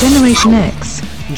Generation 0.00 0.54
X. 0.54 0.89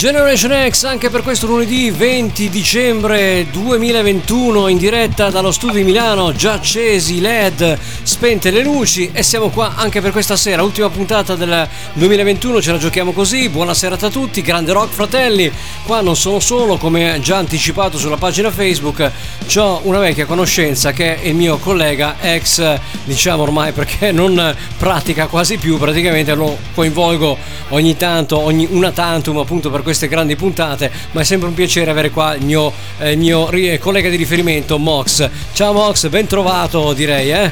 Generation 0.03 0.69
X 0.69 0.83
anche 0.83 1.11
per 1.11 1.23
questo 1.23 1.47
lunedì 1.47 1.89
20 1.89 2.49
dicembre 2.49 3.47
2021 3.53 4.67
in 4.67 4.77
diretta 4.77 5.31
dallo 5.31 5.53
studio 5.53 5.77
di 5.77 5.85
Milano, 5.85 6.35
già 6.35 6.55
accesi 6.55 7.19
i 7.19 7.21
LED, 7.21 7.79
spente 8.03 8.51
le 8.51 8.65
luci 8.65 9.11
e 9.13 9.23
siamo 9.23 9.51
qua 9.51 9.75
anche 9.77 10.01
per 10.01 10.11
questa 10.11 10.35
sera, 10.35 10.65
ultima 10.65 10.89
puntata 10.89 11.37
del 11.37 11.69
2021, 11.93 12.61
ce 12.61 12.73
la 12.73 12.79
giochiamo 12.79 13.13
così, 13.13 13.49
buonasera 13.49 13.97
a 14.01 14.11
tutti, 14.11 14.43
grande 14.43 14.73
rock 14.73 14.93
fratelli, 14.93 15.49
qua 15.87 16.01
non 16.01 16.17
sono 16.17 16.41
solo 16.41 16.79
come 16.79 17.21
già 17.23 17.37
anticipato 17.37 17.97
sulla 17.97 18.17
pagina 18.17 18.51
Facebook, 18.51 19.09
ho 19.55 19.81
una 19.85 20.01
vecchia 20.01 20.27
conoscenza 20.27 20.91
che 20.91 21.21
è 21.23 21.29
il 21.29 21.37
mio 21.37 21.59
collega 21.59 22.17
ex, 22.21 22.77
diciamo 23.05 23.43
ormai 23.43 23.71
perché 23.71 24.11
non 24.11 24.53
pratica 24.77 25.29
quasi 25.29 25.59
più, 25.59 25.79
praticamente 25.79 26.35
lo 26.35 26.59
coinvolgo 26.75 27.39
ogni 27.69 27.97
tanto, 27.97 28.41
ogni 28.41 28.67
una 28.69 28.91
tantum 28.91 29.39
appunto 29.39 29.71
per 29.71 29.83
queste 29.93 30.09
grandi 30.09 30.37
puntate, 30.37 30.91
ma 31.11 31.21
è 31.21 31.25
sempre 31.25 31.49
un 31.49 31.55
piacere 31.55 31.91
avere 31.91 32.09
qua 32.09 32.35
il 32.35 32.45
mio, 32.45 32.73
eh, 32.99 33.15
mio 33.15 33.51
collega 33.79 34.09
di 34.09 34.17
riferimento 34.17 34.79
Mox. 34.79 35.29
Ciao 35.53 35.75
Mox, 35.75 36.09
ben 36.09 36.27
trovato 36.27 36.95
direi, 36.95 37.31
eh? 37.31 37.51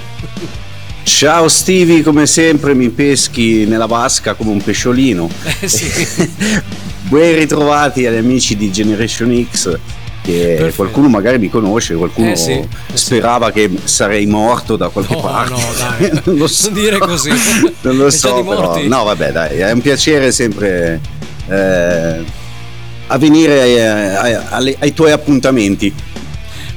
Ciao 1.02 1.48
Stevie, 1.48 2.02
come 2.02 2.26
sempre 2.26 2.72
mi 2.72 2.88
peschi 2.88 3.66
nella 3.66 3.84
vasca 3.84 4.32
come 4.34 4.50
un 4.50 4.62
pesciolino. 4.62 5.28
Eh 5.60 5.68
sì. 5.68 5.88
Ben 7.10 7.34
ritrovati 7.34 8.06
agli 8.06 8.16
amici 8.16 8.56
di 8.56 8.70
Generation 8.70 9.46
X. 9.50 9.78
Che 10.22 10.32
Perfetto. 10.32 10.74
qualcuno 10.76 11.08
magari 11.08 11.38
mi 11.38 11.48
conosce, 11.48 11.94
qualcuno 11.94 12.30
eh 12.30 12.36
sì, 12.36 12.52
eh 12.52 12.68
sperava 12.92 13.46
sì. 13.46 13.52
che 13.52 13.70
sarei 13.84 14.26
morto 14.26 14.76
da 14.76 14.88
qualche 14.88 15.14
no, 15.14 15.20
parte. 15.20 15.50
No, 15.50 15.58
dai, 15.76 16.10
non, 16.24 16.36
lo 16.36 16.46
so. 16.46 16.66
non 16.70 16.74
dire 16.74 16.98
così. 16.98 17.30
non 17.80 17.96
lo 17.96 18.10
so, 18.10 18.44
però. 18.44 18.80
No, 18.86 19.04
vabbè, 19.04 19.32
dai, 19.32 19.58
è 19.58 19.72
un 19.72 19.80
piacere 19.80 20.30
sempre 20.30 21.00
eh, 21.50 22.24
a 23.06 23.18
venire 23.18 23.60
ai, 23.60 23.80
ai, 23.80 24.34
ai, 24.34 24.76
ai 24.78 24.94
tuoi 24.94 25.10
appuntamenti. 25.10 25.92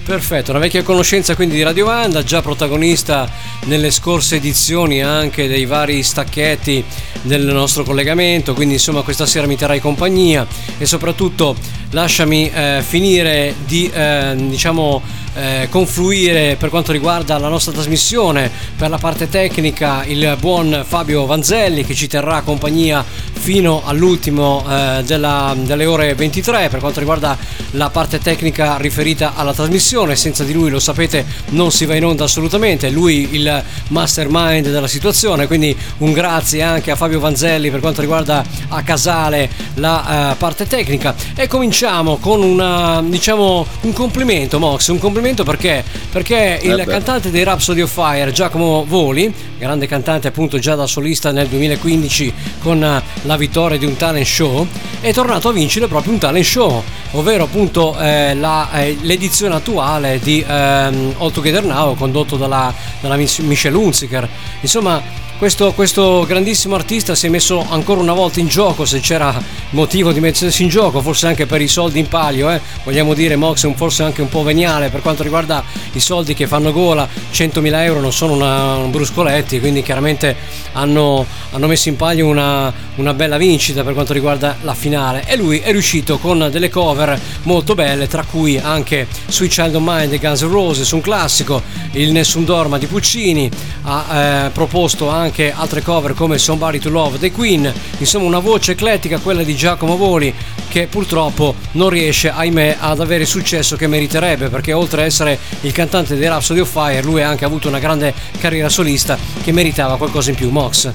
Perfetto, 0.04 0.52
una 0.52 0.60
vecchia 0.60 0.84
conoscenza 0.84 1.34
quindi 1.34 1.56
di 1.56 1.64
Radio 1.64 1.86
Vanda, 1.86 2.24
già 2.24 2.42
protagonista 2.42 3.30
nelle 3.68 3.90
scorse 3.90 4.36
edizioni 4.36 5.02
anche 5.02 5.48
dei 5.48 5.66
vari 5.66 6.04
stacchetti 6.04 6.84
del 7.22 7.46
nostro 7.46 7.86
collegamento, 7.86 8.54
quindi 8.54 8.74
insomma 8.74 9.02
questa 9.02 9.26
sera 9.26 9.48
mi 9.48 9.56
terrai 9.56 9.80
compagnia 9.80 10.46
e 10.78 10.86
soprattutto 10.86 11.56
lasciami 11.92 12.52
eh, 12.54 12.84
finire 12.86 13.56
di 13.66 13.90
eh, 13.94 14.34
diciamo 14.36 15.02
eh, 15.36 15.68
confluire 15.70 16.56
per 16.58 16.70
quanto 16.70 16.92
riguarda 16.92 17.38
la 17.38 17.48
nostra 17.48 17.72
trasmissione. 17.72 18.52
Per 18.78 18.90
la 18.90 18.98
parte 18.98 19.30
tecnica 19.30 20.04
il 20.06 20.36
buon 20.40 20.84
Fabio 20.88 21.26
Vanzelli 21.26 21.86
che 21.86 21.96
ci 21.96 22.08
terrà 22.08 22.42
compagnia 22.42 23.04
fino 23.34 23.82
all'ultimo 23.86 24.64
eh, 24.70 25.04
della, 25.06 25.56
delle 25.58 25.86
ore 25.86 26.16
23 26.16 26.70
per 26.70 26.80
quanto 26.80 27.00
riguarda 27.00 27.38
la 27.72 27.90
parte 27.90 28.20
tecnica 28.20 28.78
riferita 28.78 29.34
alla 29.36 29.54
trasmissione 29.54 30.16
senza 30.16 30.44
di 30.44 30.54
lui 30.54 30.70
lo 30.70 30.80
sapete 30.80 31.26
non 31.50 31.72
si 31.72 31.86
va 31.86 31.96
in 31.96 32.06
onda 32.06 32.24
assolutamente. 32.24 32.90
Lui 32.90 33.30
il 33.32 33.64
mastermind 33.90 34.70
della 34.70 34.88
situazione. 34.88 35.48
Quindi 35.48 35.76
un 36.00 36.14
grazie 36.14 36.62
anche 36.62 36.92
a 36.92 36.96
Fabio 36.96 37.20
Vanzelli 37.20 37.72
per 37.72 37.80
quanto 37.80 38.02
riguarda 38.02 38.44
a 38.70 38.82
Casale 38.84 39.50
la 39.76 40.32
uh, 40.34 40.38
parte 40.38 40.68
tecnica. 40.68 41.16
E 41.36 41.48
cominciamo 41.48 42.18
con 42.18 42.42
una 42.42 43.02
diciamo 43.04 43.66
un 43.82 43.94
complimento 43.94 44.60
Mox 44.60 44.88
un 44.88 45.00
complimento 45.00 45.23
complimento 45.24 45.44
perché, 45.46 45.84
perché 46.12 46.60
il 46.62 46.78
eh 46.78 46.86
cantante 46.86 47.32
dei 47.32 47.44
Rhapsody 47.46 47.80
of 47.80 47.92
Fire, 47.92 48.32
Giacomo 48.34 48.84
Voli, 48.86 49.34
grande 49.58 49.88
cantante 49.88 50.28
appunto 50.28 50.60
già 50.60 50.76
da 50.76 50.86
solista 50.86 51.32
nel 51.32 51.48
2015 51.48 52.34
con 52.60 52.84
eh, 52.84 53.02
la 53.22 53.38
vittoria 53.38 53.78
di 53.78 53.86
un 53.86 53.96
talent 53.96 54.26
show, 54.26 54.68
è 55.00 55.14
tornato 55.14 55.48
a 55.48 55.52
vincere 55.54 55.88
proprio 55.88 56.12
un 56.12 56.20
talent 56.20 56.44
show, 56.44 56.84
ovvero 57.12 57.46
appunto 57.46 57.98
eh, 57.98 58.36
la, 58.36 58.70
eh, 58.74 58.98
l'edizione 59.02 59.56
attuale 59.56 60.20
di 60.22 60.44
ehm, 60.46 61.16
All 61.20 61.32
Together 61.32 61.64
Now 61.64 61.96
condotto 61.96 62.36
dalla, 62.36 62.74
dalla 63.00 63.16
Michelle 63.16 63.78
Hunziker. 63.78 64.28
Insomma, 64.60 65.02
questo, 65.44 65.74
questo, 65.74 66.26
grandissimo 66.26 66.74
artista 66.74 67.16
si 67.16 67.26
è 67.26 67.30
messo 67.30 67.66
ancora 67.70 68.00
una 68.00 68.14
volta 68.14 68.40
in 68.40 68.48
gioco 68.48 68.86
se 68.86 69.02
c'era 69.02 69.38
motivo 69.72 70.14
di 70.14 70.22
mettersi 70.22 70.64
in 70.64 70.70
gioco 70.70 71.02
forse 71.02 71.28
anche 71.28 71.46
per 71.46 71.60
i 71.60 71.68
soldi 71.68 72.00
in 72.00 72.08
palio 72.08 72.50
eh? 72.50 72.62
vogliamo 72.86 73.14
dire 73.14 73.36
Mox 73.36 73.68
è 73.68 73.74
forse 73.74 74.04
anche 74.04 74.22
un 74.22 74.30
po' 74.30 74.42
veniale 74.44 74.88
per 74.88 75.02
quanto 75.02 75.22
riguarda 75.22 75.62
i 75.92 76.00
soldi 76.00 76.34
che 76.34 76.48
fanno 76.48 76.72
gola 76.72 77.06
100.000 77.30 77.74
euro 77.84 78.00
non 78.00 78.14
sono 78.14 78.32
una, 78.32 78.76
un 78.76 78.90
bruscoletti 78.90 79.60
quindi 79.60 79.84
chiaramente 79.84 80.34
hanno, 80.72 81.26
hanno 81.52 81.68
messo 81.68 81.90
in 81.90 81.98
palio 81.98 82.26
una, 82.26 82.72
una, 82.96 83.14
bella 83.14 83.36
vincita 83.36 83.84
per 83.84 83.92
quanto 83.92 84.14
riguarda 84.14 84.56
la 84.62 84.74
finale 84.74 85.26
e 85.28 85.36
lui 85.36 85.60
è 85.60 85.72
riuscito 85.72 86.20
con 86.20 86.48
delle 86.52 86.70
cover 86.70 87.20
molto 87.44 87.76
belle 87.76 88.08
tra 88.08 88.24
cui 88.24 88.58
anche 88.58 89.08
Sweet 89.28 89.52
Child 89.52 89.76
of 89.76 89.82
Mine 89.84 90.08
di 90.08 90.20
Guns 90.20 90.42
N' 90.42 90.50
Roses 90.50 90.90
un 90.92 91.02
classico 91.02 91.62
il 91.92 92.14
Nessun 92.14 92.46
Dorma 92.46 92.78
di 92.78 92.86
Puccini 92.86 93.50
ha 93.82 94.46
eh, 94.46 94.50
proposto 94.52 95.10
anche 95.10 95.33
anche 95.34 95.52
altre 95.52 95.82
cover 95.82 96.14
come 96.14 96.38
Somebody 96.38 96.78
to 96.78 96.92
Love 96.92 97.18
dei 97.18 97.32
Queen, 97.32 97.74
insomma 97.98 98.28
una 98.28 98.38
voce 98.38 98.74
eclettica 98.74 99.18
quella 99.18 99.42
di 99.42 99.56
Giacomo 99.56 99.98
Voli 99.98 100.32
che 100.68 100.86
purtroppo 100.86 101.56
non 101.72 101.90
riesce 101.90 102.30
ahimè 102.30 102.78
ad 102.80 103.00
avere 103.00 103.24
il 103.24 103.28
successo 103.28 103.76
che 103.76 103.88
meriterebbe 103.88 104.50
perché 104.50 104.74
oltre 104.74 105.02
ad 105.02 105.08
essere 105.08 105.40
il 105.62 105.72
cantante 105.72 106.16
dei 106.16 106.28
Rhapsody 106.28 106.60
of 106.60 106.70
Fire 106.70 107.02
lui 107.02 107.24
ha 107.24 107.30
anche 107.30 107.46
avuto 107.46 107.68
una 107.68 107.80
grande 107.80 108.14
carriera 108.40 108.70
solista 108.70 109.18
che 109.44 109.52
meritava 109.52 109.98
qualcosa 109.98 110.30
in 110.30 110.36
più, 110.36 110.52
Mox. 110.52 110.92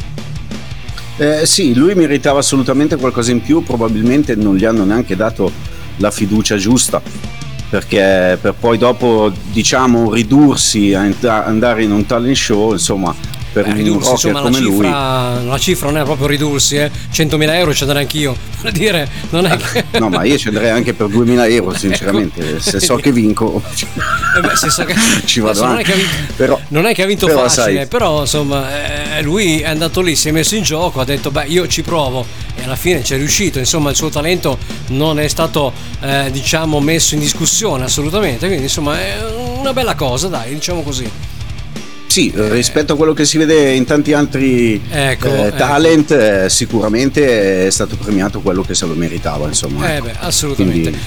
Eh, 1.17 1.45
sì, 1.45 1.75
lui 1.75 1.97
meritava 1.97 2.39
assolutamente 2.39 2.95
qualcosa 2.95 3.33
in 3.33 3.43
più, 3.43 3.65
probabilmente 3.65 4.37
non 4.37 4.55
gli 4.55 4.65
hanno 4.65 4.85
neanche 4.85 5.17
dato 5.17 5.51
la 5.97 6.13
fiducia 6.13 6.57
giusta 6.57 7.03
perché 7.71 8.39
per 8.41 8.55
poi 8.59 8.79
dopo 8.79 9.31
diciamo 9.53 10.13
ridursi 10.13 10.95
a 10.95 11.11
andare 11.45 11.83
in 11.83 11.91
un 11.91 12.07
talent 12.07 12.35
show 12.35 12.73
insomma 12.73 13.15
per 13.63 13.67
eh, 13.67 13.71
un 13.71 13.77
ridursi, 13.77 14.11
insomma, 14.11 14.41
come 14.41 14.61
la 14.61 14.67
cifra, 14.67 15.35
lui. 15.35 15.47
La 15.47 15.59
cifra 15.59 15.91
non 15.91 16.01
è 16.01 16.05
proprio 16.05 16.27
ridursi, 16.29 16.77
eh. 16.77 16.91
100.000 17.13 17.55
euro 17.55 17.75
ci 17.75 17.83
andrei 17.83 18.03
anch'io. 18.03 18.37
Per 18.59 18.73
dire, 18.73 19.09
non 19.31 19.47
è 19.47 19.57
che... 19.57 19.85
no, 19.99 20.09
ma 20.09 20.25
io 20.25 20.37
ci 20.37 20.49
andrei 20.49 20.71
anche 20.71 20.93
per 20.93 21.07
2.000 21.07 21.51
euro, 21.53 21.75
sinceramente. 21.79 22.55
ecco. 22.55 22.61
Se 22.61 22.81
so 22.81 22.97
che 23.01 23.13
vinco, 23.13 23.63
eh 24.37 24.41
beh, 24.41 24.57
so 24.57 24.85
che... 24.85 24.97
ci 25.25 25.39
vado 25.39 25.65
non, 25.65 25.79
è 25.79 25.85
vinto, 25.85 26.33
però, 26.35 26.61
non 26.69 26.87
è 26.87 26.93
che 26.93 27.05
ha 27.05 27.07
vinto 27.07 27.27
però, 27.27 27.47
facile, 27.47 27.77
sai... 27.77 27.87
però 27.87 28.23
insomma, 28.23 29.17
eh, 29.17 29.23
lui 29.23 29.61
è 29.61 29.69
andato 29.69 30.01
lì, 30.01 30.17
si 30.17 30.29
è 30.29 30.33
messo 30.33 30.57
in 30.57 30.65
gioco, 30.65 31.01
ha 31.01 31.05
detto, 31.05 31.31
beh, 31.31 31.45
io 31.47 31.69
ci 31.69 31.83
provo 31.83 32.27
e 32.57 32.65
alla 32.65 32.75
fine 32.75 33.05
ci 33.05 33.15
è 33.15 33.17
riuscito. 33.17 33.61
Insomma, 33.61 33.91
il 33.91 33.97
suo 33.97 34.09
talento 34.09 34.59
non 34.89 35.21
è 35.21 35.29
stato, 35.29 35.73
eh, 36.01 36.29
diciamo, 36.33 36.81
messo 36.81 37.15
in 37.15 37.21
discussione 37.21 37.85
assolutamente. 37.85 38.47
Quindi, 38.47 38.65
insomma, 38.65 38.99
è 38.99 39.19
una 39.59 39.73
bella 39.73 39.95
cosa, 39.95 40.27
dai, 40.27 40.53
diciamo 40.53 40.83
così. 40.83 41.09
Sì, 42.19 42.33
eh, 42.35 42.49
rispetto 42.49 42.95
a 42.95 42.97
quello 42.97 43.13
che 43.13 43.25
si 43.25 43.39
vede 43.39 43.75
in 43.75 43.85
tanti 43.85 44.13
altri 44.13 44.83
ecco, 44.91 45.29
eh, 45.29 45.47
ecco. 45.47 45.57
talent, 45.57 46.11
ecco. 46.11 46.47
eh, 46.47 46.51
sicuramente 46.51 47.69
è 47.69 47.71
stato 47.71 47.95
premiato 47.95 48.41
quello 48.41 48.63
che 48.63 48.75
se 48.75 48.87
lo 48.87 48.95
meritava. 48.95 49.47
Insomma, 49.47 49.95
eh 49.95 50.01
beh, 50.01 50.15
assolutamente. 50.19 50.91
Quindi, 50.91 50.99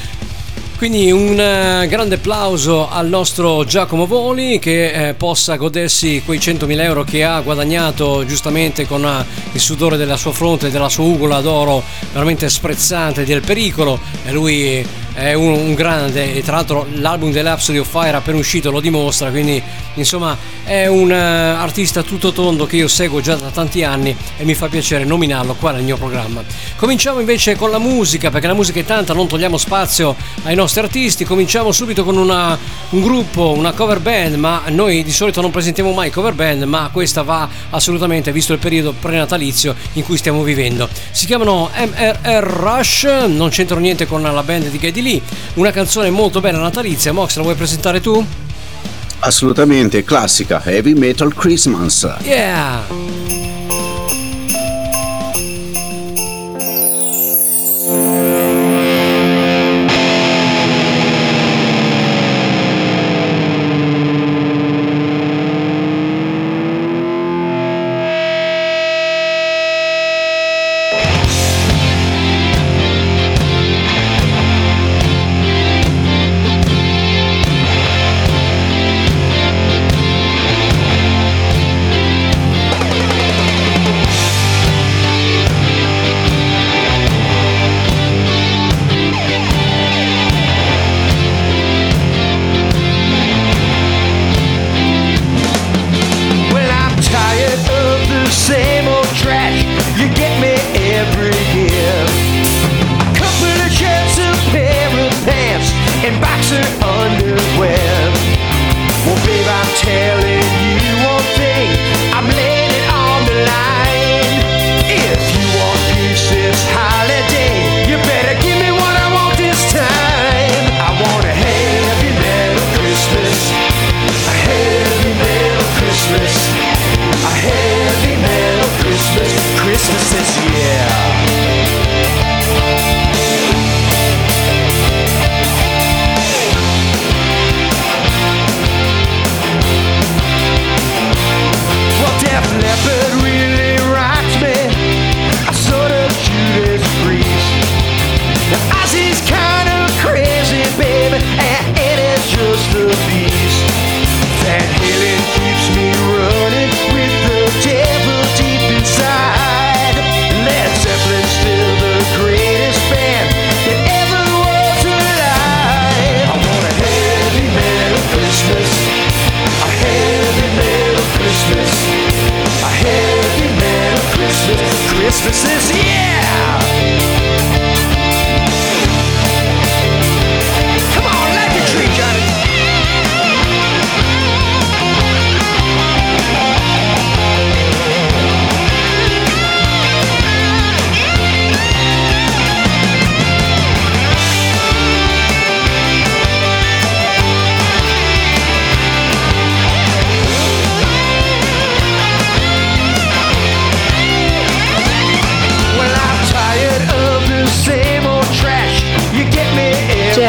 quindi 0.78 1.12
un 1.12 1.32
uh, 1.32 1.86
grande 1.90 2.16
applauso 2.16 2.90
al 2.90 3.10
nostro 3.10 3.66
Giacomo 3.66 4.08
Voli 4.08 4.58
che 4.58 5.10
eh, 5.10 5.14
possa 5.14 5.58
godersi 5.58 6.22
quei 6.24 6.40
100.000 6.40 6.80
euro 6.80 7.04
che 7.04 7.26
ha 7.26 7.42
guadagnato 7.42 8.26
giustamente 8.26 8.88
con 8.88 9.06
il 9.52 9.60
sudore 9.60 9.98
della 9.98 10.16
sua 10.16 10.32
fronte 10.32 10.68
e 10.68 10.72
della 10.72 10.88
sua 10.88 11.04
ugola 11.04 11.42
d'oro 11.42 11.84
veramente 12.14 12.48
sprezzante 12.50 13.26
del 13.26 13.42
pericolo 13.42 14.00
e 14.26 14.32
lui 14.32 14.86
è 15.14 15.34
un, 15.34 15.52
un, 15.52 15.74
grande 15.74 16.36
e 16.36 16.44
tra 16.44 16.56
l'altro 16.56 16.88
l'album 16.94 17.32
dell'Absody 17.32 17.78
of 17.78 17.90
Fire 17.90 18.16
appena 18.16 18.38
uscito 18.38 18.72
lo 18.72 18.80
dimostra 18.80 19.30
quindi 19.30 19.62
insomma 19.96 20.38
è 20.64 20.88
un 20.88 21.10
uh, 21.10 21.60
artista 21.60 22.04
tutto 22.04 22.32
tondo 22.32 22.66
che 22.66 22.78
io 22.78 22.88
seguo 22.88 23.20
già 23.20 23.36
da 23.36 23.50
tanti 23.50 23.84
anni 23.84 24.16
e 24.38 24.46
mi 24.46 24.54
fa 24.54 24.68
piacere 24.68 25.04
nominarlo 25.04 25.56
qua 25.56 25.72
nel 25.72 25.84
mio 25.84 25.98
programma. 25.98 26.44
Cominciamo 26.76 27.20
invece 27.20 27.56
con 27.56 27.72
la 27.72 27.80
musica 27.80 28.30
perché 28.30 28.48
la 28.48 28.54
musica 28.54 28.80
è 28.80 28.86
tanta 28.86 29.14
non 29.14 29.28
togliamo 29.28 29.58
spazio 29.58 30.16
ai 30.44 30.56
nostri 30.56 30.82
artisti. 30.82 31.26
Cominciamo 31.26 31.72
subito 31.72 32.04
con 32.04 32.18
una, 32.18 32.58
un 32.92 33.02
gruppo 33.02 33.52
una 33.52 33.72
cover 33.74 34.00
band 34.00 34.36
ma 34.36 34.64
noi 34.68 35.04
di 35.04 35.12
solito 35.12 35.42
non 35.42 35.52
presentiamo 35.52 35.92
mai 35.92 36.10
cover 36.10 36.34
band 36.34 36.64
ma 36.64 36.90
questa 36.92 37.24
va 37.24 37.50
assolutamente 37.72 38.32
visto 38.32 38.54
il 38.54 38.60
periodo 38.60 38.94
prenatalizio 38.94 39.76
in 39.94 40.04
cui 40.04 40.18
stiamo 40.18 40.44
vivendo. 40.44 40.88
Si 41.12 41.26
chiamano 41.26 41.70
MRR 41.76 42.44
Rush 42.44 43.04
non 43.28 43.50
c'entrano 43.50 43.82
niente 43.82 44.06
con 44.06 44.22
la 44.22 44.44
band 44.44 44.68
di 44.68 44.78
Geddy 45.02 45.10
Lee, 45.10 45.22
una 45.56 45.72
canzone 45.72 46.10
molto 46.10 46.40
bella 46.40 46.60
natalizia. 46.60 47.12
Mox, 47.12 47.36
la 47.36 47.42
vuoi 47.42 47.56
presentare 47.56 48.00
tu? 48.00 48.24
Assolutamente, 49.20 50.04
classica, 50.04 50.62
Heavy 50.64 50.94
Metal 50.94 51.34
Christmas. 51.34 52.08
Yeah! 52.22 53.41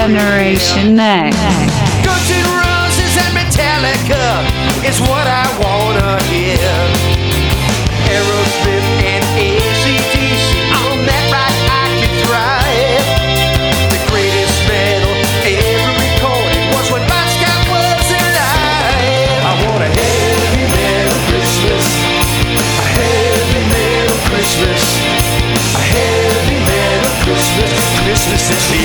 Generation 0.02 0.98
X. 0.98 1.30
Guns 2.02 2.30
Roses 2.50 3.14
and 3.22 3.38
Metallica 3.38 4.42
is 4.82 4.98
what 4.98 5.30
I 5.30 5.46
wanna 5.62 6.18
hear. 6.26 6.58
Aerosmith 8.10 8.88
and 9.06 9.22
ACDC, 9.38 10.58
on 10.74 11.06
that 11.06 11.24
ride 11.30 11.54
I 11.70 11.86
could 12.02 12.16
drive. 12.26 13.06
The 13.94 14.02
greatest 14.10 14.58
metal 14.66 15.14
ever 15.46 15.94
recorded 15.94 16.64
was 16.74 16.90
when 16.90 17.06
Bon 17.06 17.26
Scott 17.38 17.62
was 17.70 18.06
alive. 18.10 19.38
I 19.38 19.52
want 19.70 19.86
a 19.86 19.90
heavy 20.02 20.66
metal 20.66 21.18
Christmas, 21.30 21.86
a 22.58 22.86
heavy 22.98 23.62
metal 23.70 24.18
Christmas, 24.26 24.82
a 25.78 25.82
heavy 25.94 26.58
metal 26.58 27.12
Christmas, 27.22 27.70
Christmas 28.02 28.42
this 28.50 28.66
year. 28.74 28.81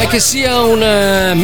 E 0.00 0.06
che 0.06 0.20
sia 0.20 0.60
un 0.62 0.82
eh, 0.82 1.34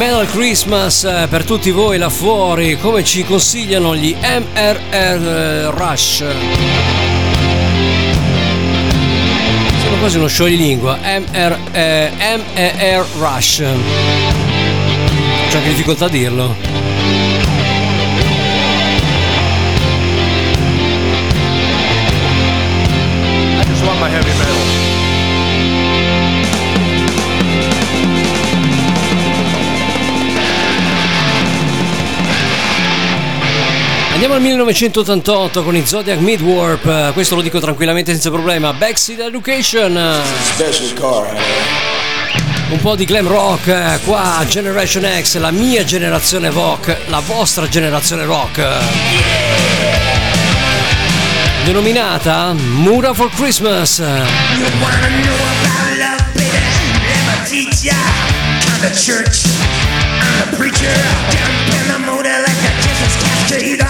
eh, 1.04 1.26
per 1.28 1.44
tutti 1.44 1.70
voi 1.70 1.98
là 1.98 2.08
fuori, 2.08 2.78
come 2.78 3.02
ci 3.02 3.24
consigliano 3.24 3.96
gli 3.96 4.14
MRR 4.20 5.72
Rush. 5.74 6.24
Sono 9.82 9.96
quasi 9.98 10.18
uno 10.18 10.28
scioglilingua, 10.28 10.98
MR, 11.02 11.58
eh, 11.72 12.10
MER 12.14 13.04
Rush. 13.18 13.56
C'è 13.56 15.56
anche 15.56 15.68
difficoltà 15.68 16.04
a 16.04 16.08
dirlo. 16.08 16.54
I 23.58 23.64
just 23.64 23.84
want 23.84 23.98
my 24.00 24.08
heavy 24.08 24.30
Andiamo 34.20 34.36
al 34.36 34.44
1988 34.48 35.62
con 35.62 35.74
i 35.74 35.86
Zodiac 35.86 36.18
Midwarp, 36.18 36.84
eh, 36.84 37.10
questo 37.14 37.36
lo 37.36 37.40
dico 37.40 37.58
tranquillamente 37.58 38.12
senza 38.12 38.28
problema. 38.28 38.74
Backseat 38.74 39.18
Education. 39.18 39.98
Special 40.42 40.92
car, 40.92 41.28
honey. 41.30 41.40
Un 42.68 42.80
po' 42.80 42.96
di 42.96 43.06
glam 43.06 43.26
rock 43.26 43.68
eh, 43.68 43.98
qua, 44.04 44.44
Generation 44.46 45.08
X, 45.22 45.38
la 45.38 45.50
mia 45.50 45.84
generazione 45.84 46.50
rock, 46.50 46.94
la 47.06 47.20
vostra 47.20 47.66
generazione 47.66 48.26
rock. 48.26 48.62
Denominata 51.64 52.52
Mura 52.52 53.14
for 53.14 53.30
Christmas. 53.30 54.00
You 54.00 54.06
wanna 54.82 55.08
know 55.22 55.32
about 55.62 55.96
love, 55.96 56.32
baby? 56.34 56.58
Let 57.08 57.24
me 57.24 57.48
teach 57.48 57.84
ya. 57.84 57.94
I'm 57.94 58.82
the 58.82 58.94
church, 58.94 59.46
I'm 60.20 60.50
the 60.50 60.56
preacher. 60.58 60.92
Jump 61.30 61.72
in 61.72 61.88
the 61.90 61.98
motor 62.04 62.38
like 62.42 62.60
a 62.68 62.82
Jesus 62.82 63.16
cascade. 63.16 63.89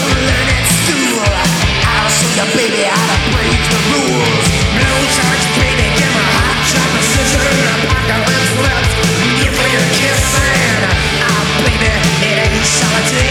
I 12.93 13.01
take 13.03 13.30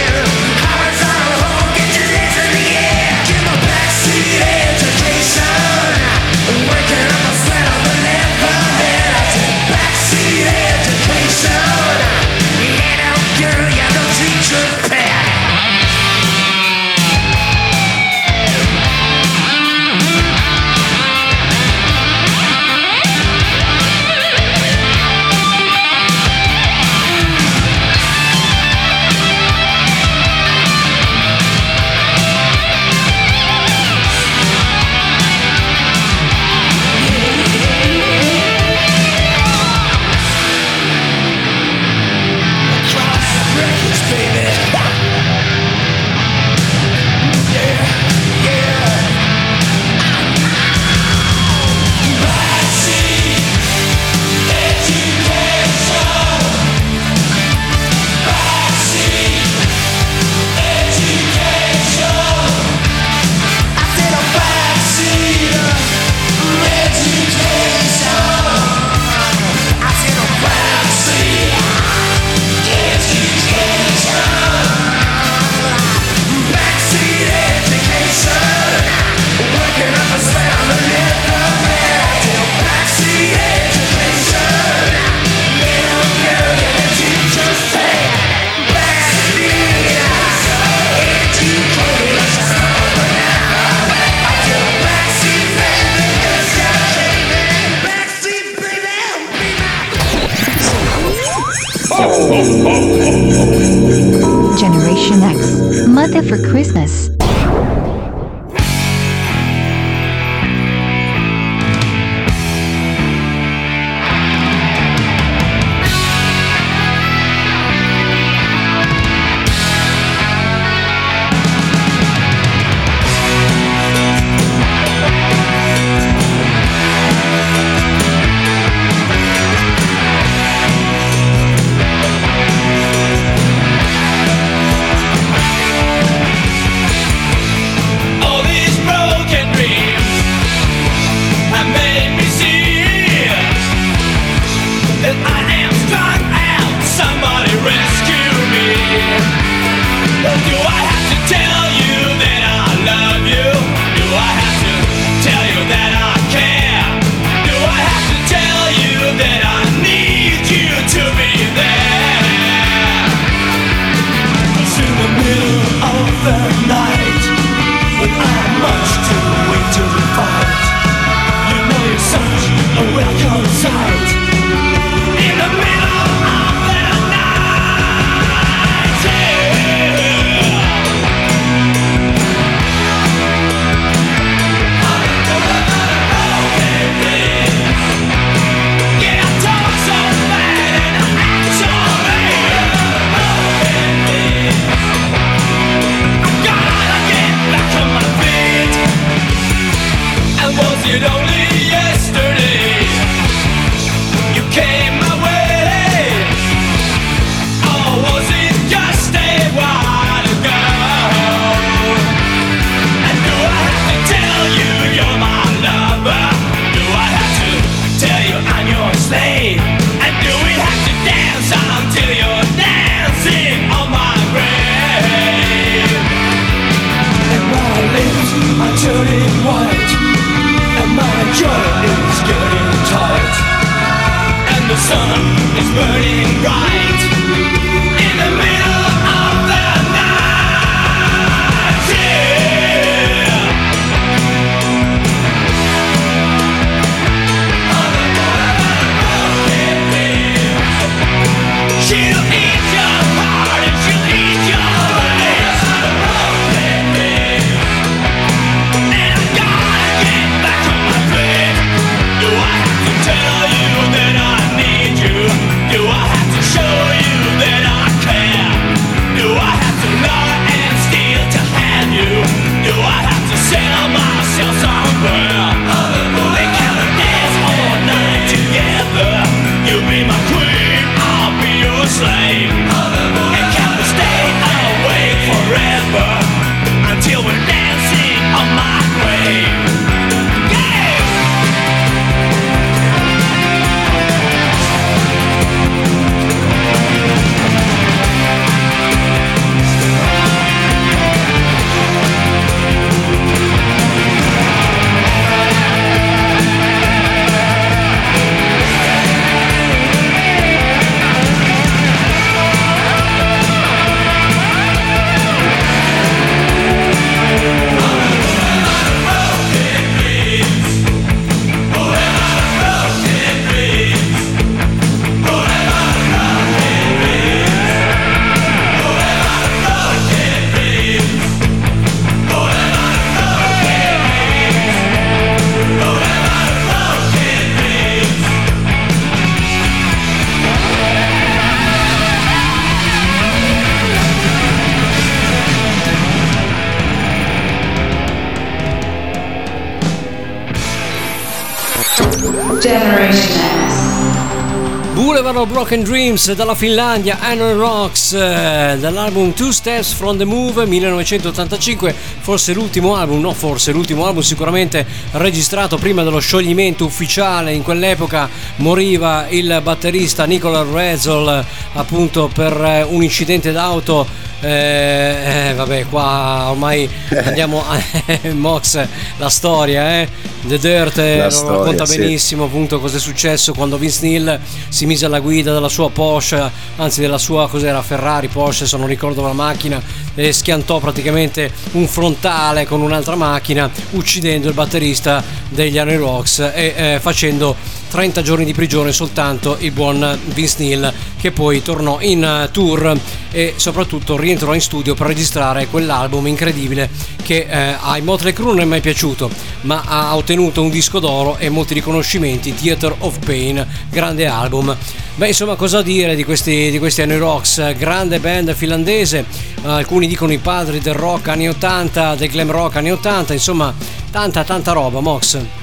Broken 355.71 355.89
Dreams 355.89 356.33
dalla 356.33 356.57
Finlandia, 356.57 357.17
Iron 357.33 357.57
Rocks, 357.57 358.13
eh, 358.13 358.77
dall'album 358.81 359.33
Two 359.35 359.53
Steps 359.53 359.93
from 359.93 360.19
the 360.19 360.25
Move 360.25 360.67
1985, 360.67 361.95
forse 362.19 362.53
l'ultimo 362.53 362.97
album, 362.97 363.21
no 363.21 363.33
forse 363.33 363.71
l'ultimo 363.71 364.05
album 364.05 364.23
sicuramente 364.23 364.85
registrato 365.13 365.77
prima 365.77 366.03
dello 366.03 366.19
scioglimento 366.19 366.85
ufficiale, 366.85 367.53
in 367.53 367.63
quell'epoca 367.63 368.29
moriva 368.57 369.29
il 369.29 369.61
batterista 369.63 370.25
Nicola 370.25 370.65
Rezzol 370.69 371.45
appunto 371.75 372.29
per 372.35 372.61
eh, 372.61 372.83
un 372.83 373.05
incidente 373.05 373.53
d'auto 373.53 374.05
eh, 374.41 375.51
eh, 375.51 375.55
vabbè, 375.55 375.87
qua 375.89 376.47
ormai 376.51 376.89
andiamo 377.23 377.63
a 377.65 377.79
Mox, 378.33 378.85
la 379.19 379.29
storia, 379.29 380.01
eh? 380.01 380.09
The 380.43 380.59
Dirt 380.59 380.99
eh, 380.99 381.23
lo 381.23 381.31
storia, 381.31 381.59
racconta 381.59 381.87
sì. 381.87 381.99
benissimo 381.99 382.45
appunto 382.45 382.81
cosa 382.81 382.97
è 382.97 383.01
successo 383.01 383.53
quando 383.53 383.77
Vince 383.77 383.99
Neil 384.03 384.41
si 384.69 384.87
mise 384.87 385.05
alla 385.05 385.21
guida 385.21 385.53
della 385.53 385.69
sua 385.69 385.91
Porsche, 385.91 386.51
anzi 386.77 387.01
della 387.01 387.19
sua 387.19 387.49
cos'era 387.49 387.83
Ferrari 387.83 388.29
Porsche, 388.29 388.67
se 388.67 388.77
non 388.79 388.87
ricordo 388.87 389.21
la 389.23 389.35
macchina, 389.35 389.83
e 390.15 390.33
schiantò 390.33 390.79
praticamente 390.79 391.53
un 391.73 391.87
frontale 391.87 392.67
con 392.67 392.81
un'altra 392.81 393.17
macchina, 393.17 393.71
uccidendo 393.91 394.49
il 394.49 394.55
batterista 394.55 395.23
degli 395.49 395.75
Iron 395.75 395.99
Rocks 395.99 396.39
e 396.39 396.75
eh, 396.77 396.99
facendo 397.01 397.55
30 397.91 398.23
giorni 398.23 398.45
di 398.45 398.55
prigione 398.55 398.93
soltanto 398.93 399.57
il 399.59 399.73
buon 399.73 400.19
Vince 400.27 400.55
Neil 400.59 400.93
che 401.21 401.33
poi 401.33 401.61
tornò 401.61 402.01
in 402.01 402.23
eh, 402.25 402.49
tour 402.53 402.97
e 403.33 403.55
soprattutto 403.57 404.17
rientrò 404.17 404.55
in 404.55 404.61
studio 404.61 404.95
per 404.95 405.09
registrare 405.09 405.67
quell'album 405.67 406.27
incredibile 406.29 406.89
che 407.23 407.47
eh, 407.51 407.77
ai 407.79 408.01
Motley 408.01 408.33
Crue 408.33 408.53
non 408.53 408.61
è 408.61 408.65
mai 408.65 408.81
piaciuto 408.81 409.29
ma 409.63 409.83
ha 409.85 410.17
ottenuto 410.17 410.63
un 410.63 410.71
disco 410.71 411.01
d'oro 411.01 411.37
e 411.37 411.49
molti 411.49 411.75
riconoscimenti 411.75 412.55
Theater 412.55 412.95
of 412.99 413.19
Pain 413.25 413.67
grande 413.91 414.27
album. 414.27 414.75
Beh 415.17 415.29
insomma 415.29 415.57
cosa 415.57 415.83
dire 415.83 416.15
di 416.15 416.25
questi, 416.25 416.71
di 416.71 416.79
questi 416.79 417.03
Annie 417.03 417.19
Rocks? 417.19 417.75
Grande 417.77 418.21
band 418.21 418.55
finlandese 418.55 419.25
alcuni 419.63 420.07
dicono 420.07 420.33
i 420.33 420.39
padri 420.39 420.79
del 420.79 420.95
rock 420.95 421.29
anni 421.29 421.49
80 421.49 422.15
del 422.15 422.31
glam 422.31 422.51
rock 422.51 422.77
anni 422.77 422.93
80 422.93 423.33
insomma 423.33 423.75
tanta 424.11 424.45
tanta 424.45 424.73
roba 424.73 425.01
Mox 425.01 425.60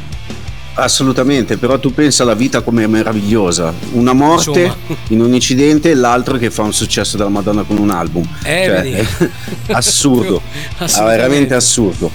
Assolutamente, 0.80 1.58
però 1.58 1.80
tu 1.80 1.92
pensa 1.92 2.22
alla 2.22 2.36
vita 2.36 2.62
come 2.62 2.84
è 2.84 2.88
meravigliosa. 2.88 3.74
Una 3.94 4.14
morte 4.14 4.62
Insomma. 4.62 4.98
in 5.10 5.22
un 5.22 5.34
incidente 5.34 5.90
e 5.90 5.96
l'altro 5.96 6.38
che 6.38 6.52
fa 6.52 6.62
un 6.62 6.74
successo 6.74 7.18
della 7.18 7.30
Madonna 7.30 7.64
con 7.64 7.78
un 7.80 7.90
album. 7.90 8.24
Eh, 8.44 9.04
Cioè, 9.18 9.30
assurdo. 9.74 10.42
Ah, 10.78 11.04
veramente 11.04 11.56
assurdo. 11.56 12.12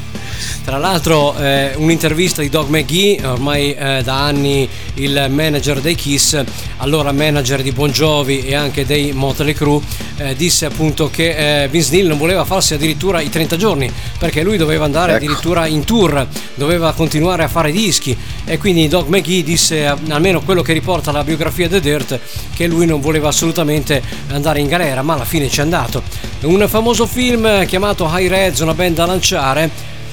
Tra 0.64 0.78
l'altro 0.78 1.37
eh, 1.37 1.72
un'intervista 1.76 2.40
di 2.42 2.48
Doug 2.48 2.68
McGee, 2.68 3.26
ormai 3.26 3.74
eh, 3.74 4.00
da 4.02 4.24
anni 4.24 4.68
il 4.94 5.26
manager 5.28 5.81
dei 5.81 5.94
Kiss, 5.94 6.42
allora 6.78 7.12
manager 7.12 7.62
di 7.62 7.72
Bon 7.72 7.90
Jovi 7.90 8.44
e 8.44 8.55
anche 8.55 8.87
dei 8.87 9.12
Motley 9.12 9.55
Crue, 9.55 9.81
eh, 10.16 10.37
disse 10.37 10.66
appunto 10.66 11.11
che 11.11 11.64
eh, 11.64 11.68
Vince 11.68 11.92
Neil 11.92 12.07
non 12.07 12.18
voleva 12.18 12.44
farsi 12.44 12.74
addirittura 12.74 13.20
i 13.20 13.28
30 13.28 13.57
giorni 13.57 13.90
perché 14.18 14.42
lui 14.42 14.57
doveva 14.57 14.85
andare 14.85 15.12
Ecco. 15.14 15.24
addirittura 15.24 15.66
in 15.66 15.85
tour, 15.85 16.26
doveva 16.55 16.92
continuare 16.92 17.42
a 17.42 17.48
fare 17.48 17.72
dischi 17.72 18.16
e 18.44 18.59
quindi 18.59 18.88
Doug 18.88 19.09
McGee 19.09 19.42
disse, 19.42 19.83
eh, 19.83 19.94
almeno 20.09 20.40
quello 20.42 20.62
che 20.62 20.72
riporta 20.72 21.12
la 21.12 21.24
biografia 21.24 21.68
The 21.68 21.81
Dirt, 21.81 22.20
che 22.55 22.66
lui 22.66 22.87
non 22.87 23.00
voleva 23.00 23.28
assolutamente 23.28 24.02
andare 24.28 24.61
in 24.61 24.68
galera, 24.68 25.02
ma 25.02 25.14
alla 25.14 25.24
fine 25.24 25.48
ci 25.48 25.61
è 25.61 25.62
andato. 25.62 26.02
Un 26.42 26.64
famoso 26.68 27.07
film 27.07 27.66
chiamato 27.66 28.09
High 28.12 28.28
Reds, 28.28 28.61
una 28.61 28.74
band 28.74 28.96
da 28.96 29.07
lanciare, 29.07 29.70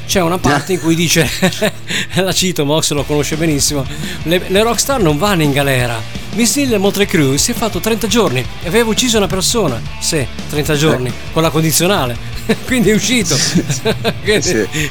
c'è 0.10 0.22
una 0.22 0.40
parte 0.40 0.74
in 0.74 0.80
cui 0.80 0.96
dice, 0.96 1.30
la 2.16 2.34
cito, 2.34 2.66
Mox 2.66 2.94
lo 2.94 3.04
conosce 3.04 3.36
benissimo, 3.36 3.86
le, 4.24 4.42
le 4.48 4.64
rockstar 4.64 5.00
non 5.00 5.20
vanno 5.20 5.44
in 5.44 5.52
galera. 5.52 6.02
Missile 6.34 6.80
Motre 6.80 7.06
Crew 7.06 7.36
si 7.36 7.52
è 7.52 7.54
fatto 7.54 7.80
30 7.80 8.08
giorni 8.08 8.40
e 8.64 8.68
aveva 8.68 8.90
ucciso 8.90 9.18
una 9.18 9.28
persona. 9.28 9.80
Sì, 10.00 10.26
30 10.50 10.74
giorni, 10.76 11.14
con 11.32 11.44
la 11.44 11.52
condizionale. 11.52 12.18
Quindi 12.66 12.90
è 12.90 12.96
uscito. 12.96 13.36
Quindi- 14.24 14.42
Sì. 14.42 14.90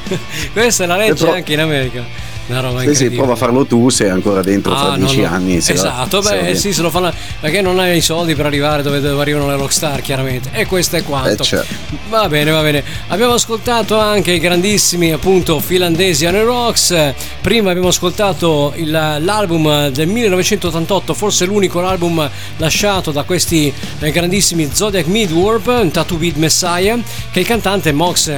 Questa 0.52 0.84
è 0.84 0.86
la 0.86 0.96
legge 0.96 1.24
Però- 1.24 1.32
anche 1.34 1.52
in 1.52 1.60
America. 1.60 2.04
Una 2.48 2.60
roba 2.60 2.80
Sì, 2.80 2.94
sì, 2.94 3.10
prova 3.10 3.34
a 3.34 3.36
farlo 3.36 3.66
tu, 3.66 3.90
sei 3.90 4.08
ancora 4.08 4.40
dentro 4.42 4.72
Ah, 4.74 4.80
tra 4.80 4.90
no, 4.96 4.96
10 5.06 5.20
no. 5.20 5.28
anni. 5.28 5.60
se 5.60 5.74
la- 5.74 5.78
Esatto, 5.78 6.22
se 6.22 6.34
va 6.36 6.42
beh 6.42 6.54
sì, 6.54 6.72
se 6.72 6.80
lo 6.82 6.88
fanno 6.90 7.12
perché 7.40 7.60
non 7.60 7.78
hai 7.78 7.98
i 7.98 8.00
soldi 8.00 8.34
per 8.34 8.46
arrivare 8.46 8.82
dove, 8.82 9.00
dove 9.00 9.20
arrivano 9.20 9.46
le 9.48 9.56
rockstar, 9.56 10.00
chiaramente. 10.00 10.48
E 10.52 10.64
questo 10.66 10.96
è 10.96 11.02
quanto. 11.02 11.42
Eh, 11.42 11.46
certo. 11.46 11.74
Va 12.08 12.26
bene, 12.28 12.50
va 12.50 12.62
bene. 12.62 12.82
Abbiamo 13.08 13.34
ascoltato 13.34 13.98
anche 13.98 14.32
i 14.32 14.38
grandissimi 14.38 15.12
appunto 15.12 15.60
finlandesi 15.60 16.24
Anne 16.24 16.42
Rocks. 16.42 17.12
Prima 17.42 17.68
abbiamo 17.70 17.88
ascoltato 17.88 18.72
il- 18.76 18.90
l'album 18.90 19.88
del 19.88 20.06
1988, 20.08 21.12
forse 21.14 21.44
l'unico 21.44 21.84
album 21.86 22.28
lasciato 22.56 23.10
da 23.10 23.24
questi 23.24 23.70
eh, 24.00 24.10
grandissimi 24.10 24.70
Zodiac 24.72 25.06
Midwarp, 25.06 25.66
un 25.66 25.90
Tattoo 25.90 26.16
Beat 26.16 26.36
Messiah, 26.36 26.96
che 27.30 27.40
il 27.40 27.46
cantante 27.46 27.92
Mox 27.92 28.32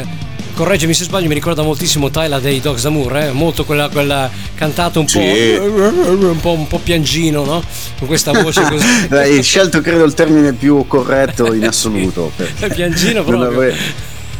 Correggimi 0.60 0.92
se 0.92 1.04
sbaglio, 1.04 1.26
mi 1.26 1.32
ricorda 1.32 1.62
moltissimo 1.62 2.10
Tyler 2.10 2.38
dei 2.38 2.60
Dogs 2.60 2.84
Amour, 2.84 3.16
eh? 3.16 3.32
molto 3.32 3.64
quella, 3.64 3.88
quella 3.88 4.30
cantata 4.54 4.98
un 4.98 5.06
po', 5.06 5.10
Sì. 5.12 5.54
un 5.58 6.36
po', 6.38 6.50
un 6.52 6.66
po' 6.66 6.78
piangino, 6.80 7.46
no? 7.46 7.62
Con 7.98 8.06
questa 8.06 8.30
voce 8.38 8.60
così. 8.68 8.84
Hai 9.08 9.42
scelto 9.42 9.80
credo 9.80 10.04
il 10.04 10.12
termine 10.12 10.52
più 10.52 10.84
corretto 10.86 11.54
in 11.54 11.64
assoluto. 11.66 12.30
Piangino 12.74 13.22
non 13.22 13.24
proprio. 13.24 13.48
avrei, 13.48 13.74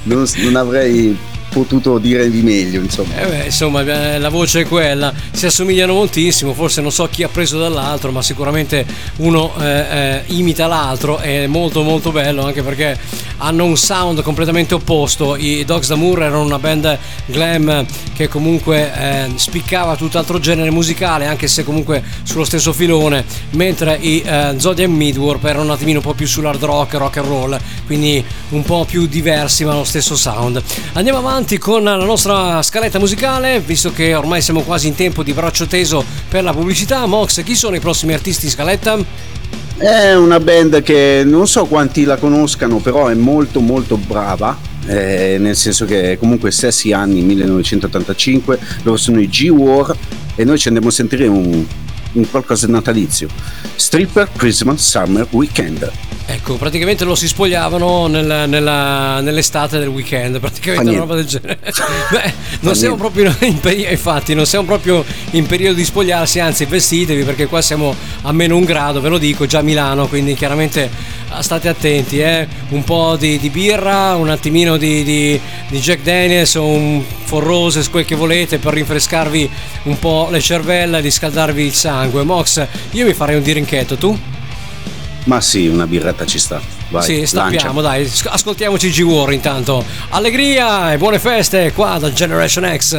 non, 0.02 0.26
non 0.42 0.56
avrei 0.56 1.16
potuto 1.50 1.98
dire 1.98 2.30
di 2.30 2.42
meglio, 2.42 2.80
insomma. 2.80 3.20
Eh 3.20 3.26
beh, 3.26 3.44
insomma, 3.46 3.80
eh, 3.82 4.18
la 4.18 4.28
voce 4.28 4.62
è 4.62 4.66
quella, 4.66 5.12
si 5.32 5.46
assomigliano 5.46 5.92
moltissimo, 5.92 6.54
forse 6.54 6.80
non 6.80 6.92
so 6.92 7.06
chi 7.10 7.22
ha 7.22 7.28
preso 7.28 7.58
dall'altro, 7.58 8.10
ma 8.12 8.22
sicuramente 8.22 8.86
uno 9.16 9.52
eh, 9.60 9.64
eh, 9.66 10.22
imita 10.26 10.66
l'altro, 10.66 11.18
è 11.18 11.46
molto 11.46 11.82
molto 11.82 12.12
bello 12.12 12.44
anche 12.44 12.62
perché 12.62 12.98
hanno 13.38 13.64
un 13.64 13.76
sound 13.76 14.22
completamente 14.22 14.74
opposto. 14.74 15.36
I 15.36 15.64
Dogs 15.64 15.88
d'Amour 15.88 16.22
erano 16.22 16.42
una 16.42 16.58
band 16.58 16.98
glam 17.26 17.84
che 18.14 18.28
comunque 18.28 18.92
eh, 18.94 19.30
spiccava 19.34 19.96
tutt'altro 19.96 20.38
genere 20.38 20.70
musicale, 20.70 21.26
anche 21.26 21.48
se 21.48 21.64
comunque 21.64 22.02
sullo 22.22 22.44
stesso 22.44 22.72
filone, 22.72 23.24
mentre 23.50 23.98
i 24.00 24.22
eh, 24.24 24.54
Zodiac 24.56 24.88
Midwarp 24.88 25.44
erano 25.44 25.64
un 25.64 25.70
attimino 25.70 25.98
un 25.98 26.04
po' 26.04 26.14
più 26.14 26.26
sull'hard 26.26 26.62
rock, 26.62 26.94
rock 26.94 27.16
and 27.16 27.26
roll, 27.26 27.58
quindi 27.86 28.24
un 28.50 28.62
po' 28.62 28.84
più 28.84 29.06
diversi 29.06 29.64
ma 29.64 29.74
lo 29.74 29.84
stesso 29.84 30.16
sound. 30.16 30.62
Andiamo 30.92 31.18
avanti 31.18 31.38
con 31.59 31.85
la 31.85 31.96
nostra 31.96 32.61
scaletta 32.62 32.98
musicale, 32.98 33.61
visto 33.61 33.90
che 33.92 34.14
ormai 34.14 34.42
siamo 34.42 34.61
quasi 34.61 34.88
in 34.88 34.94
tempo 34.94 35.22
di 35.22 35.33
braccio 35.33 35.66
teso 35.66 36.05
per 36.29 36.44
la 36.44 36.53
pubblicità. 36.53 37.07
Mox, 37.07 37.42
chi 37.42 37.55
sono 37.55 37.76
i 37.76 37.81
prossimi 37.81 38.12
artisti 38.12 38.44
in 38.44 38.50
scaletta? 38.50 38.98
È 39.76 40.14
una 40.14 40.38
band 40.38 40.83
che 40.83 41.22
non 41.24 41.48
so 41.48 41.64
quanti 41.64 42.05
la 42.05 42.16
conoscano, 42.16 42.79
però 42.79 43.07
è 43.07 43.14
molto 43.14 43.61
molto 43.61 43.96
brava. 43.96 44.57
eh, 44.87 45.37
nel 45.38 45.57
senso 45.57 45.85
che 45.87 46.16
comunque 46.18 46.50
stessi 46.50 46.92
anni 46.92 47.22
1985 47.22 48.59
loro 48.83 48.96
sono 48.96 49.20
i 49.20 49.29
G-War 49.29 49.96
e 50.35 50.44
noi 50.44 50.59
ci 50.59 50.68
andiamo 50.68 50.88
a 50.88 50.92
sentire 50.92 51.26
un, 51.26 51.64
un 52.12 52.28
qualcosa 52.30 52.66
di 52.66 52.72
natalizio. 52.72 53.28
Stripper 53.74 54.28
Christmas 54.36 54.88
Summer 54.88 55.26
Weekend. 55.30 55.90
Ecco, 56.26 56.54
praticamente 56.54 57.04
lo 57.04 57.16
si 57.16 57.26
spogliavano 57.26 58.06
nel- 58.06 58.48
nella- 58.48 59.20
nell'estate 59.20 59.78
del 59.80 59.88
weekend, 59.88 60.38
praticamente 60.38 60.88
una 60.90 60.98
roba 61.00 61.16
del 61.16 61.24
genere. 61.24 61.58
Beh, 62.10 62.32
non 62.60 62.76
siamo 62.76 62.94
proprio 62.94 63.34
in 63.40 63.58
periodo, 63.58 63.90
infatti, 63.90 64.34
non 64.34 64.46
siamo 64.46 64.64
proprio 64.64 65.04
in 65.32 65.46
periodo 65.46 65.74
di 65.74 65.84
spogliarsi, 65.84 66.38
anzi 66.38 66.66
vestitevi 66.66 67.24
perché 67.24 67.46
qua 67.46 67.60
siamo 67.60 67.94
a 68.22 68.32
meno 68.32 68.54
un 68.56 68.64
grado, 68.64 69.00
ve 69.00 69.08
lo 69.08 69.18
dico, 69.18 69.46
già 69.46 69.58
a 69.58 69.62
Milano, 69.62 70.06
quindi 70.06 70.34
chiaramente 70.34 70.88
state 71.40 71.68
attenti, 71.68 72.18
eh? 72.20 72.46
un 72.70 72.82
po' 72.84 73.16
di, 73.16 73.38
di 73.38 73.50
birra, 73.50 74.14
un 74.16 74.28
attimino 74.28 74.76
di, 74.76 75.02
di- 75.04 75.40
di 75.68 75.78
Jack 75.78 76.02
Daniels 76.02 76.54
o 76.56 76.66
un 76.66 77.02
Four 77.24 77.44
Roses, 77.44 77.88
quel 77.88 78.04
che 78.04 78.14
volete 78.16 78.58
per 78.58 78.74
rinfrescarvi 78.74 79.50
un 79.84 79.98
po' 79.98 80.28
le 80.30 80.40
cervella 80.40 80.98
e 80.98 81.00
riscaldarvi 81.00 81.64
il 81.64 81.74
sangue. 81.74 82.22
Mox, 82.24 82.66
io 82.90 83.06
mi 83.06 83.14
farei 83.14 83.36
un 83.36 83.42
dirinchetto, 83.42 83.96
tu? 83.96 84.18
ma 85.24 85.40
sì 85.42 85.66
una 85.66 85.86
birretta 85.86 86.24
ci 86.24 86.38
sta 86.38 86.60
vai 86.88 87.02
sì, 87.02 87.26
stappiamo, 87.26 87.82
lancia. 87.82 87.96
dai, 87.98 88.06
sc- 88.08 88.28
ascoltiamoci 88.30 88.90
G-War 88.90 89.32
intanto. 89.32 89.84
Allegria 90.08 90.92
e 90.92 90.98
buone 90.98 91.18
feste 91.18 91.72
qua 91.72 91.98
da 91.98 92.10
Generation 92.12 92.76
X. 92.76 92.98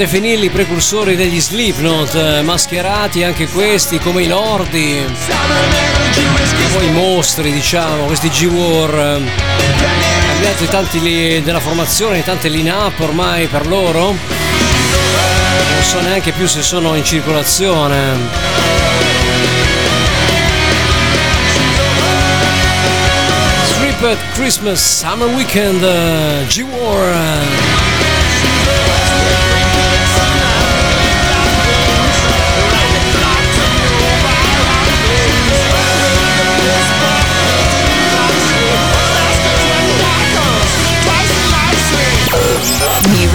definirli 0.00 0.48
precursori 0.48 1.14
degli 1.14 1.38
Slipknot, 1.38 2.14
eh, 2.14 2.40
mascherati 2.40 3.22
anche 3.22 3.46
questi 3.48 3.98
come 3.98 4.22
i 4.22 4.28
lordi, 4.28 5.04
come 6.72 6.84
i 6.86 6.90
mostri 6.90 7.52
diciamo, 7.52 8.06
questi 8.06 8.30
G-War. 8.30 9.20
Cambiati 10.26 10.68
tanti 10.68 11.02
li- 11.02 11.42
della 11.42 11.60
formazione, 11.60 12.24
tante 12.24 12.48
line-up 12.48 12.98
ormai 13.00 13.46
per 13.48 13.66
loro. 13.66 14.16
Non 15.72 15.82
so 15.82 16.00
neanche 16.00 16.32
più 16.32 16.46
se 16.46 16.62
sono 16.62 16.94
in 16.94 17.04
circolazione. 17.04 17.98
Christmas 24.32 24.80
Summer 24.80 25.28
Weekend 25.28 25.82
uh, 25.82 26.46
G-War. 26.46 27.79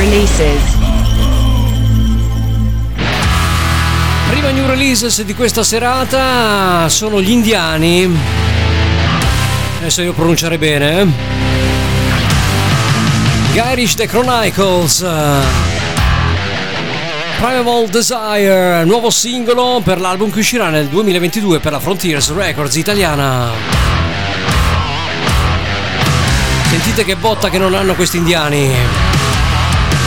Releases. 0.06 0.62
Prima 4.30 4.50
new 4.52 4.68
releases 4.68 5.24
di 5.24 5.34
questa 5.34 5.64
serata 5.64 6.88
sono 6.90 7.20
gli 7.22 7.32
indiani. 7.32 8.16
Adesso 9.80 10.02
io 10.04 10.14
pronunciare 10.14 10.58
bene. 10.58 11.00
eh. 11.02 11.08
Irish 13.72 13.96
The 13.96 14.08
Chronicles. 14.08 15.02
eh, 15.02 15.74
Primal 17.40 17.88
Desire, 17.90 18.84
nuovo 18.86 19.10
singolo 19.10 19.82
per 19.84 20.00
l'album 20.00 20.30
che 20.32 20.40
uscirà 20.40 20.70
nel 20.70 20.88
2022 20.88 21.60
per 21.60 21.72
la 21.72 21.80
Frontiers 21.80 22.34
Records 22.34 22.76
italiana. 22.76 23.50
Sentite 26.70 27.04
che 27.04 27.16
botta 27.16 27.50
che 27.50 27.58
non 27.58 27.74
hanno 27.74 27.94
questi 27.96 28.18
indiani. 28.18 28.95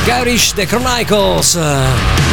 Garish 0.09 0.53
The 0.55 0.65
Chronicles. 0.65 1.55
Eh. 1.55 2.28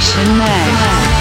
Generation. 0.00 1.13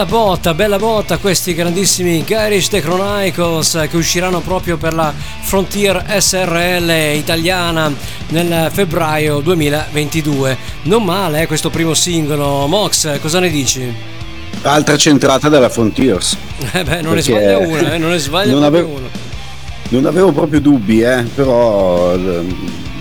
Bella 0.00 0.04
botta, 0.06 0.54
bella 0.54 0.78
botta 0.78 1.18
questi 1.18 1.52
grandissimi 1.52 2.24
Garish 2.24 2.68
The 2.68 2.80
Chronicles 2.80 3.86
che 3.90 3.96
usciranno 3.96 4.40
proprio 4.40 4.78
per 4.78 4.94
la 4.94 5.12
Frontier 5.40 6.02
SRL 6.18 7.16
italiana 7.16 7.92
nel 8.28 8.70
febbraio 8.72 9.40
2022. 9.40 10.56
Non 10.84 11.04
male 11.04 11.42
eh, 11.42 11.46
questo 11.46 11.68
primo 11.68 11.92
singolo. 11.92 12.66
Mox, 12.66 13.20
cosa 13.20 13.40
ne 13.40 13.50
dici? 13.50 13.92
Altra 14.62 14.96
centrata 14.96 15.50
della 15.50 15.68
Frontiers. 15.68 16.36
Eh 16.72 16.82
beh, 16.82 17.02
non 17.02 17.14
ne 17.14 17.22
sbaglia 17.22 17.58
una, 17.58 17.92
eh, 17.92 17.98
non 17.98 18.10
ne 18.10 18.18
sbaglia 18.18 18.52
non 18.52 18.62
avevo- 18.62 18.88
una. 18.88 19.08
Non 19.90 20.06
avevo 20.06 20.32
proprio 20.32 20.60
dubbi, 20.60 21.02
eh, 21.02 21.24
però 21.34 22.16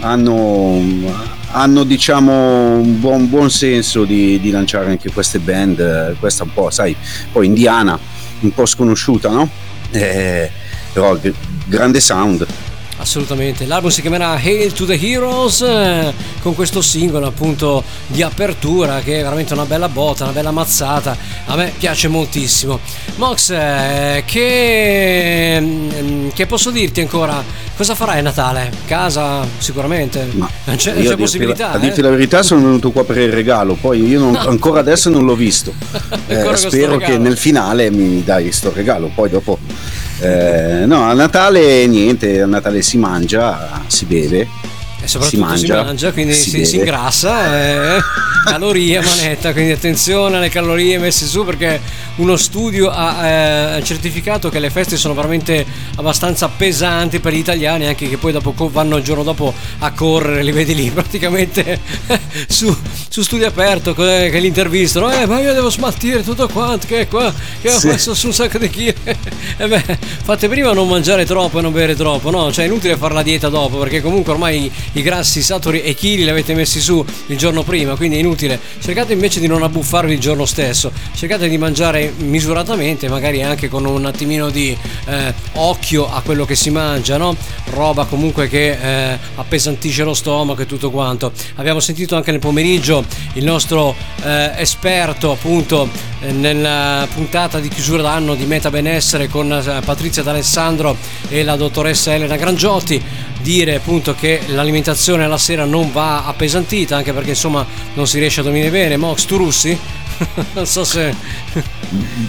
hanno, 0.01 0.81
hanno 1.51 1.83
diciamo 1.83 2.77
un 2.77 2.99
buon, 2.99 3.29
buon 3.29 3.49
senso 3.49 4.03
di, 4.05 4.39
di 4.39 4.51
lanciare 4.51 4.89
anche 4.89 5.11
queste 5.11 5.39
band, 5.39 6.17
questa 6.19 6.43
un 6.43 6.53
po', 6.53 6.69
sai, 6.69 6.95
poi 7.31 7.45
indiana, 7.47 7.97
un 8.41 8.53
po' 8.53 8.65
sconosciuta, 8.65 9.29
no? 9.29 9.49
Eh, 9.91 10.49
però 10.93 11.17
grande 11.65 11.99
sound. 11.99 12.45
Assolutamente, 12.99 13.65
l'album 13.65 13.89
si 13.89 14.01
chiamerà 14.01 14.33
Hail 14.33 14.73
to 14.73 14.85
the 14.85 14.99
Heroes 14.99 15.61
eh, 15.61 16.13
con 16.41 16.53
questo 16.53 16.81
singolo 16.81 17.27
appunto 17.27 17.81
di 18.07 18.21
apertura 18.21 18.99
che 18.99 19.19
è 19.19 19.23
veramente 19.23 19.53
una 19.53 19.63
bella 19.63 19.87
botta, 19.87 20.25
una 20.25 20.33
bella 20.33 20.51
mazzata, 20.51 21.15
a 21.45 21.55
me 21.55 21.71
piace 21.77 22.09
moltissimo. 22.09 22.79
Mox, 23.15 23.51
eh, 23.51 24.23
che, 24.25 25.57
mm, 25.61 26.29
che 26.33 26.45
posso 26.45 26.71
dirti 26.71 26.99
ancora? 26.99 27.41
Cosa 27.77 27.95
farai 27.95 28.19
a 28.19 28.21
Natale? 28.21 28.69
Casa 28.85 29.47
sicuramente? 29.57 30.27
Ma 30.33 30.49
non 30.65 30.75
c'è, 30.75 30.93
c'è 31.01 31.15
possibilità. 31.15 31.67
la, 31.67 31.71
a 31.71 31.77
eh? 31.77 31.79
dirti 31.79 32.01
la 32.01 32.09
verità 32.09 32.43
sono 32.43 32.61
venuto 32.65 32.91
qua 32.91 33.05
per 33.05 33.17
il 33.19 33.31
regalo, 33.31 33.75
poi 33.79 34.05
io 34.05 34.19
non- 34.19 34.35
ancora 34.35 34.81
adesso 34.81 35.09
non 35.09 35.23
l'ho 35.23 35.35
visto. 35.35 35.73
Eh, 36.29 36.43
questo 36.43 36.69
spero 36.69 36.97
che 36.97 37.17
nel 37.17 37.37
finale 37.37 37.89
mi 37.89 38.23
dai 38.23 38.51
sto 38.51 38.71
regalo, 38.71 39.09
poi 39.15 39.31
dopo... 39.31 39.57
eh, 40.21 40.85
no, 40.85 41.03
a 41.03 41.13
Natale 41.13 41.87
niente, 41.87 42.41
a 42.41 42.45
Natale 42.45 42.81
si 42.81 42.97
mangia, 42.97 43.83
si 43.87 44.05
beve. 44.05 44.58
E 45.01 45.07
soprattutto 45.07 45.47
si 45.53 45.57
si 45.57 45.67
mangia, 45.67 45.83
mangia, 45.83 46.11
quindi 46.11 46.33
si 46.33 46.49
si, 46.49 46.65
si 46.65 46.75
ingrassa, 46.77 47.95
eh, 47.95 48.01
calorie 48.45 48.97
a 48.97 49.01
manetta, 49.05 49.53
quindi 49.53 49.71
attenzione 49.71 50.37
alle 50.37 50.49
calorie 50.49 50.97
messe 50.99 51.25
su 51.25 51.45
perché 51.45 51.79
uno 52.17 52.35
studio 52.35 52.89
ha 52.89 53.25
eh, 53.77 53.83
certificato 53.83 54.49
che 54.49 54.59
le 54.59 54.69
feste 54.69 54.97
sono 54.97 55.13
veramente 55.13 55.65
abbastanza 55.95 56.49
pesanti 56.49 57.19
per 57.21 57.31
gli 57.33 57.37
italiani, 57.37 57.87
anche 57.87 58.09
che 58.09 58.17
poi 58.17 58.33
dopo 58.33 58.53
vanno 58.69 58.97
il 58.97 59.03
giorno 59.03 59.23
dopo 59.23 59.53
a 59.79 59.91
correre, 59.93 60.43
li 60.43 60.51
vedi 60.51 60.75
lì 60.75 60.89
praticamente 60.91 61.79
su, 62.47 62.75
su 63.07 63.21
studio 63.21 63.47
aperto 63.47 63.93
che 63.93 64.29
che 64.29 64.39
li 64.39 64.47
intervistano, 64.47 65.09
eh 65.11 65.25
ma 65.25 65.39
io 65.39 65.53
devo 65.53 65.69
smaltire 65.69 66.23
tutto 66.23 66.47
quanto, 66.49 66.85
che 66.87 67.01
è 67.01 67.07
qua, 67.07 67.33
che 67.61 67.71
ho 67.71 67.79
Sì. 67.79 67.87
messo 67.87 68.13
su 68.13 68.27
un 68.27 68.33
sacco 68.33 68.57
di 68.57 68.69
chili. 68.69 68.93
e 69.57 69.67
beh, 69.67 69.97
fate 70.23 70.47
prima 70.49 70.71
a 70.71 70.73
non 70.73 70.87
mangiare 70.89 71.25
troppo 71.25 71.59
e 71.59 71.61
non 71.61 71.71
bere 71.71 71.95
troppo, 71.95 72.29
no? 72.29 72.51
Cioè 72.51 72.65
è 72.65 72.67
inutile 72.67 72.97
fare 72.97 73.13
la 73.13 73.23
dieta 73.23 73.47
dopo 73.49 73.77
perché 73.77 74.01
comunque 74.01 74.33
ormai 74.33 74.69
i 74.99 75.01
grassi 75.01 75.41
saturi 75.41 75.81
e 75.81 75.93
chili 75.93 76.23
li 76.23 76.29
avete 76.29 76.53
messi 76.53 76.79
su 76.79 77.03
il 77.27 77.37
giorno 77.37 77.63
prima, 77.63 77.95
quindi 77.95 78.17
è 78.17 78.19
inutile. 78.19 78.59
Cercate 78.79 79.13
invece 79.13 79.39
di 79.39 79.47
non 79.47 79.63
abbuffarvi 79.63 80.13
il 80.13 80.19
giorno 80.19 80.45
stesso, 80.45 80.91
cercate 81.15 81.47
di 81.47 81.57
mangiare 81.57 82.13
misuratamente, 82.17 83.07
magari 83.07 83.41
anche 83.41 83.69
con 83.69 83.85
un 83.85 84.05
attimino 84.05 84.49
di 84.49 84.75
eh, 85.05 85.33
occhio 85.53 86.11
a 86.11 86.21
quello 86.21 86.45
che 86.45 86.55
si 86.55 86.69
mangia, 86.69 87.17
no? 87.17 87.35
Roba 87.71 88.05
comunque 88.05 88.47
che 88.47 88.71
eh, 88.71 89.17
appesantisce 89.35 90.03
lo 90.03 90.13
stomaco 90.13 90.61
e 90.61 90.65
tutto 90.65 90.91
quanto. 90.91 91.31
Abbiamo 91.55 91.79
sentito 91.79 92.15
anche 92.15 92.31
nel 92.31 92.39
pomeriggio 92.39 93.03
il 93.33 93.43
nostro 93.43 93.95
eh, 94.23 94.51
esperto 94.57 95.31
appunto 95.31 95.89
eh, 96.21 96.31
nella 96.31 97.07
puntata 97.13 97.59
di 97.59 97.69
chiusura 97.69 98.01
d'anno 98.01 98.35
di 98.35 98.45
Meta 98.45 98.69
Benessere 98.69 99.29
con 99.29 99.51
eh, 99.51 99.81
Patrizia 99.85 100.23
D'Alessandro 100.23 100.97
e 101.29 101.43
la 101.43 101.55
dottoressa 101.55 102.13
Elena 102.13 102.35
Grangiotti 102.35 103.01
dire 103.41 103.75
appunto 103.75 104.13
che 104.15 104.41
l'alimentazione 104.47 104.78
alla 104.87 105.37
sera 105.37 105.65
non 105.65 105.91
va 105.91 106.25
appesantita 106.25 106.95
anche 106.97 107.13
perché 107.13 107.29
insomma 107.29 107.65
non 107.93 108.07
si 108.07 108.19
riesce 108.19 108.39
a 108.39 108.43
dormire 108.43 108.69
bene 108.69 108.97
Mox 108.97 109.25
tu 109.25 109.37
russi? 109.37 109.77
non 110.53 110.65
so 110.65 110.83
se 110.83 111.13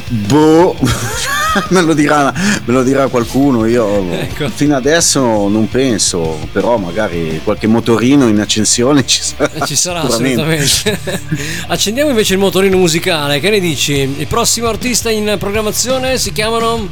Boh, 0.08 0.76
me, 1.68 1.82
lo 1.82 1.92
dirà, 1.92 2.32
me 2.64 2.72
lo 2.72 2.82
dirà 2.82 3.08
qualcuno. 3.08 3.66
Io 3.66 4.10
Ecco. 4.10 4.48
fino 4.48 4.74
adesso 4.76 5.20
non 5.48 5.68
penso, 5.68 6.38
però 6.52 6.78
magari 6.78 7.40
qualche 7.44 7.66
motorino 7.66 8.28
in 8.28 8.40
accensione 8.40 9.04
ci 9.04 9.20
sarà. 9.20 9.66
ci 9.66 9.76
sarà 9.76 10.00
sicuramente. 10.02 10.62
assolutamente 10.62 11.20
accendiamo 11.68 12.10
invece 12.10 12.34
il 12.34 12.38
motorino 12.38 12.76
musicale 12.76 13.40
che 13.40 13.50
ne 13.50 13.60
dici? 13.60 13.92
il 13.92 14.26
prossimo 14.26 14.68
artista 14.68 15.10
in 15.10 15.36
programmazione 15.38 16.16
si 16.18 16.32
chiamano 16.32 16.88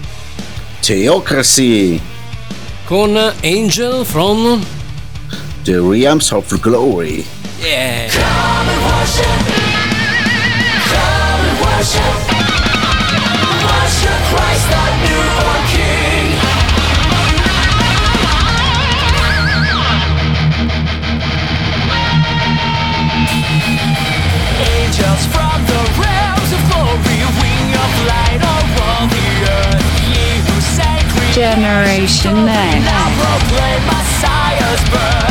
Theocracy, 0.80 2.00
con 2.84 3.16
Angel 3.42 4.04
from 4.04 4.64
The 5.68 5.83
Realms 5.83 6.33
of 6.33 6.48
Glory. 6.62 7.26
Yeah 7.61 8.09
Angels 24.64 25.26
from 25.28 25.61
the 25.68 25.83
realms 26.00 26.48
of 26.48 26.64
glory, 26.72 27.20
wing 27.44 27.68
of 27.76 27.92
light 28.09 28.40
around 28.40 29.11
the 29.12 29.28
earth. 29.52 29.85
Ye 30.16 30.40
who 30.48 30.57
sacred 30.64 31.28
Generation 31.35 32.46
Next. 32.46 32.85
now 32.88 33.12
proclaim 33.20 33.85
Messiah's 33.85 34.83
birth. 34.88 35.27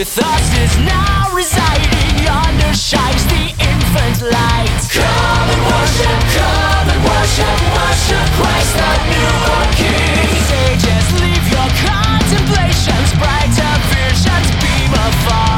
With 0.00 0.18
us 0.24 0.58
is 0.58 0.78
now 0.78 1.28
residing, 1.34 2.24
yonder 2.24 2.72
shines 2.72 3.24
the 3.26 3.52
infant 3.60 4.22
light. 4.32 4.80
Come 4.88 5.48
and 5.54 5.62
worship, 5.68 6.20
come 6.40 6.88
and 6.88 7.02
worship, 7.04 7.56
worship 7.76 8.26
Christ 8.38 8.72
the 8.80 8.92
newborn 9.12 9.68
King. 9.76 10.40
Sages, 10.48 11.06
leave 11.20 11.46
your 11.52 11.70
contemplations, 11.84 13.12
brighter 13.20 13.74
visions 13.92 14.50
beam 14.62 14.92
afar. 14.94 15.49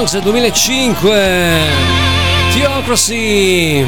Songs 0.00 0.22
2005 0.22 1.10
Theocracy 2.54 3.84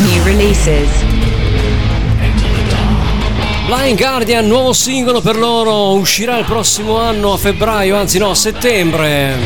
New 0.00 0.24
releases. 0.24 0.88
Blind 3.66 3.96
Guardian, 3.96 4.48
nuovo 4.48 4.72
singolo 4.72 5.20
per 5.20 5.36
loro, 5.36 5.92
uscirà 5.92 6.36
il 6.36 6.46
prossimo 6.46 6.98
anno 6.98 7.34
a 7.34 7.36
febbraio, 7.36 7.96
anzi 7.96 8.18
no, 8.18 8.30
a 8.30 8.34
settembre. 8.34 9.38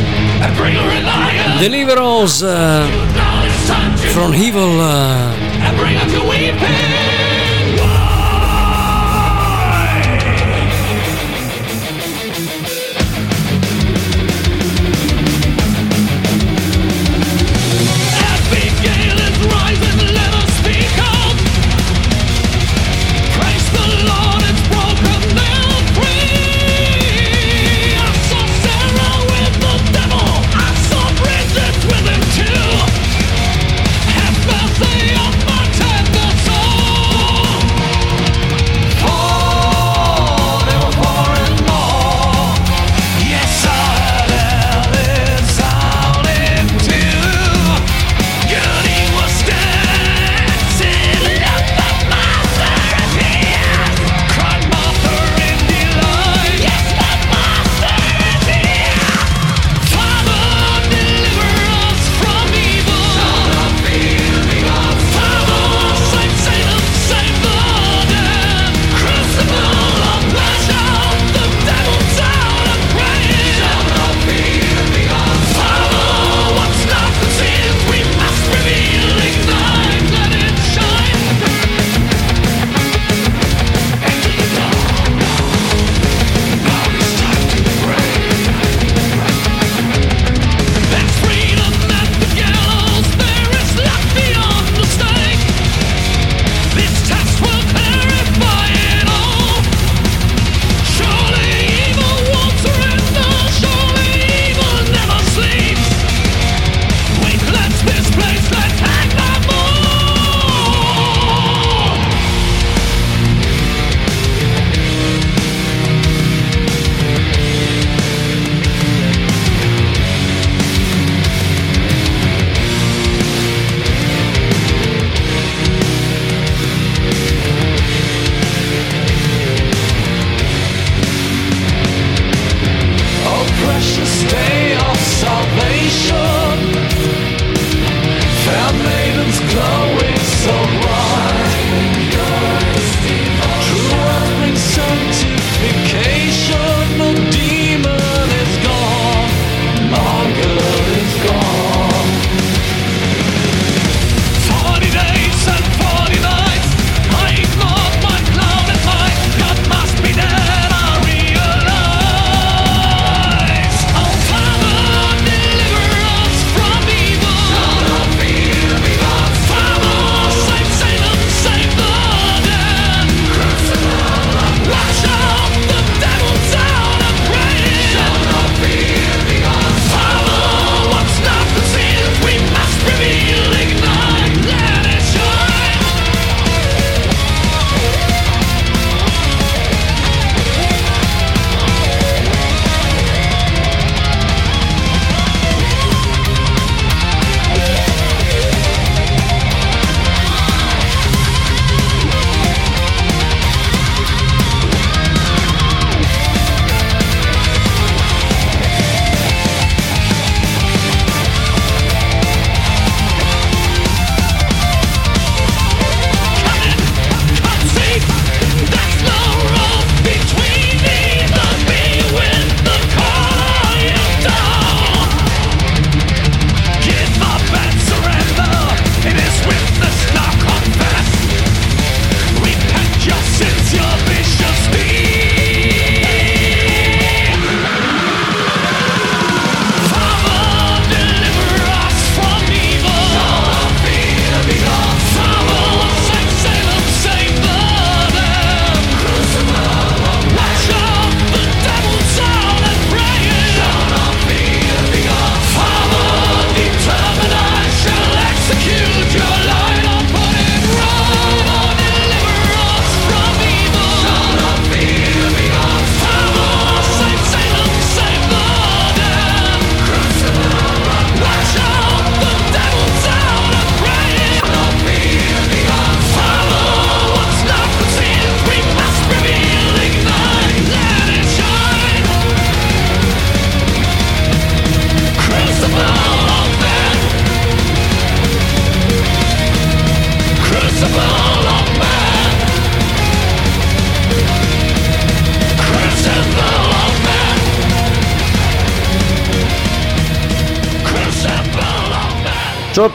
Deliver 1.58 1.98
Us 1.98 2.40
eh, 2.40 2.82
from 4.06 4.32
Evil. 4.32 4.80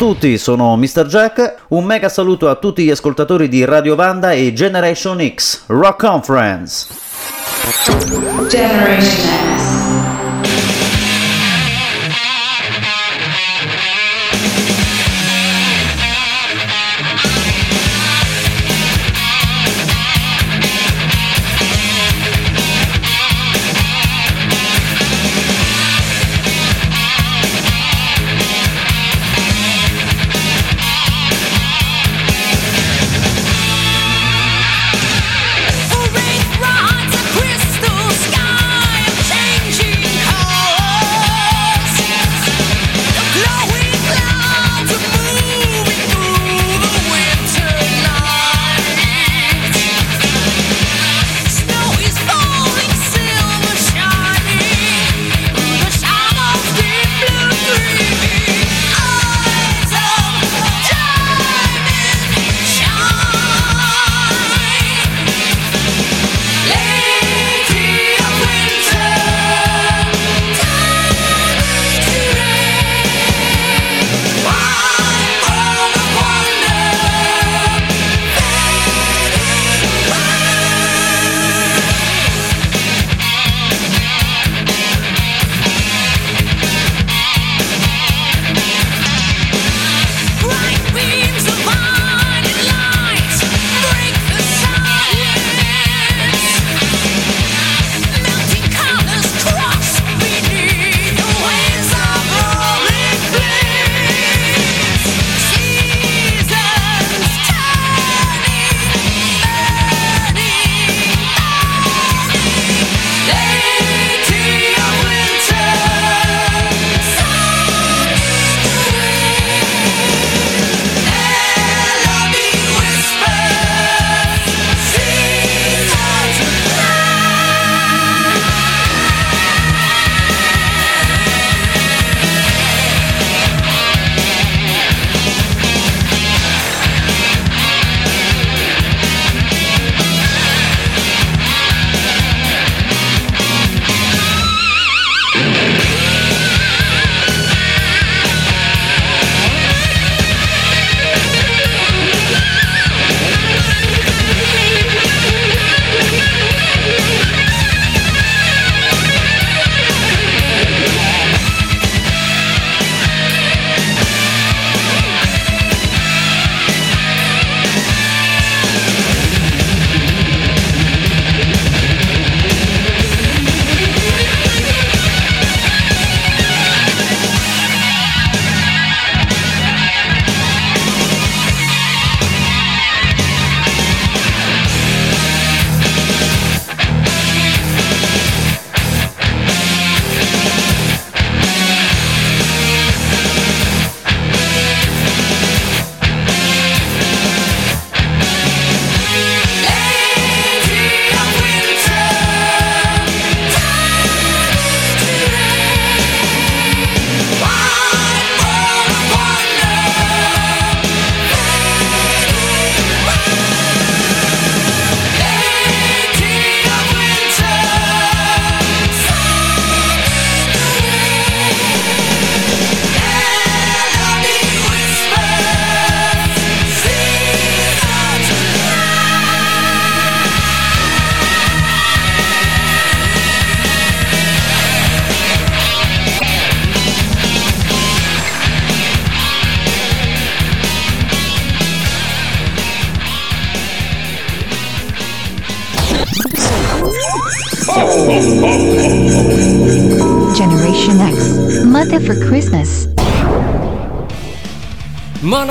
Tutti, 0.01 0.39
sono 0.39 0.75
Mr. 0.77 1.05
Jack. 1.05 1.57
Un 1.67 1.83
mega 1.83 2.09
saluto 2.09 2.49
a 2.49 2.55
tutti 2.55 2.83
gli 2.83 2.89
ascoltatori 2.89 3.47
di 3.47 3.63
Radio 3.65 3.93
Vanda 3.93 4.31
e 4.31 4.51
Generation 4.51 5.19
X 5.35 5.65
Rock 5.67 6.03
Conference. 6.03 6.87
Generation 8.49 9.57
X. 9.57 9.60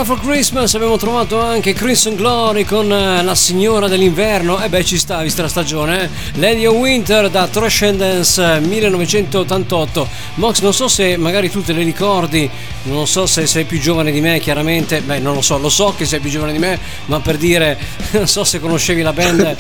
For 0.03 0.19
Christmas 0.19 0.75
abbiamo 0.75 0.97
trovato 0.97 1.43
anche 1.43 1.75
Crimson 1.75 2.15
Glory 2.15 2.65
con 2.65 2.91
eh, 2.91 3.23
la 3.23 3.35
signora 3.35 3.87
dell'inverno. 3.87 4.59
E 4.59 4.71
beh 4.71 4.83
ci 4.83 4.97
sta 4.97 5.21
vista 5.21 5.43
la 5.43 5.49
stagione 5.49 6.05
eh? 6.05 6.09
Lady 6.39 6.65
of 6.65 6.75
Winter 6.77 7.29
da 7.29 7.47
Transcendence 7.47 8.61
1988 8.61 10.09
Mox 10.37 10.61
non 10.63 10.73
so 10.73 10.89
se 10.89 11.19
magari 11.19 11.51
tu 11.51 11.63
te 11.63 11.75
le 11.75 11.83
ricordi 11.83 12.49
non 12.85 13.07
so 13.07 13.27
se 13.27 13.47
sei 13.47 13.65
più 13.65 13.79
giovane 13.79 14.11
di 14.11 14.23
me 14.23 14.41
chiaramente. 14.41 15.03
Beh 15.03 15.19
non 15.19 15.35
lo 15.35 15.43
so 15.43 15.59
lo 15.59 15.69
so 15.69 15.93
che 15.95 16.07
sei 16.07 16.19
più 16.19 16.31
giovane 16.31 16.53
di 16.53 16.59
me 16.59 16.79
ma 17.07 17.21
per 17.21 17.37
dire 17.37 17.79
non 18.13 18.27
so 18.27 18.43
se 18.43 18.59
conoscevi 18.59 19.03
la 19.03 19.13
band 19.13 19.57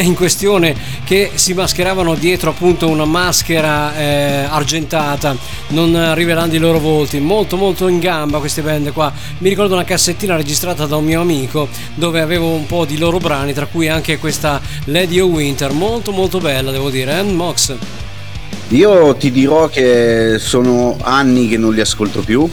in 0.00 0.16
questione 0.16 0.74
che 1.04 1.30
si 1.34 1.54
mascheravano 1.54 2.14
dietro 2.16 2.50
appunto 2.50 2.88
una 2.88 3.04
maschera 3.04 3.96
eh, 3.96 4.46
argentata 4.48 5.36
non 5.74 6.14
rivelando 6.14 6.54
i 6.54 6.58
loro 6.58 6.78
volti 6.78 7.18
molto 7.18 7.56
molto 7.56 7.88
in 7.88 7.98
gamba 7.98 8.38
queste 8.38 8.62
band 8.62 8.92
qua 8.92 9.12
mi 9.38 9.48
ricordo 9.48 9.74
una 9.74 9.84
cassettina 9.84 10.36
registrata 10.36 10.86
da 10.86 10.96
un 10.96 11.04
mio 11.04 11.20
amico 11.20 11.68
dove 11.94 12.20
avevo 12.20 12.48
un 12.50 12.64
po' 12.66 12.84
di 12.84 12.96
loro 12.96 13.18
brani, 13.18 13.52
tra 13.52 13.66
cui 13.66 13.88
anche 13.88 14.18
questa 14.18 14.60
Lady 14.84 15.18
of 15.18 15.30
Winter, 15.30 15.72
molto 15.72 16.12
molto 16.12 16.38
bella 16.38 16.70
devo 16.70 16.90
dire, 16.90 17.18
eh 17.18 17.22
Mox? 17.22 17.74
Io 18.68 19.14
ti 19.16 19.30
dirò 19.30 19.68
che 19.68 20.36
sono 20.38 20.96
anni 21.02 21.48
che 21.48 21.58
non 21.58 21.74
li 21.74 21.80
ascolto 21.80 22.20
più 22.20 22.48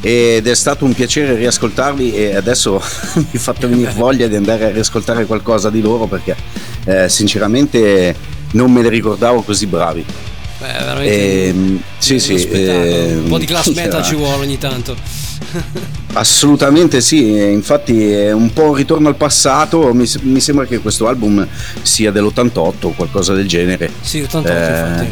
ed 0.00 0.46
è 0.46 0.54
stato 0.54 0.84
un 0.84 0.94
piacere 0.94 1.34
riascoltarli 1.34 2.14
e 2.14 2.36
adesso 2.36 2.80
mi 3.14 3.38
fatto 3.38 3.68
venire 3.68 3.92
voglia 3.96 4.26
di 4.26 4.36
andare 4.36 4.66
a 4.66 4.70
riascoltare 4.70 5.26
qualcosa 5.26 5.70
di 5.70 5.80
loro 5.80 6.06
perché 6.06 6.36
eh, 6.84 7.08
sinceramente 7.08 8.14
non 8.52 8.72
me 8.72 8.82
li 8.82 8.88
ricordavo 8.88 9.42
così 9.42 9.66
bravi. 9.66 10.04
Veramente 10.98 11.48
Ehm, 11.48 11.82
sì, 11.98 12.12
uno 12.12 12.20
sì, 12.20 12.38
spettacolo. 12.38 13.20
un 13.22 13.24
po' 13.28 13.38
di 13.38 13.46
class 13.46 13.72
metal 13.74 14.02
ci 14.02 14.14
vuole 14.14 14.44
ogni 14.44 14.58
tanto. 14.58 14.96
Assolutamente 16.14 17.00
sì, 17.00 17.28
infatti 17.52 18.10
è 18.10 18.32
un 18.32 18.52
po' 18.52 18.64
un 18.70 18.74
ritorno 18.74 19.08
al 19.08 19.14
passato, 19.16 19.92
mi, 19.94 20.08
mi 20.22 20.40
sembra 20.40 20.64
che 20.66 20.78
questo 20.78 21.06
album 21.06 21.46
sia 21.82 22.10
dell'88 22.10 22.72
o 22.80 22.90
qualcosa 22.90 23.34
del 23.34 23.46
genere. 23.46 23.90
Sì, 24.00 24.20
88 24.20 24.48
Eh, 24.48 24.78
infatti. 24.88 25.06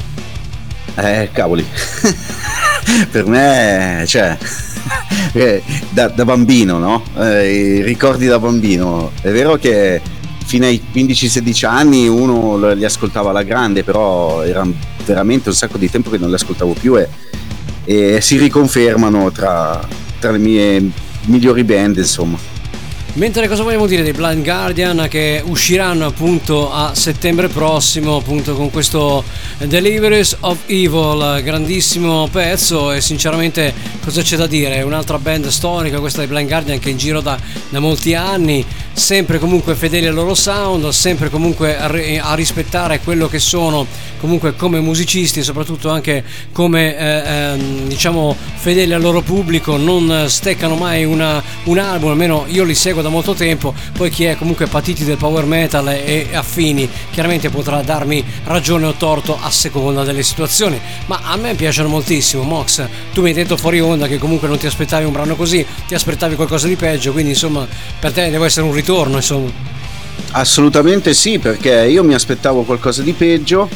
Eh, 0.97 1.29
cavoli. 1.33 1.65
per 3.11 3.27
me, 3.27 4.05
cioè, 4.07 4.37
eh, 5.33 5.63
da, 5.91 6.09
da 6.09 6.25
bambino, 6.25 6.79
no? 6.79 7.03
Eh, 7.19 7.77
I 7.79 7.83
ricordi 7.83 8.27
da 8.27 8.39
bambino. 8.39 9.13
È 9.21 9.31
vero 9.31 9.57
che 9.57 10.01
fino 10.45 10.65
ai 10.65 10.81
15-16 10.93 11.67
anni 11.67 12.09
uno 12.09 12.73
li 12.73 12.85
ascoltava 12.85 13.31
alla 13.31 13.43
grande, 13.43 13.85
però 13.85 14.43
era 14.43 14.67
veramente 15.07 15.49
un 15.49 15.55
sacco 15.55 15.79
di 15.79 15.89
tempo 15.89 16.11
che 16.11 16.19
non 16.19 16.29
li 16.29 16.35
ascoltavo 16.35 16.73
più 16.73 16.99
e, 16.99 17.09
e 17.85 18.21
si 18.21 18.37
riconfermano 18.37 19.31
tra, 19.31 19.87
tra 20.19 20.33
le 20.33 20.39
mie 20.39 20.91
migliori 21.27 21.65
band, 21.65 21.97
insomma. 21.97 22.56
Mentre 23.17 23.49
cosa 23.49 23.63
vogliamo 23.63 23.87
dire 23.87 24.03
dei 24.03 24.13
Blind 24.13 24.45
Guardian 24.45 25.07
che 25.09 25.43
usciranno 25.43 26.05
appunto 26.05 26.71
a 26.71 26.95
settembre 26.95 27.49
prossimo 27.49 28.17
appunto 28.17 28.55
con 28.55 28.71
questo 28.71 29.25
Deliveries 29.57 30.37
of 30.41 30.59
Evil, 30.67 31.41
grandissimo 31.43 32.29
pezzo 32.31 32.93
e 32.93 33.01
sinceramente 33.01 33.73
cosa 34.05 34.21
c'è 34.21 34.37
da 34.37 34.47
dire? 34.47 34.83
Un'altra 34.83 35.19
band 35.19 35.47
storica 35.47 35.99
questa 35.99 36.19
dei 36.19 36.27
Blind 36.27 36.47
Guardian 36.47 36.79
che 36.79 36.89
è 36.89 36.91
in 36.91 36.99
giro 36.99 37.23
da, 37.23 37.39
da 37.71 37.81
molti 37.81 38.13
anni, 38.15 38.63
sempre 38.93 39.39
comunque 39.39 39.75
fedeli 39.75 40.07
al 40.07 40.15
loro 40.15 40.35
sound, 40.35 40.87
sempre 40.91 41.31
comunque 41.31 41.79
a, 41.79 41.87
a 41.87 42.35
rispettare 42.35 43.01
quello 43.01 43.29
che 43.29 43.39
sono 43.39 43.87
comunque 44.21 44.55
come 44.57 44.81
musicisti 44.81 45.41
e 45.41 45.43
soprattutto 45.43 45.89
anche 45.89 46.23
come 46.53 46.97
eh, 46.97 47.23
ehm, 47.25 47.89
diciamo 47.89 48.37
fedeli 48.57 48.93
al 48.93 49.01
loro 49.01 49.23
pubblico, 49.23 49.79
non 49.79 50.27
steccano 50.29 50.75
mai 50.75 51.05
una- 51.05 51.43
un 51.65 51.79
album, 51.79 52.11
almeno 52.11 52.45
io 52.49 52.65
li 52.65 52.75
seguo 52.75 53.05
da 53.07 53.09
molto 53.09 53.35
tempo, 53.35 53.73
poi 53.93 54.11
chi 54.11 54.25
è 54.25 54.37
comunque 54.37 54.67
patiti 54.67 55.05
del 55.05 55.17
power 55.17 55.45
metal 55.45 55.89
e, 55.89 56.29
affini 56.33 56.89
chiaramente 57.11 57.49
potrà 57.51 57.81
darmi 57.83 58.25
ragione 58.45 58.87
o 58.87 58.93
torto 58.93 59.39
a 59.41 59.51
seconda 59.51 60.03
delle 60.03 60.23
situazioni, 60.23 60.81
ma 61.07 61.21
a 61.23 61.37
me 61.37 61.55
piacciono 61.55 61.89
moltissimo, 61.89 62.43
Mox, 62.43 62.85
tu 63.13 63.23
mi 63.23 63.29
hai 63.29 63.35
detto 63.35 63.57
fuori 63.57 63.81
onda 63.81 64.07
che 64.07 64.19
comunque 64.19 64.49
non 64.49 64.59
ti 64.59 64.67
aspettavi 64.67 65.05
un 65.05 65.13
brano 65.13 65.37
così, 65.37 65.65
ti 65.87 65.95
aspettavi 65.95 66.35
qualcosa 66.35 66.67
di 66.67 66.77
peggio, 66.77 67.13
quindi 67.13 67.31
insomma 67.31 67.67
per 67.99 68.13
te 68.13 68.31
deve 68.31 68.47
essere 68.47 68.67
un 68.67 68.75
ritorno, 68.75 69.17
insomma. 69.17 69.51
Assolutamente 70.33 71.15
sì, 71.15 71.39
perché 71.39 71.87
io 71.87 72.03
mi 72.03 72.15
aspettavo 72.15 72.63
qualcosa 72.63 73.03
di 73.03 73.13
peggio. 73.13 73.69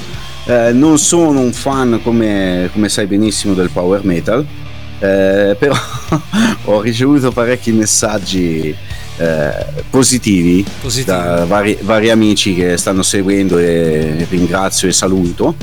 eh, 0.47 0.73
non 0.73 0.99
sono 0.99 1.41
un 1.41 1.53
fan, 1.53 2.01
come, 2.03 2.69
come 2.73 2.89
sai 2.89 3.07
benissimo, 3.07 3.55
del 3.55 3.71
power 3.71 4.05
metal, 4.05 4.45
eh, 4.99 5.57
però 5.59 5.75
ho 6.65 6.81
ricevuto 6.81 7.31
parecchi 7.31 7.73
messaggi 7.73 8.75
eh, 9.21 9.67
positivi, 9.91 10.65
da 11.05 11.45
vari, 11.45 11.77
vari 11.83 12.09
amici 12.11 12.55
che 12.55 12.77
stanno 12.79 13.03
seguendo 13.03 13.59
e 13.59 14.27
ringrazio 14.31 14.89
e 14.89 14.93
saluto. 14.93 15.55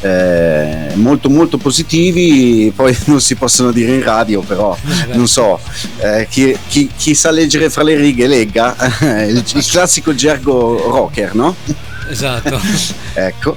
eh, 0.00 0.90
molto 0.94 1.28
molto 1.28 1.56
positivi 1.58 2.72
poi 2.74 2.96
non 3.06 3.20
si 3.20 3.34
possono 3.34 3.72
dire 3.72 3.94
in 3.94 4.02
radio 4.04 4.42
però 4.42 4.76
beh. 4.80 5.16
non 5.16 5.26
so 5.26 5.58
eh, 5.98 6.26
chi, 6.30 6.56
chi- 6.68 6.88
chi 6.96 7.14
sa 7.16 7.32
leggere 7.32 7.68
fra 7.68 7.82
le 7.82 7.96
righe 7.96 8.28
legga 8.28 8.76
il, 9.26 9.42
il 9.54 9.66
classico 9.66 10.14
gergo 10.14 10.88
rocker 10.88 11.34
no? 11.34 11.56
Esatto. 12.08 12.60
ecco 13.14 13.56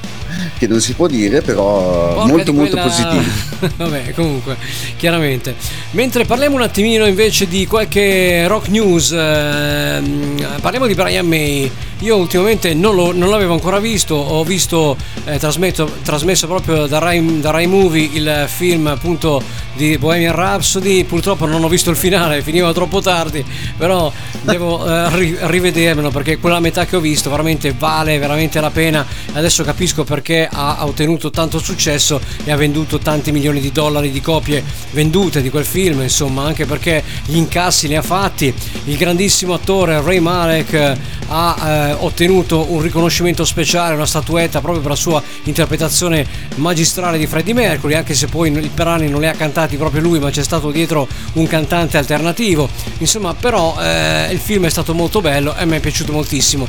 che 0.62 0.68
non 0.68 0.80
si 0.80 0.94
può 0.94 1.08
dire 1.08 1.42
però 1.42 2.14
Porca 2.14 2.28
molto 2.32 2.54
molto 2.54 2.78
quella- 2.78 2.88
positivi 2.88 3.32
Vabbè, 3.78 4.14
comunque, 4.14 4.58
chiaramente. 4.96 5.56
Mentre 5.92 6.26
parliamo 6.26 6.56
un 6.56 6.62
attimino 6.62 7.06
invece 7.08 7.48
di 7.48 7.66
qualche 7.68 8.48
rock 8.48 8.70
news, 8.70 9.12
ehm, 9.12 10.60
parliamo 10.62 10.88
di 10.88 10.94
Brian 10.96 11.26
May. 11.28 11.72
Io 12.02 12.18
ultimamente 12.18 12.74
non, 12.74 12.96
lo- 12.96 13.14
non 13.14 13.30
l'avevo 13.30 13.54
ancora 13.54 13.80
visto, 13.80 14.16
ho 14.16 14.44
visto 14.44 14.98
eh, 15.26 15.38
trasmesso 15.38 16.48
proprio 16.48 16.88
da 16.88 16.98
Rai, 16.98 17.40
da 17.40 17.52
Rai 17.52 17.68
Movie 17.68 18.10
il 18.14 18.46
film 18.48 18.88
appunto 18.88 19.42
di 19.76 19.98
Bohemian 20.00 20.34
Rhapsody, 20.34 21.04
purtroppo 21.04 21.46
non 21.46 21.64
ho 21.64 21.68
visto 21.68 21.92
il 21.92 21.96
finale, 21.96 22.42
finiva 22.44 22.74
troppo 22.74 23.02
tardi, 23.02 23.46
però 23.78 24.12
devo 24.42 24.84
eh, 24.84 25.16
ri- 25.16 25.38
rivedermelo 25.42 26.10
perché 26.10 26.40
quella 26.40 26.60
metà 26.60 26.86
che 26.86 26.96
ho 26.96 27.00
visto 27.00 27.30
veramente 27.30 27.74
vale 27.78 28.18
veramente 28.18 28.60
la 28.60 28.72
pena. 28.72 29.06
Adesso 29.34 29.64
capisco 29.64 30.04
perché 30.04 30.50
ha, 30.52 30.78
ha 30.78 30.86
ottenuto 30.88 31.30
tanto 31.30 31.60
successo 31.60 32.20
e 32.44 32.52
ha 32.52 32.56
venduto 32.56 32.98
tanti 32.98 33.32
milioni 33.32 33.60
di 33.60 33.72
dollari 33.72 34.10
di 34.10 34.22
copie 34.22 34.64
vendute 34.92 35.42
di 35.44 35.52
quel 35.52 35.66
film, 35.66 36.02
insomma, 36.02 36.46
anche 36.46 36.66
perché 36.66 37.04
gli 37.26 37.36
incassi 37.38 37.88
li 37.88 37.96
ha 37.96 38.02
fatti. 38.02 38.52
Il 38.86 38.98
grandissimo 38.98 39.54
attore 39.54 40.02
Ray 40.02 40.20
Malek 40.20 40.74
eh, 40.74 40.98
ha 41.28 41.56
eh, 41.64 41.91
ottenuto 41.98 42.72
un 42.72 42.82
riconoscimento 42.82 43.46
speciale, 43.46 43.96
una 43.96 44.06
statuetta 44.06 44.62
proprio 44.62 44.82
per 44.82 44.92
la 44.92 44.98
sua 44.98 45.22
interpretazione 45.44 46.26
magistrale 46.56 47.18
di 47.18 47.28
Freddie 47.28 47.54
Mercury, 47.54 47.94
anche 47.94 48.14
se 48.14 48.28
poi 48.28 48.52
i 48.52 48.72
brani 48.74 49.10
non 49.10 49.22
li 49.22 49.28
ha 49.28 49.34
cantati 49.34 49.78
proprio 49.78 50.02
lui, 50.02 50.20
ma 50.20 50.30
c'è 50.30 50.44
stato 50.44 50.72
dietro 50.72 51.08
un 51.34 51.48
cantante 51.48 51.98
alternativo. 51.98 52.70
Insomma, 53.00 53.34
però 53.34 53.76
eh, 53.80 54.30
il 54.32 54.40
film 54.40 54.66
è 54.66 54.70
stato 54.70 54.94
molto 54.94 55.22
bello 55.22 55.56
e 55.56 55.66
mi 55.66 55.78
è 55.78 55.80
piaciuto 55.80 56.12
moltissimo. 56.12 56.68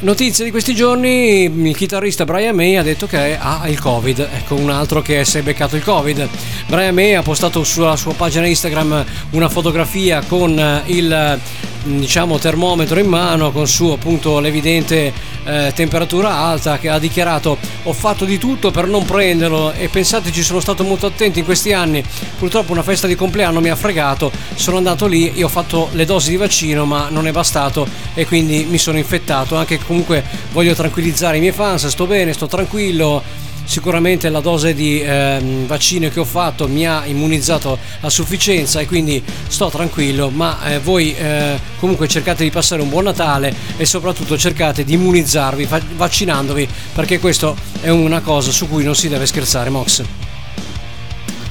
Notizie 0.00 0.44
di 0.44 0.52
questi 0.52 0.76
giorni, 0.76 1.42
il 1.42 1.76
chitarrista 1.76 2.24
Brian 2.24 2.54
May 2.54 2.76
ha 2.76 2.84
detto 2.84 3.08
che 3.08 3.36
ha 3.36 3.68
il 3.68 3.80
Covid, 3.80 4.28
ecco 4.32 4.54
un 4.54 4.70
altro 4.70 5.02
che 5.02 5.24
si 5.24 5.38
è 5.38 5.42
beccato 5.42 5.74
il 5.74 5.82
Covid. 5.82 6.28
Brian 6.68 6.94
May 6.94 7.14
ha 7.14 7.22
postato 7.22 7.64
sulla 7.64 7.96
sua 7.96 8.14
pagina 8.14 8.46
Instagram 8.46 9.04
una 9.30 9.48
fotografia 9.48 10.22
con 10.22 10.82
il 10.86 11.40
diciamo 11.82 12.38
termometro 12.38 12.98
in 12.98 13.06
mano 13.06 13.50
con 13.50 13.66
su 13.66 13.86
appunto 13.86 14.40
l'evidente 14.40 15.12
eh, 15.44 15.72
temperatura 15.74 16.34
alta 16.34 16.76
che 16.78 16.88
ha 16.88 16.98
dichiarato 16.98 17.56
ho 17.84 17.92
fatto 17.92 18.24
di 18.24 18.36
tutto 18.36 18.70
per 18.70 18.86
non 18.86 19.04
prenderlo 19.04 19.72
e 19.72 19.88
pensate 19.88 20.32
ci 20.32 20.42
sono 20.42 20.60
stato 20.60 20.84
molto 20.84 21.06
attento 21.06 21.38
in 21.38 21.44
questi 21.44 21.72
anni. 21.72 22.04
Purtroppo 22.38 22.72
una 22.72 22.82
festa 22.82 23.06
di 23.06 23.14
compleanno 23.14 23.60
mi 23.60 23.70
ha 23.70 23.76
fregato. 23.76 24.30
Sono 24.54 24.76
andato 24.76 25.06
lì 25.06 25.32
e 25.34 25.42
ho 25.42 25.48
fatto 25.48 25.88
le 25.92 26.04
dosi 26.04 26.30
di 26.30 26.36
vaccino 26.36 26.84
ma 26.84 27.08
non 27.10 27.26
è 27.26 27.32
bastato 27.32 27.86
e 28.14 28.26
quindi 28.26 28.66
mi 28.68 28.78
sono 28.78 28.98
infettato 28.98 29.56
anche 29.56 29.78
comunque 29.88 30.22
voglio 30.52 30.74
tranquillizzare 30.74 31.38
i 31.38 31.40
miei 31.40 31.52
fans 31.52 31.88
sto 31.88 32.06
bene 32.06 32.32
sto 32.32 32.46
tranquillo 32.46 33.46
Sicuramente 33.68 34.30
la 34.30 34.40
dose 34.40 34.72
di 34.72 35.02
ehm, 35.02 35.66
vaccino 35.66 36.08
che 36.08 36.20
ho 36.20 36.24
fatto 36.24 36.66
mi 36.66 36.88
ha 36.88 37.04
immunizzato 37.04 37.76
a 38.00 38.08
sufficienza 38.08 38.80
e 38.80 38.86
quindi 38.86 39.22
sto 39.46 39.68
tranquillo, 39.68 40.30
ma 40.30 40.58
eh, 40.64 40.78
voi 40.78 41.14
eh, 41.14 41.60
comunque 41.78 42.08
cercate 42.08 42.44
di 42.44 42.50
passare 42.50 42.80
un 42.80 42.88
buon 42.88 43.04
Natale 43.04 43.54
e 43.76 43.84
soprattutto 43.84 44.38
cercate 44.38 44.84
di 44.84 44.94
immunizzarvi 44.94 45.66
fa- 45.66 45.82
vaccinandovi 45.96 46.66
perché 46.94 47.18
questo 47.18 47.54
è 47.82 47.90
una 47.90 48.22
cosa 48.22 48.50
su 48.50 48.66
cui 48.70 48.84
non 48.84 48.94
si 48.94 49.10
deve 49.10 49.26
scherzare, 49.26 49.68
Mox. 49.68 50.02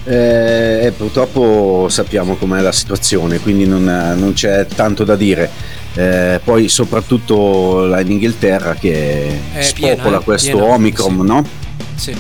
Eh, 0.04 0.86
eh, 0.86 0.92
purtroppo 0.98 1.88
sappiamo 1.88 2.36
com'è 2.36 2.62
la 2.62 2.72
situazione, 2.72 3.40
quindi 3.40 3.68
non, 3.68 3.84
non 3.84 4.34
c'è 4.34 4.66
tanto 4.66 5.04
da 5.04 5.16
dire. 5.16 5.67
Eh, 5.98 6.40
poi 6.44 6.70
soprattutto 6.70 7.86
là 7.86 8.00
in 8.02 8.12
Inghilterra 8.12 8.76
che 8.76 9.40
È 9.52 9.62
spopola 9.64 9.96
piena, 9.96 10.18
eh, 10.20 10.24
questo 10.24 10.58
piena, 10.58 10.74
Omicron, 10.74 11.18
sì. 11.20 11.26
no? 11.26 11.48
Sì. 11.96 12.16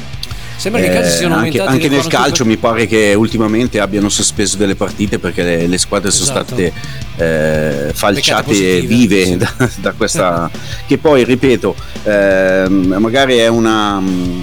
Sembra 0.57 0.81
che 0.81 0.87
i 0.87 0.91
casi 0.91 1.09
Eh, 1.09 1.17
siano 1.17 1.35
anche, 1.35 1.59
aumentati 1.59 1.85
anche 1.85 1.89
nel 1.95 2.05
41%. 2.05 2.09
calcio 2.09 2.45
mi 2.45 2.57
pare 2.57 2.87
che 2.87 3.13
ultimamente 3.15 3.79
abbiano 3.79 4.09
sospeso 4.09 4.57
delle 4.57 4.73
partite 4.75 5.19
perché 5.19 5.43
le, 5.43 5.67
le 5.67 5.77
squadre 5.77 6.09
sono 6.09 6.31
Esatto. 6.31 6.55
state 6.55 6.73
eh, 7.17 7.93
falciate 7.93 8.81
vive 8.81 9.23
sì. 9.23 9.37
da, 9.37 9.53
da 9.75 9.91
questa 9.91 10.49
che 10.87 10.97
poi 10.97 11.23
ripeto 11.23 11.75
ehm, 12.03 12.95
magari 12.97 13.37
è 13.37 13.47
una 13.47 13.99
mm, 13.99 14.41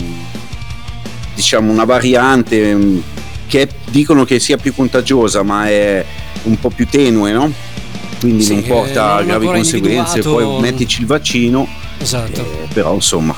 diciamo 1.35 1.73
una 1.73 1.85
variante 1.85 2.73
mm, 2.73 2.99
che 3.49 3.69
dicono 3.91 4.25
che 4.25 4.39
sia 4.39 4.57
più 4.57 4.73
contagiosa 4.73 5.43
ma 5.43 5.69
è 5.69 6.05
un 6.45 6.61
po' 6.61 6.71
più 6.71 6.87
tenue 6.87 7.33
no? 7.33 7.53
Quindi 8.25 8.43
Sì, 8.43 8.55
non 8.55 8.65
eh, 8.65 8.67
porta 8.69 9.15
a 9.17 9.23
gravi 9.23 9.45
conseguenze 9.47 10.21
poi 10.23 10.59
mettici 10.59 11.03
il 11.03 11.07
vaccino 11.07 11.69
Esatto. 11.99 12.41
eh, 12.41 12.67
però 12.73 12.95
insomma 12.95 13.37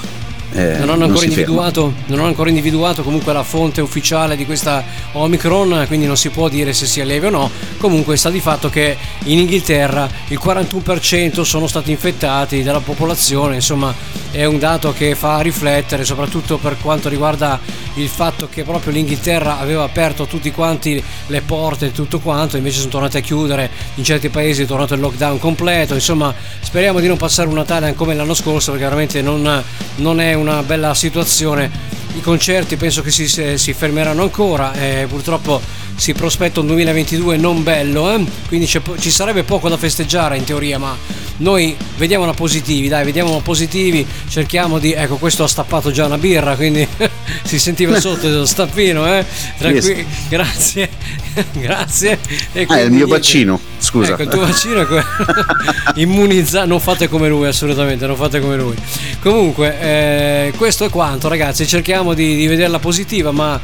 eh, 0.57 0.79
non 0.79 1.03
hanno, 1.03 1.23
individuato, 1.23 1.93
non 2.07 2.19
hanno 2.19 2.29
ancora 2.29 2.49
individuato 2.49 3.03
comunque 3.03 3.33
la 3.33 3.43
fonte 3.43 3.83
ufficiale 3.83 4.37
di 4.37 4.47
questa 4.47 4.83
Omicron, 5.13 5.85
quindi 5.87 6.07
non 6.07 6.17
si 6.17 6.31
può 6.31 6.49
dire 6.49 6.73
se 6.73 6.87
sia 6.87 7.05
lieve 7.05 7.27
o 7.27 7.31
no. 7.31 7.51
Comunque 7.77 8.17
sta 8.17 8.31
di 8.31 8.41
fatto 8.41 8.71
che 8.71 8.97
in 9.25 9.39
Inghilterra 9.39 10.09
il 10.29 10.41
41% 10.43 11.43
sono 11.43 11.67
stati 11.67 11.91
infettati 11.91 12.63
della 12.63 12.81
popolazione, 12.81 13.57
insomma, 13.57 13.95
è 14.31 14.45
un 14.45 14.59
dato 14.59 14.93
che 14.93 15.15
fa 15.15 15.41
riflettere, 15.41 16.05
soprattutto 16.05 16.59
per 16.59 16.77
quanto 16.81 17.09
riguarda 17.09 17.59
il 17.95 18.09
fatto 18.09 18.49
che 18.51 18.65
proprio 18.65 18.93
l'Inghilterra 18.93 19.59
aveva 19.59 19.85
aperto 19.85 20.27
tutti 20.27 20.51
quanti 20.51 21.03
le 21.27 21.41
porte 21.41 21.87
e 21.87 21.93
tutto 21.93 22.19
quanto, 22.19 22.57
invece 22.57 22.79
sono 22.79 22.91
tornati 22.91 23.17
a 23.17 23.21
chiudere, 23.21 23.71
in 23.95 24.05
certi 24.05 24.29
paesi 24.29 24.63
è 24.63 24.67
tornato 24.67 24.95
il 24.95 25.01
lockdown 25.01 25.39
completo, 25.39 25.95
insomma 25.95 26.35
speriamo 26.61 27.01
di 27.01 27.09
non 27.09 27.17
passare 27.17 27.49
un 27.49 27.55
Natale 27.55 27.95
come 27.95 28.15
l'anno 28.15 28.35
scorso 28.35 28.71
perché 28.73 28.85
veramente 28.85 29.23
non, 29.23 29.63
non 29.97 30.21
è 30.21 30.35
una 30.53 30.63
bella 30.63 30.95
situazione. 30.95 31.71
I 32.17 32.21
concerti 32.21 32.77
penso 32.77 33.03
che 33.03 33.11
si, 33.11 33.29
si 33.29 33.73
fermeranno 33.75 34.23
ancora, 34.23 34.73
eh, 34.73 35.07
purtroppo 35.09 35.61
si 35.97 36.13
prospetta 36.15 36.61
un 36.61 36.67
2022 36.67 37.37
non 37.37 37.63
bello, 37.63 38.11
eh? 38.13 38.25
quindi 38.49 38.67
ci 38.67 39.11
sarebbe 39.11 39.43
poco 39.43 39.69
da 39.69 39.77
festeggiare 39.77 40.37
in 40.37 40.45
teoria, 40.45 40.79
ma 40.79 40.97
noi 41.39 41.77
vediamola 41.99 42.33
positivi, 42.33 42.89
dai, 42.89 43.05
vediamola 43.05 43.41
positivi, 43.41 44.07
cerchiamo 44.29 44.79
di... 44.79 44.93
Ecco, 44.93 45.17
questo 45.17 45.45
ha 45.45 45.49
stappato 45.49 45.91
già 45.91 46.07
una 46.07 46.17
birra, 46.17 46.57
quindi 46.57 46.87
si 47.45 47.59
sentiva 47.59 48.01
sotto 48.01 48.29
lo 48.29 48.47
stappino, 48.47 49.07
eh? 49.15 49.25
Tranquilli, 49.59 50.07
grazie, 50.29 50.89
grazie. 51.53 52.19
E 52.53 52.65
Ah, 52.69 52.79
è 52.79 52.83
il 52.83 52.91
mio 52.91 53.05
niente. 53.05 53.15
vaccino, 53.15 53.61
scusa. 53.87 54.13
Ecco, 54.13 54.23
il 54.23 54.29
tuo 54.29 54.41
vaccino 54.41 54.81
è 54.81 54.87
quello. 54.87 55.05
immunizzato, 55.95 56.67
non 56.67 56.81
fate 56.81 57.09
come 57.09 57.29
lui, 57.29 57.47
assolutamente, 57.47 58.07
non 58.07 58.17
fate 58.17 58.41
come 58.41 58.57
lui. 58.57 58.75
Comunque, 59.21 59.81
eh, 59.81 60.53
questo 60.57 60.85
è 60.85 60.91
quanto, 60.91 61.29
ragazzi. 61.29 61.67
Cerchiamo 61.67 62.13
di, 62.13 62.37
di 62.37 62.47
vederla 62.47 62.79
positiva, 62.79 63.31
ma 63.31 63.59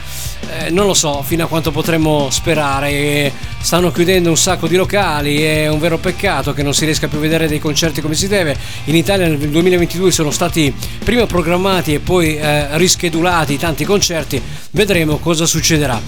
eh, 0.59 0.71
non 0.71 0.87
lo 0.87 0.95
so 0.95 1.23
fino 1.23 1.45
a 1.45 1.49
quanto 1.49 1.71
potremmo 1.71 2.29
sperare. 2.31 3.51
Stanno 3.61 3.93
chiudendo 3.93 4.29
un 4.29 4.37
sacco 4.37 4.67
di 4.67 4.77
locali, 4.77 5.43
è 5.43 5.69
un 5.69 5.79
vero 5.79 5.99
peccato 5.99 6.53
che 6.53 6.63
non 6.63 6.75
si 6.75 6.85
riesca 6.85 7.07
più 7.07 7.19
a 7.19 7.21
vedere 7.21 7.47
dei 7.47 7.59
concerti 7.61 8.01
come 8.01 8.15
si 8.15 8.29
deve. 8.29 8.57
In 8.85 8.97
Italia 8.97 9.27
nel 9.27 9.39
2022 9.39 10.11
sono 10.11 10.31
stati 10.31 10.75
prima 11.05 11.27
programmati 11.27 11.95
e 11.95 12.01
poi 12.01 12.37
eh, 12.37 12.77
rischedulati 12.77 13.59
tanti 13.59 13.85
concerti. 13.85 14.43
Vedremo 14.71 15.19
cosa 15.19 15.47
succederà. 15.47 16.01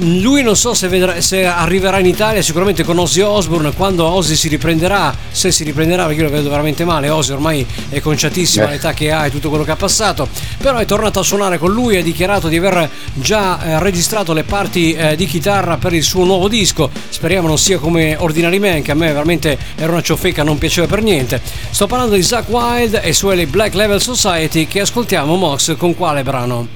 Lui 0.00 0.42
non 0.42 0.56
so 0.56 0.74
se, 0.74 0.88
vedrà- 0.88 1.20
se 1.20 1.46
arriverà 1.46 1.98
in 1.98 2.06
Italia, 2.06 2.42
sicuramente 2.42 2.84
con 2.84 2.98
Ozzy 2.98 3.20
Osbourne, 3.20 3.49
quando 3.76 4.06
Ozzy 4.06 4.34
si 4.36 4.48
riprenderà, 4.48 5.14
se 5.30 5.50
si 5.50 5.64
riprenderà, 5.64 6.04
perché 6.06 6.20
io 6.20 6.28
lo 6.28 6.34
vedo 6.34 6.48
veramente 6.48 6.84
male. 6.84 7.08
Ozzy 7.10 7.32
ormai 7.32 7.66
è 7.88 8.00
conciatissimo 8.00 8.64
Eh. 8.64 8.68
all'età 8.68 8.92
che 8.92 9.10
ha 9.10 9.26
e 9.26 9.30
tutto 9.30 9.48
quello 9.48 9.64
che 9.64 9.72
ha 9.72 9.76
passato, 9.76 10.28
però 10.58 10.78
è 10.78 10.84
tornato 10.84 11.20
a 11.20 11.22
suonare 11.22 11.58
con 11.58 11.72
lui 11.72 11.96
ha 11.96 12.02
dichiarato 12.02 12.48
di 12.48 12.56
aver 12.56 12.88
già 13.14 13.62
eh, 13.62 13.78
registrato 13.80 14.32
le 14.32 14.44
parti 14.44 14.92
eh, 14.92 15.16
di 15.16 15.26
chitarra 15.26 15.76
per 15.76 15.92
il 15.92 16.02
suo 16.02 16.24
nuovo 16.24 16.48
disco. 16.48 16.90
Speriamo 17.08 17.48
non 17.48 17.58
sia 17.58 17.78
come 17.78 18.16
Ordinary 18.16 18.58
Man, 18.58 18.82
che 18.82 18.92
a 18.92 18.94
me 18.94 19.12
veramente 19.12 19.58
era 19.76 19.92
una 19.92 20.02
ciofeca, 20.02 20.42
non 20.42 20.58
piaceva 20.58 20.86
per 20.86 21.02
niente. 21.02 21.40
Sto 21.70 21.86
parlando 21.86 22.14
di 22.14 22.22
Zack 22.22 22.48
Wild 22.48 23.00
e 23.02 23.12
suoi 23.12 23.46
Black 23.46 23.74
Level 23.74 24.00
Society 24.00 24.66
che 24.66 24.80
ascoltiamo 24.80 25.34
Mox 25.36 25.76
con 25.76 25.94
quale 25.94 26.22
brano? 26.22 26.66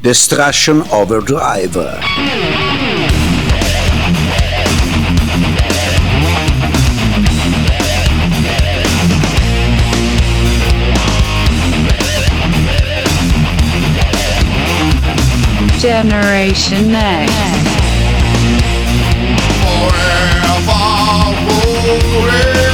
Destruction 0.00 0.84
Overdrive. 0.88 2.73
Generation 15.84 16.94
X. 16.94 17.30
Forever, 19.60 20.72
forever. 22.00 22.73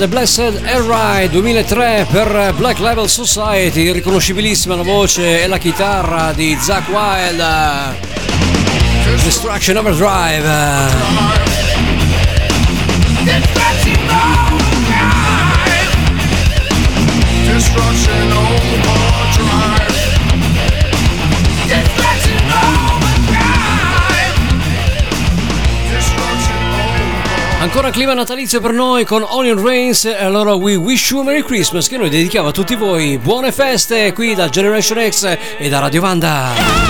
The 0.00 0.08
Blessed 0.08 0.62
Air 0.64 0.80
Ride 0.84 1.28
2003 1.28 2.06
per 2.10 2.54
Black 2.56 2.78
Level 2.78 3.06
Society, 3.06 3.92
riconoscibilissima 3.92 4.74
la 4.74 4.82
voce 4.82 5.42
e 5.42 5.46
la 5.46 5.58
chitarra 5.58 6.32
di 6.32 6.56
Zack 6.58 6.88
Wild. 6.88 7.44
Destruction 9.22 9.76
Overdrive. 9.76 10.48
Destruction 17.44 18.32
overdrive. 18.32 18.89
Ancora 27.72 27.92
clima 27.92 28.14
natalizio 28.14 28.60
per 28.60 28.72
noi 28.72 29.04
con 29.04 29.24
Onion 29.24 29.62
Rains 29.62 30.04
e 30.04 30.24
allora 30.24 30.54
We 30.54 30.74
Wish 30.74 31.10
You 31.10 31.20
a 31.20 31.22
Merry 31.22 31.44
Christmas 31.44 31.86
che 31.86 31.98
noi 31.98 32.10
dedichiamo 32.10 32.48
a 32.48 32.50
tutti 32.50 32.74
voi. 32.74 33.16
Buone 33.16 33.52
feste 33.52 34.12
qui 34.12 34.34
da 34.34 34.48
Generation 34.48 35.08
X 35.08 35.38
e 35.56 35.68
da 35.68 35.78
Radio 35.78 36.00
Vanda. 36.00 36.89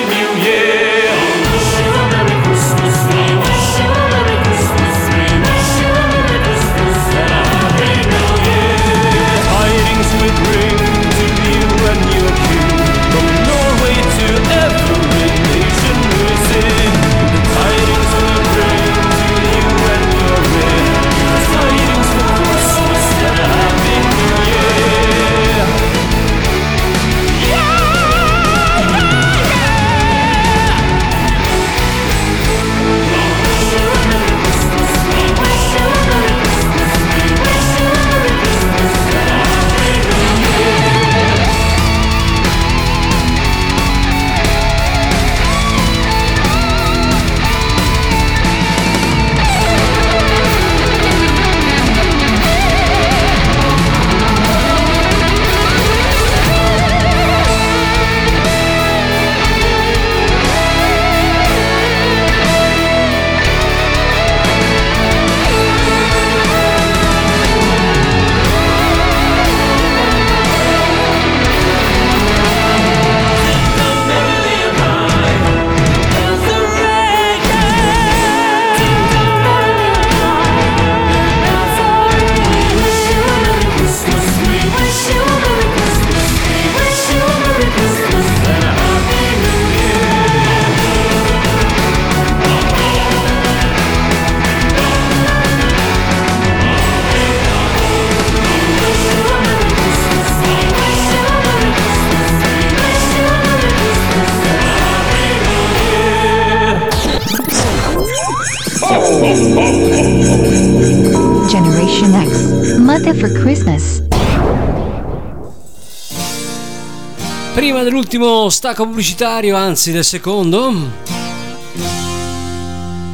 l'ultimo 118.11 118.49
stacco 118.49 118.85
pubblicitario, 118.85 119.55
anzi 119.55 119.93
del 119.93 120.03
secondo. 120.03 120.73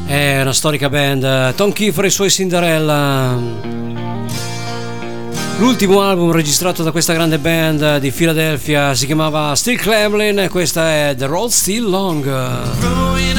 È 0.08 0.41
una 0.41 0.54
storica 0.54 0.89
band, 0.89 1.54
Tom 1.54 1.72
Kiefer 1.72 2.06
e 2.06 2.08
i 2.08 2.10
suoi 2.10 2.32
Cinderella. 2.32 3.38
L'ultimo 5.60 6.02
album 6.02 6.32
registrato 6.32 6.82
da 6.82 6.89
questa 6.89 7.14
grande 7.14 7.38
band 7.38 7.98
di 7.98 8.10
Philadelphia 8.10 8.95
si 8.95 9.06
chiamava 9.06 9.54
Still 9.54 9.78
Clamlin 9.78 10.39
e 10.39 10.50
questa 10.50 10.89
è 10.89 11.14
The 11.16 11.28
Road 11.28 11.52
Still 11.52 11.89
Long. 11.89 13.36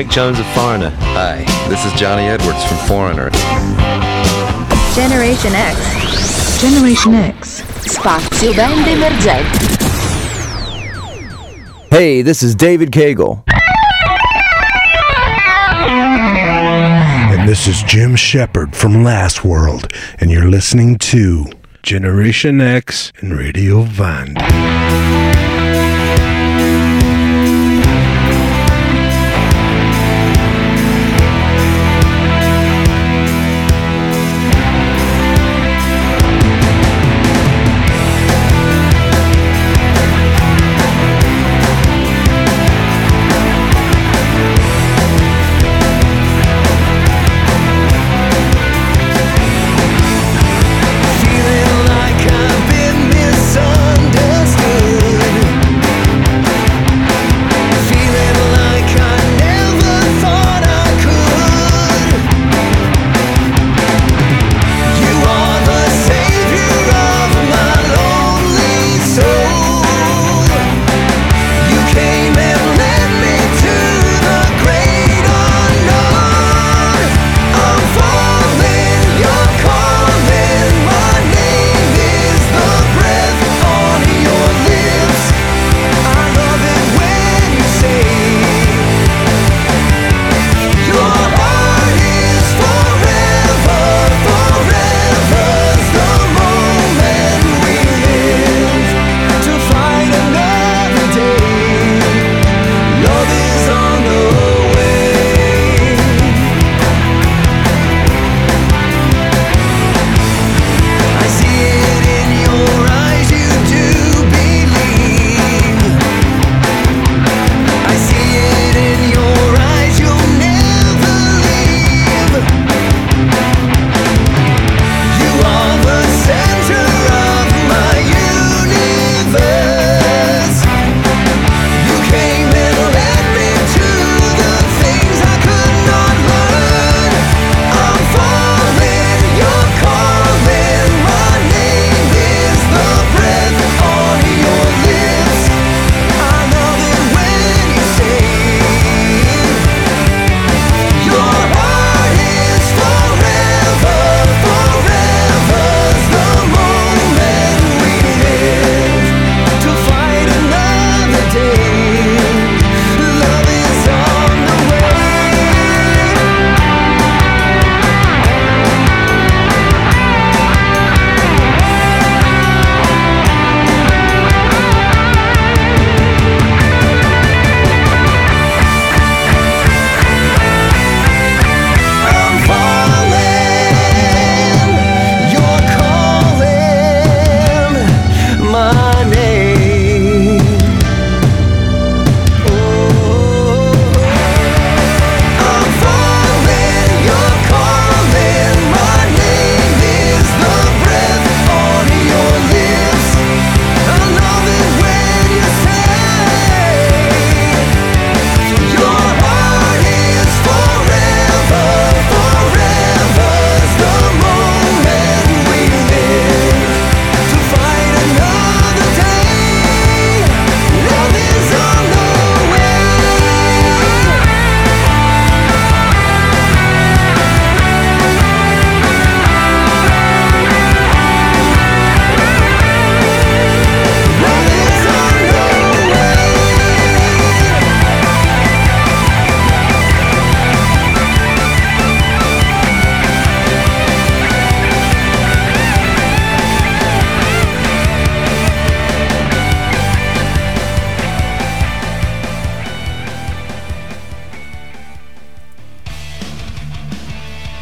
Mick 0.00 0.10
Jones 0.10 0.38
of 0.40 0.46
Foreigner. 0.54 0.88
Hi, 1.12 1.44
this 1.68 1.84
is 1.84 1.92
Johnny 1.92 2.22
Edwards 2.22 2.64
from 2.64 2.78
Foreigner. 2.88 3.28
Generation 4.94 5.52
X. 5.54 6.58
Generation 6.58 7.14
X. 7.16 7.60
Spazio 7.84 8.56
band 8.56 8.86
emergenti. 8.86 9.58
Hey, 11.90 12.22
this 12.22 12.42
is 12.42 12.54
David 12.54 12.92
Cagle. 12.92 13.44
And 17.36 17.46
this 17.46 17.68
is 17.68 17.82
Jim 17.82 18.16
Shepard 18.16 18.74
from 18.74 19.04
Last 19.04 19.44
World, 19.44 19.92
and 20.18 20.30
you're 20.30 20.48
listening 20.48 20.96
to 20.96 21.44
Generation 21.82 22.62
X 22.62 23.12
and 23.20 23.36
Radio 23.36 23.82
Vanda. 23.82 25.49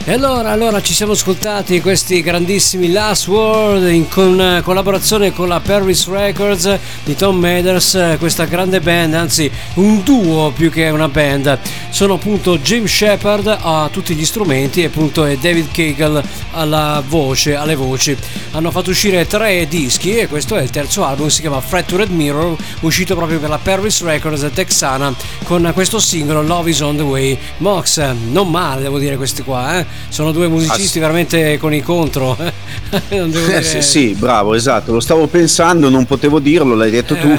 E 0.09 0.13
allora, 0.13 0.53
allora 0.53 0.81
ci 0.81 0.95
siamo 0.95 1.13
ascoltati 1.13 1.83
questi 1.83 2.23
grandissimi 2.23 2.91
Last 2.91 3.27
Word 3.27 3.87
in 3.89 4.09
con, 4.09 4.41
eh, 4.41 4.63
collaborazione 4.63 5.35
con 5.35 5.49
la 5.49 5.61
Paris 5.61 6.09
Records 6.09 6.79
di 7.05 7.15
Tom 7.15 7.37
Mathers, 7.37 7.95
eh, 7.95 8.17
questa 8.19 8.47
grande 8.47 8.81
band, 8.81 9.13
anzi 9.13 9.51
un 9.75 10.03
duo 10.03 10.51
più 10.57 10.71
che 10.71 10.89
una 10.89 11.09
band. 11.09 11.59
Sono 11.91 12.15
appunto 12.15 12.57
Jim 12.57 12.87
Shepard 12.87 13.59
a 13.61 13.91
tutti 13.93 14.15
gli 14.15 14.25
strumenti 14.25 14.81
e 14.81 14.87
appunto 14.87 15.27
è 15.27 15.37
David 15.37 15.71
Cagle 15.73 16.25
alla 16.53 17.03
voce, 17.07 17.55
alle 17.55 17.75
voci. 17.75 18.17
Hanno 18.53 18.71
fatto 18.71 18.89
uscire 18.89 19.27
tre 19.27 19.69
dischi 19.69 20.17
e 20.17 20.27
questo 20.27 20.57
è 20.57 20.63
il 20.63 20.71
terzo 20.71 21.05
album, 21.05 21.29
si 21.29 21.43
chiama 21.43 21.61
Fractured 21.61 22.09
Mirror, 22.09 22.57
uscito 22.81 23.15
proprio 23.15 23.41
per 23.41 23.51
la 23.51 23.59
Paris 23.59 24.03
Records 24.03 24.49
texana 24.55 25.15
con 25.45 25.71
questo 25.75 25.99
singolo 25.99 26.41
Love 26.41 26.71
is 26.71 26.81
on 26.81 26.97
the 26.97 27.03
Way. 27.03 27.39
Mox, 27.59 28.03
non 28.31 28.49
male 28.49 28.81
devo 28.81 28.99
dire 28.99 29.19
questi 29.19 29.43
qua, 29.43 29.79
eh? 29.79 29.98
Sono 30.09 30.33
due 30.33 30.49
musicisti 30.49 30.99
veramente 30.99 31.59
con 31.59 31.73
i 31.75 31.83
contro. 31.83 32.37
non 33.11 33.31
devo 33.31 33.47
Eh, 33.47 33.61
dire... 33.61 33.63
sì, 33.63 33.83
sì, 33.83 34.15
bravo, 34.19 34.55
esatto, 34.55 34.93
lo 34.93 35.01
stavo 35.01 35.27
pensando, 35.27 35.89
non 35.89 36.07
potevo 36.07 36.39
dirlo, 36.39 36.75
l'hai 36.75 36.91
detto 36.91 37.15
tu. 37.17 37.39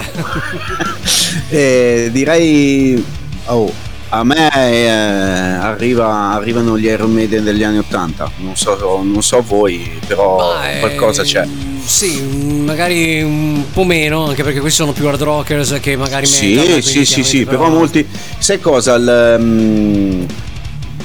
Eh, 1.50 2.10
direi... 2.14 3.04
Oh, 3.46 3.72
A 4.12 4.24
me 4.24 4.50
eh, 4.54 4.88
arriva- 4.90 6.32
arrivano 6.34 6.78
gli 6.80 6.86
Iron 6.86 7.12
Maiden 7.12 7.44
degli 7.44 7.62
anni 7.64 7.78
80, 7.78 8.32
non 8.38 8.56
so, 8.56 9.02
non 9.04 9.22
so 9.22 9.42
voi, 9.42 10.00
però 10.08 10.38
Ma, 10.38 10.72
eh, 10.72 10.80
qualcosa 10.80 11.22
c'è. 11.24 11.46
Sì, 11.84 12.20
magari 12.64 13.22
un 13.22 13.66
po' 13.72 13.84
meno, 13.84 14.26
anche 14.26 14.44
perché 14.44 14.60
questi 14.62 14.80
sono 14.80 14.94
più 14.94 15.08
hard 15.08 15.22
rockers 15.22 15.78
che 15.80 15.96
magari 15.96 16.26
Sì, 16.26 16.56
metal, 16.56 16.82
sì, 16.82 17.06
sì, 17.06 17.24
sì, 17.24 17.44
chiaramente 17.44 17.46
però 17.46 17.70
molti... 17.70 18.08
Sai 18.40 18.60
cosa? 18.60 18.96
Il, 18.96 19.38
mm, 19.40 20.24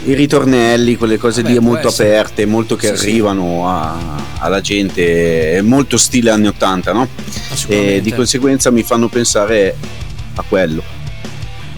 I 0.06 0.12
ritornelli, 0.14 0.96
quelle 0.96 1.16
cose 1.16 1.40
Vabbè, 1.42 1.54
lì 1.54 1.60
molto 1.60 1.88
essere. 1.88 2.18
aperte, 2.18 2.44
molto 2.44 2.76
che 2.76 2.94
Sì, 2.94 3.08
arrivano 3.08 3.68
a- 3.68 3.96
alla 4.38 4.60
gente, 4.60 5.52
è 5.54 5.60
molto 5.62 5.96
stile 5.96 6.30
anni 6.30 6.46
80, 6.46 6.92
no? 6.92 7.08
E 7.68 8.00
di 8.02 8.12
conseguenza 8.12 8.70
mi 8.70 8.82
fanno 8.82 9.08
pensare 9.08 9.74
a 10.34 10.44
quello. 10.46 10.82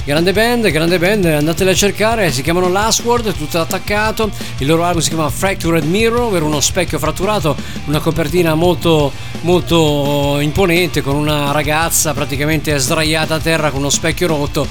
Grande 0.05 0.33
band, 0.33 0.69
grande 0.71 0.99
band, 0.99 1.25
andatele 1.25 1.71
a 1.73 1.75
cercare, 1.75 2.31
si 2.33 2.43
chiamano 2.43 2.69
Last 2.69 3.03
Word, 3.05 3.33
tutto 3.37 3.59
attaccato, 3.61 4.31
il 4.59 4.67
loro 4.67 4.85
album 4.85 5.03
si 5.03 5.09
chiama 5.09 5.29
Fractured 5.29 5.85
Mirror, 5.85 6.21
ovvero 6.21 6.45
uno 6.47 6.61
specchio 6.61 6.99
fratturato, 7.01 7.57
una 7.87 7.99
copertina 7.99 8.55
molto, 8.55 9.11
molto 9.41 10.39
imponente 10.41 11.01
con 11.01 11.17
una 11.17 11.51
ragazza 11.51 12.13
praticamente 12.15 12.77
sdraiata 12.79 13.35
a 13.35 13.41
terra 13.41 13.71
con 13.71 13.81
uno 13.81 13.91
specchio 13.91 14.29
rotto 14.29 14.67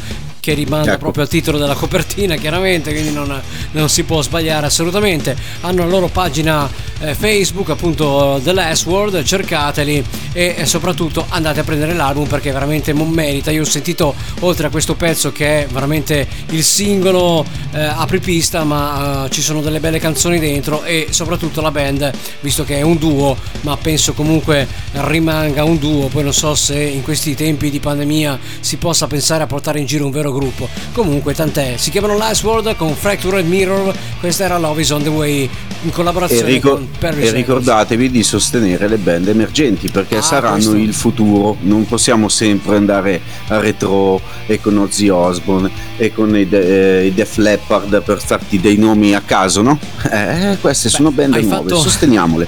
che 0.46 0.54
rimanda 0.54 0.92
Ecco. 0.92 1.00
proprio 1.00 1.24
al 1.24 1.30
titolo 1.30 1.58
della 1.58 1.74
copertina 1.74 2.36
chiaramente, 2.36 2.92
quindi 2.92 3.12
non, 3.12 3.42
non 3.72 3.90
si 3.90 4.04
può 4.04 4.22
sbagliare 4.22 4.68
assolutamente. 4.68 5.36
Hanno 5.62 5.84
la 5.84 5.90
loro 5.90 6.08
pagina 6.08 6.70
eh, 7.00 7.16
Facebook, 7.16 7.72
appunto 7.72 8.40
The 8.44 8.54
Last 8.54 8.86
Word, 8.86 9.24
cercateli 9.24 10.06
e, 10.34 10.54
e 10.56 10.66
soprattutto 10.68 11.26
andate 11.30 11.62
a 11.62 11.64
prendere 11.64 11.96
l'album 11.96 12.28
perché 12.28 12.52
veramente 12.52 12.94
non 12.94 13.10
merita. 13.10 13.50
Io 13.50 13.64
ho 13.64 13.66
sentito 13.66 14.14
oltre 14.42 14.68
a 14.68 14.70
questo 14.70 14.94
pezzo 14.94 15.32
che 15.32 15.64
è 15.64 15.68
veramente 15.68 16.28
il 16.52 16.64
singolo 16.64 17.44
eh, 17.72 17.82
apripista, 17.82 18.64
ma 18.64 19.26
eh, 19.26 19.32
ci 19.32 19.42
sono 19.42 19.62
delle 19.62 19.80
belle 19.80 19.98
canzoni 19.98 20.38
dentro 20.38 20.84
e 20.84 21.08
soprattutto 21.10 21.60
la 21.60 21.72
band, 21.72 22.12
visto 22.42 22.64
che 22.64 22.78
è 22.78 22.82
un 22.84 22.98
duo, 22.98 23.36
ma 23.62 23.76
penso 23.78 24.14
comunque 24.14 24.68
rimanga 24.92 25.64
un 25.64 25.80
duo, 25.80 26.06
poi 26.06 26.22
non 26.22 26.34
so 26.34 26.54
se 26.54 26.80
in 26.80 27.02
questi 27.02 27.34
tempi 27.34 27.72
di 27.72 27.80
pandemia 27.80 28.38
si 28.60 28.78
possa 28.78 29.08
pensare 29.08 29.42
a 29.42 29.48
portare 29.48 29.80
in 29.80 29.88
giro 29.88 30.06
un 30.06 30.12
vero 30.12 30.34
gruppo. 30.36 30.68
Comunque 30.94 31.34
tant'è, 31.34 31.76
si 31.78 31.90
chiamano 31.90 32.18
Last 32.18 32.44
Word 32.44 32.76
con 32.76 32.94
Fractured 32.96 33.46
Mirror, 33.48 33.94
questa 34.20 34.44
era 34.46 34.58
Love 34.58 34.82
is 34.82 34.90
on 34.92 35.04
the 35.04 35.10
Way 35.10 35.50
in 35.84 35.92
collaborazione 35.92 36.50
ricor- 36.50 36.76
con 36.78 36.90
Perry 36.98 37.28
e 37.28 37.32
ricordatevi 37.32 38.10
di 38.12 38.24
sostenere 38.24 38.88
le 38.88 38.98
band 38.98 39.28
emergenti 39.28 39.90
perché 39.90 40.18
Ah, 40.18 40.22
saranno 40.22 40.56
questo. 40.56 40.76
il 40.76 40.94
futuro. 40.94 41.58
Non 41.62 41.86
possiamo 41.86 42.28
sempre 42.30 42.76
andare 42.76 43.22
a 43.48 43.60
retro 43.60 44.20
e 44.48 44.60
con 44.60 44.78
Ozzy 44.78 45.10
Osbourne 45.10 45.70
e 45.98 46.12
con 46.14 46.36
i, 46.36 46.48
De- 46.48 47.00
eh, 47.02 47.06
i 47.08 47.14
Def 47.14 47.38
Leppard 47.38 48.02
per 48.04 48.22
farti 48.22 48.60
dei 48.60 48.78
nomi 48.78 49.14
a 49.16 49.22
caso, 49.22 49.62
no? 49.62 49.80
Eh, 50.12 50.58
queste 50.62 50.90
sono 50.90 51.12
band 51.12 51.36
nuove, 51.36 51.70
fatto- 51.70 51.82
sosteniamole. 51.82 52.48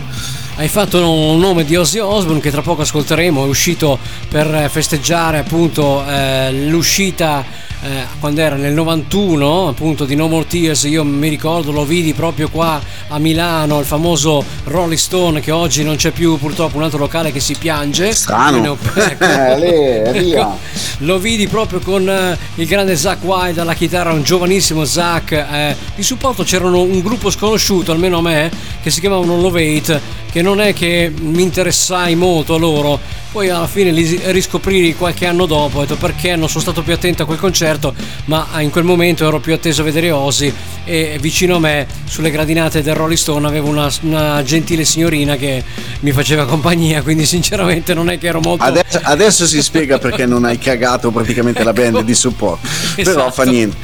Hai 0.59 0.67
fatto 0.69 1.07
un 1.07 1.39
nome 1.39 1.63
di 1.65 1.75
Ozzy 1.75 1.99
Osbourne 1.99 2.41
che 2.41 2.49
tra 2.49 2.63
poco 2.63 2.81
ascolteremo, 2.81 3.45
è 3.45 3.47
uscito 3.47 3.99
per 4.27 4.51
eh, 4.55 4.69
festeggiare 4.69 5.37
appunto 5.37 6.03
eh, 6.07 6.51
l'uscita 6.67 7.45
eh, 7.81 8.05
quando 8.19 8.41
era 8.41 8.55
nel 8.55 8.73
91 8.73 9.67
appunto 9.67 10.05
di 10.05 10.15
No 10.15 10.27
More 10.27 10.47
Tears, 10.47 10.83
io 10.83 11.03
mi 11.03 11.29
ricordo 11.29 11.71
lo 11.71 11.85
vidi 11.85 12.13
proprio 12.13 12.49
qua 12.49 12.81
a 13.09 13.19
Milano, 13.19 13.79
il 13.79 13.85
famoso 13.85 14.43
Rolling 14.65 14.97
Stone 14.97 15.39
che 15.41 15.51
oggi 15.51 15.83
non 15.83 15.95
c'è 15.95 16.11
più 16.11 16.37
purtroppo 16.37 16.77
un 16.77 16.83
altro 16.83 16.99
locale 16.99 17.31
che 17.31 17.39
si 17.39 17.55
piange. 17.57 18.13
Strano. 18.13 18.77
Ecco. 18.95 19.25
Eh, 19.37 20.11
lì, 20.11 20.19
via. 20.23 20.55
Lo 20.99 21.19
vidi 21.19 21.47
proprio 21.47 21.79
con 21.79 22.09
eh, 22.09 22.37
il 22.55 22.65
grande 22.65 22.95
Zach 22.95 23.23
Wild 23.23 23.57
alla 23.57 23.73
chitarra, 23.73 24.11
un 24.11 24.23
giovanissimo 24.23 24.83
Zach. 24.85 25.31
eh, 25.31 25.75
di 25.95 26.03
supporto 26.03 26.43
c'erano 26.43 26.81
un 26.81 27.01
gruppo 27.01 27.29
sconosciuto, 27.29 27.91
almeno 27.91 28.17
a 28.17 28.21
me, 28.21 28.51
che 28.81 28.89
si 28.89 28.99
chiamavano 28.99 29.39
Lovate, 29.39 30.01
che 30.31 30.41
non 30.41 30.59
è 30.59 30.73
che 30.73 31.11
mi 31.19 31.41
interessai 31.41 32.15
molto 32.15 32.55
a 32.55 32.57
loro. 32.57 32.99
Poi 33.31 33.49
alla 33.49 33.67
fine 33.67 33.91
li 33.91 34.19
riscoprì 34.25 34.95
qualche 34.95 35.25
anno 35.25 35.45
dopo, 35.45 35.79
ho 35.79 35.81
detto 35.81 35.95
perché 35.95 36.35
non 36.35 36.49
sono 36.49 36.61
stato 36.61 36.81
più 36.81 36.93
attento 36.93 37.23
a 37.23 37.25
quel 37.25 37.37
concerto, 37.37 37.93
ma 38.25 38.47
in 38.59 38.69
quel 38.69 38.83
momento 38.83 39.27
ero 39.27 39.39
più 39.39 39.53
atteso 39.53 39.81
a 39.81 39.83
vedere 39.83 40.09
Ozzy 40.11 40.51
e 40.85 41.17
vicino 41.19 41.57
a 41.57 41.59
me, 41.59 41.85
sulle 42.05 42.31
gradinate 42.31 42.81
del 42.81 42.95
Rolling 42.95 43.17
Stone, 43.17 43.45
avevo 43.45 43.67
una, 43.67 43.91
una 44.01 44.41
gentile 44.43 44.85
signorina 44.85 45.35
che 45.35 45.63
mi 45.99 46.11
faceva 46.13 46.45
compagnia, 46.45 47.01
quindi 47.01 47.25
sinceramente 47.25 47.93
non 47.93 48.09
è 48.09 48.17
che 48.17 48.27
ero 48.27 48.39
molto... 48.39 48.63
Adesso, 48.63 48.99
adesso 49.03 49.45
si 49.45 49.61
spiega 49.61 49.99
perché 49.99 50.25
non 50.25 50.45
hai 50.45 50.57
cagato 50.57 51.11
praticamente 51.11 51.63
la 51.63 51.73
band 51.73 52.01
di 52.01 52.15
supporto. 52.15 52.65
Però 52.95 53.11
Esatto. 53.11 53.31
fa 53.31 53.43
niente. 53.43 53.75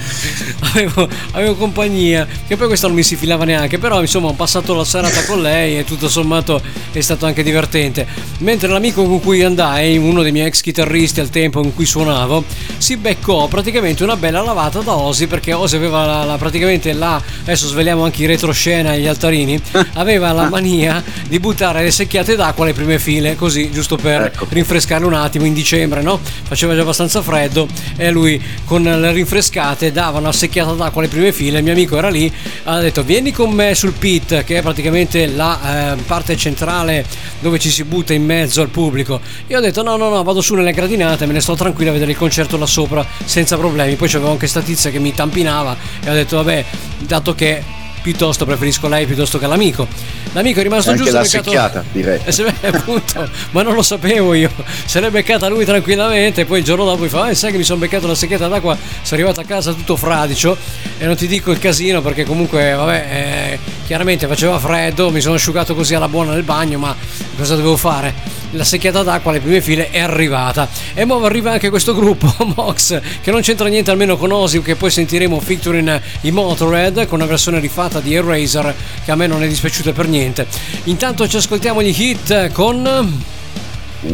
avevo, 0.71 1.07
avevo 1.31 1.55
compagnia, 1.55 2.25
che 2.47 2.55
poi 2.55 2.67
questa 2.67 2.87
non 2.87 2.95
mi 2.95 3.03
si 3.03 3.15
filava 3.15 3.43
neanche, 3.43 3.77
però 3.77 4.01
insomma 4.01 4.27
ho 4.27 4.33
passato 4.33 4.73
la 4.73 4.85
serata 4.85 5.23
con 5.25 5.41
lei 5.41 5.77
e 5.77 5.83
tutto 5.83 6.09
sommato 6.09 6.61
è 6.91 7.01
stato 7.01 7.25
anche 7.25 7.43
divertente. 7.43 8.07
Mentre 8.39 8.69
l'amico 8.69 9.03
con 9.05 9.19
cui 9.19 9.32
andai, 9.41 9.97
uno 9.97 10.21
dei 10.21 10.31
miei 10.31 10.47
ex 10.47 10.61
chitarristi 10.61 11.19
al 11.19 11.29
tempo 11.29 11.61
in 11.63 11.73
cui 11.73 11.85
suonavo, 11.85 12.43
si 12.77 12.97
beccò 12.97 13.47
praticamente 13.47 14.03
una 14.03 14.15
bella 14.15 14.41
lavata 14.41 14.79
da 14.81 14.95
Ozzy 14.95 15.27
perché 15.27 15.53
Ozzy 15.53 15.75
aveva 15.77 16.05
la, 16.05 16.23
la- 16.23 16.37
praticamente 16.37 16.93
là, 16.93 17.21
adesso 17.41 17.67
sveliamo 17.67 18.03
anche 18.03 18.23
i 18.23 18.25
retroscena 18.25 18.93
e 18.93 18.99
gli 18.99 19.07
altarini, 19.07 19.59
aveva 19.93 20.31
la 20.31 20.49
mania 20.49 21.03
di 21.27 21.39
buttare 21.39 21.83
le 21.83 21.91
secchiate 21.91 22.35
d'acqua 22.35 22.65
alle 22.65 22.73
prime 22.73 22.99
file, 22.99 23.35
così 23.35 23.71
giusto 23.71 23.95
per 23.95 24.21
Ecco. 24.23 24.47
rinfrescarle 24.49 25.05
un 25.05 25.13
attimo 25.13 25.45
in 25.45 25.53
dicembre, 25.53 26.01
no? 26.01 26.19
Faceva 26.43 26.75
già 26.75 26.81
abbastanza 26.81 27.21
freddo 27.21 27.67
e 27.95 28.11
lui 28.11 28.41
con 28.65 28.83
le 28.83 29.11
rinfrescate 29.11 29.91
dava 29.91 30.19
una 30.19 30.31
secchiata 30.31 30.73
d'acqua 30.73 31.01
alle 31.01 31.09
prime 31.09 31.31
file, 31.31 31.57
il 31.57 31.63
mio 31.63 31.73
amico 31.73 31.97
era 31.97 32.09
lì, 32.09 32.31
ha 32.65 32.79
detto 32.79 33.03
vieni 33.03 33.31
con 33.31 33.51
me 33.51 33.73
sul 33.75 33.93
pit 33.93 34.43
che 34.43 34.57
è 34.57 34.61
praticamente 34.61 35.27
la 35.27 35.93
eh, 35.93 36.01
parte 36.03 36.35
centrale 36.35 37.05
dove 37.39 37.59
ci 37.59 37.69
si 37.69 37.83
butta 37.83 38.13
in 38.13 38.23
mezzo 38.25 38.61
al 38.61 38.69
pubblico. 38.69 39.19
Io 39.47 39.57
ho 39.57 39.61
detto 39.61 39.83
no 39.83 39.95
no 39.97 40.09
no 40.09 40.23
vado 40.23 40.41
su 40.41 40.55
nelle 40.55 40.71
gradinate, 40.71 41.25
me 41.25 41.33
ne 41.33 41.41
sto 41.41 41.55
tranquillo 41.55 41.89
a 41.89 41.93
vedere 41.93 42.11
il 42.11 42.17
concerto 42.17 42.57
là 42.57 42.65
sopra 42.65 43.05
senza 43.25 43.57
problemi, 43.57 43.95
poi 43.95 44.07
c'avevo 44.07 44.31
anche 44.31 44.47
sta 44.47 44.61
tizia 44.61 44.89
che 44.89 44.99
mi 44.99 45.13
tampinava 45.13 45.75
e 46.03 46.09
ho 46.09 46.13
detto 46.13 46.37
vabbè 46.37 46.65
dato 46.99 47.35
che 47.35 47.81
piuttosto 48.03 48.45
preferisco 48.45 48.87
lei 48.87 49.05
piuttosto 49.07 49.39
che 49.39 49.47
l'amico. 49.47 49.87
L'amico 50.33 50.59
è 50.59 50.63
rimasto 50.63 50.89
Anche 50.91 51.03
giusto 51.03 51.17
la 51.17 51.23
beccato- 51.23 51.43
secchiata, 51.49 51.83
direi. 51.91 52.19
eh, 52.23 52.53
eh, 52.61 52.67
appunto, 52.67 53.29
ma 53.51 53.61
non 53.63 53.73
lo 53.73 53.81
sapevo 53.81 54.33
io. 54.33 54.51
Se 54.85 54.99
l'è 54.99 55.09
beccata 55.09 55.47
lui 55.47 55.63
tranquillamente. 55.65 56.45
Poi 56.45 56.59
il 56.59 56.65
giorno 56.65 56.85
dopo 56.85 57.03
mi 57.03 57.09
fa: 57.09 57.29
"Eh, 57.29 57.35
Sai 57.35 57.51
che 57.51 57.57
mi 57.57 57.63
sono 57.63 57.79
beccato 57.79 58.05
la 58.07 58.15
secchiata 58.15 58.47
d'acqua. 58.47 58.75
Sono 58.75 59.21
arrivato 59.21 59.39
a 59.39 59.43
casa 59.45 59.71
tutto 59.73 59.95
fradicio. 59.95 60.55
E 60.97 61.05
non 61.05 61.15
ti 61.15 61.27
dico 61.27 61.51
il 61.51 61.59
casino 61.59 62.01
perché 62.01 62.25
comunque, 62.25 62.73
vabbè, 62.73 63.07
eh, 63.11 63.59
chiaramente 63.85 64.27
faceva 64.27 64.59
freddo. 64.59 65.09
Mi 65.11 65.21
sono 65.21 65.35
asciugato 65.35 65.73
così 65.75 65.93
alla 65.95 66.07
buona 66.09 66.33
nel 66.33 66.43
bagno. 66.43 66.77
Ma 66.79 66.95
cosa 67.37 67.55
dovevo 67.55 67.77
fare? 67.77 68.41
La 68.55 68.63
secchiata 68.63 69.01
d'acqua 69.01 69.31
alle 69.31 69.39
prime 69.39 69.61
file 69.61 69.89
è 69.89 69.99
arrivata. 69.99 70.67
E 70.93 71.03
ora 71.07 71.25
arriva 71.25 71.51
anche 71.51 71.69
questo 71.69 71.93
gruppo, 71.95 72.31
Mox, 72.55 72.99
che 73.21 73.31
non 73.31 73.41
c'entra 73.41 73.67
niente 73.67 73.89
almeno 73.91 74.15
con 74.17 74.31
Ozzy, 74.31 74.61
che 74.61 74.75
poi 74.75 74.91
sentiremo 74.91 75.39
featuring 75.39 75.99
i 76.21 76.31
Motorhead 76.31 77.07
con 77.07 77.19
una 77.19 77.27
versione 77.27 77.59
rifatta 77.59 77.92
di 77.99 78.13
Eraser, 78.13 78.73
che 79.03 79.11
a 79.11 79.15
me 79.15 79.27
non 79.27 79.43
è 79.43 79.47
dispiaciuta 79.47 79.91
per 79.91 80.07
niente. 80.07 80.47
Intanto 80.85 81.27
ci 81.27 81.37
ascoltiamo 81.37 81.81
gli 81.81 81.93
hit 81.95 82.51
con 82.51 83.21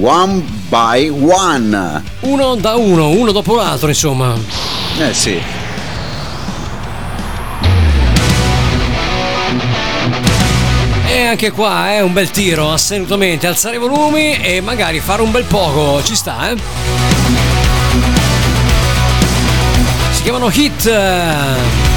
One 0.02 0.44
by 0.68 1.10
one. 1.10 2.04
uno 2.22 2.56
da 2.56 2.76
uno, 2.76 3.10
uno 3.10 3.32
dopo 3.32 3.56
l'altro, 3.56 3.88
insomma. 3.88 4.36
Eh 5.00 5.14
sì. 5.14 5.42
E 11.08 11.26
anche 11.26 11.50
qua 11.50 11.90
è 11.90 12.02
un 12.02 12.14
bel 12.14 12.30
tiro, 12.30 12.72
assolutamente. 12.72 13.48
Alzare 13.48 13.78
i 13.78 13.80
volumi 13.80 14.40
e 14.40 14.62
magari 14.62 15.00
fare 15.00 15.24
un 15.24 15.32
bel 15.32 15.46
poco, 15.46 16.04
ci 16.04 16.16
sta, 16.16 16.52
eh? 16.52 16.56
Si 20.12 20.22
chiamano 20.22 20.52
hit. 20.54 21.89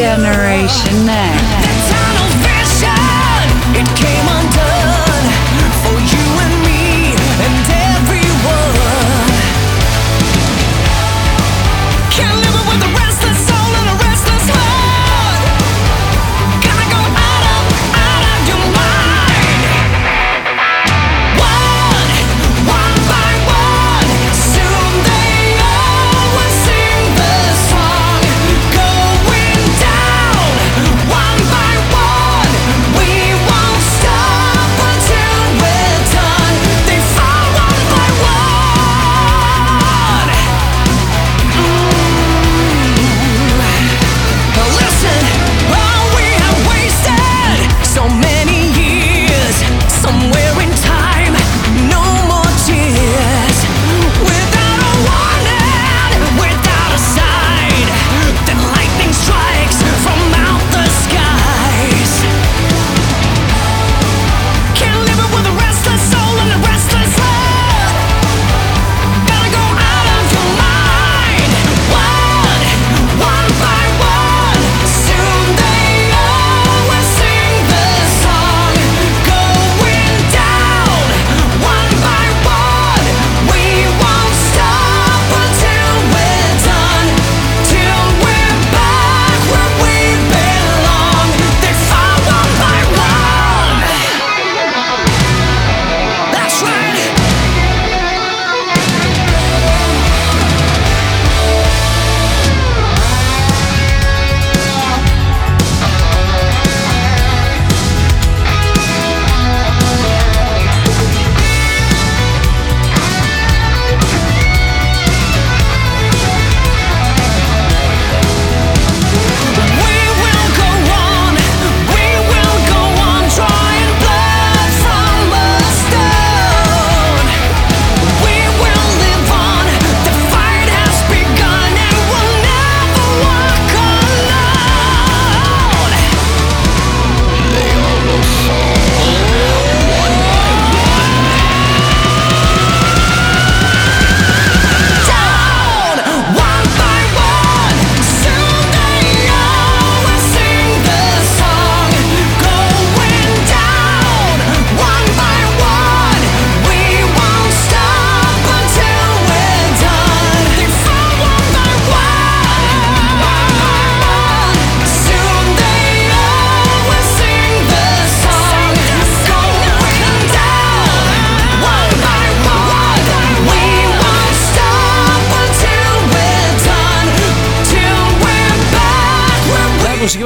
Generation 0.00 1.04
Next. 1.04 1.59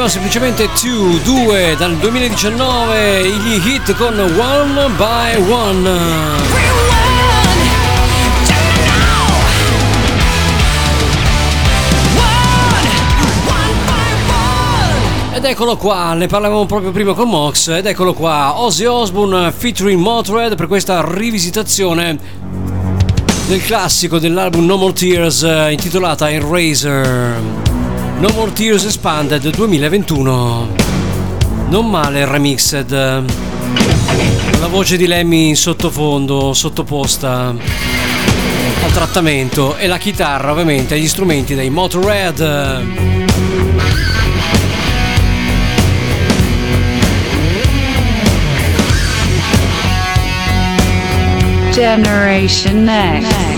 erano 0.05 0.09
semplicemente 0.09 0.69
2, 0.83 1.23
2 1.23 1.77
dal 1.77 1.97
2019 1.97 3.27
gli 3.27 3.61
hit 3.67 3.95
con 3.95 4.19
One 4.19 4.89
by 4.97 5.51
One. 5.51 6.01
Ed 15.33 15.45
eccolo 15.45 15.77
qua, 15.77 16.13
ne 16.13 16.27
parlavamo 16.27 16.67
proprio 16.67 16.91
prima 16.91 17.15
con 17.15 17.29
Mox, 17.29 17.69
ed 17.69 17.87
eccolo 17.87 18.13
qua, 18.13 18.61
Ozzy 18.61 18.85
Osbourne 18.85 19.53
featuring 19.53 20.01
Motorhead 20.01 20.55
per 20.57 20.67
questa 20.67 21.03
rivisitazione 21.07 22.19
del 23.47 23.63
classico 23.63 24.19
dell'album 24.19 24.67
No 24.67 24.77
More 24.77 24.93
Tears 24.93 25.43
eh, 25.43 25.73
intitolata 25.73 26.31
Eraser. 26.31 27.74
No 28.19 28.29
More 28.33 28.53
Tears 28.53 28.85
Expanded 28.85 29.49
2021. 29.51 30.69
Non 31.69 31.91
male 31.91 32.25
remixed. 32.25 32.91
La 32.93 34.67
voce 34.69 34.97
di 34.97 35.07
Lemmy 35.07 35.49
in 35.49 35.57
sottofondo, 35.57 36.53
sottoposta 36.53 37.55
al 38.83 38.93
trattamento 38.93 39.77
e 39.77 39.87
la 39.87 39.99
chitarra 39.99 40.53
ovviamente 40.53 40.95
agli 40.95 41.09
strumenti 41.09 41.55
dei 41.55 41.71
Motorhead. 41.71 42.83
Generation 51.73 52.89
X. 53.21 53.54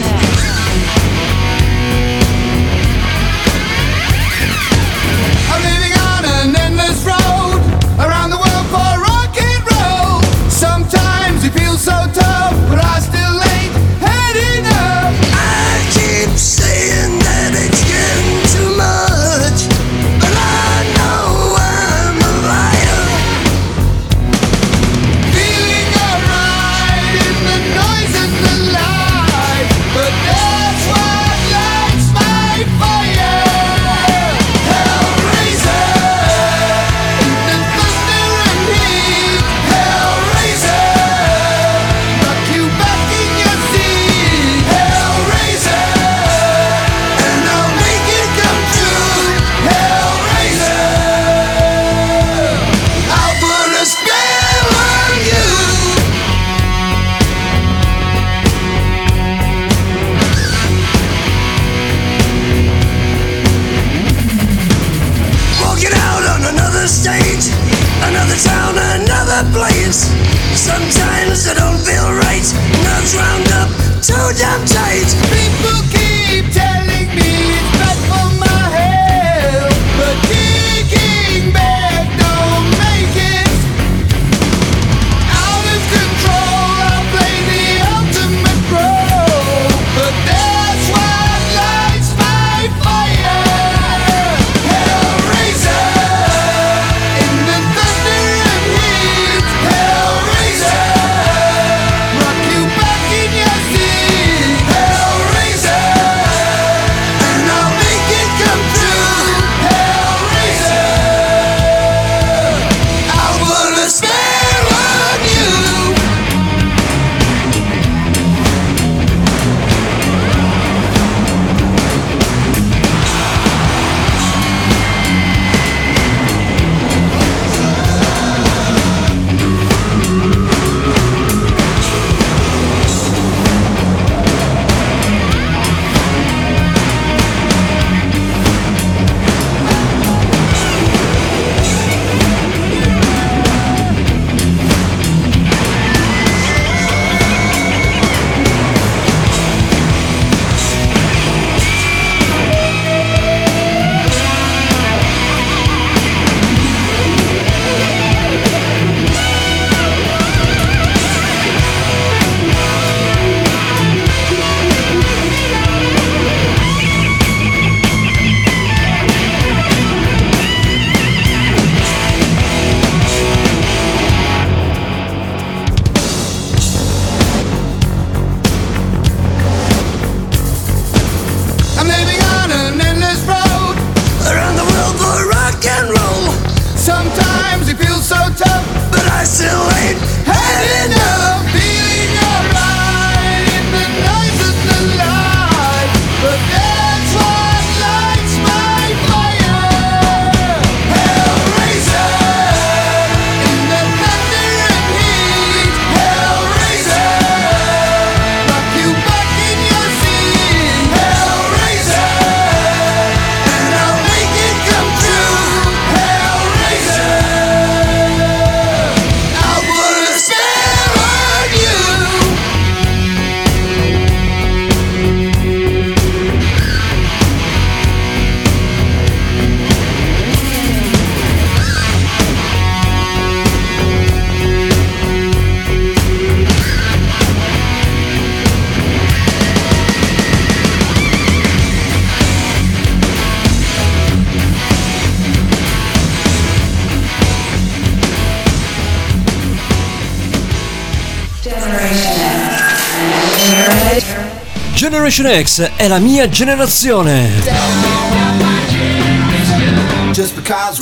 Generation 255.08 255.44
X 255.44 255.70
è 255.76 255.86
la 255.86 256.00
mia 256.00 256.28
generazione. 256.28 257.30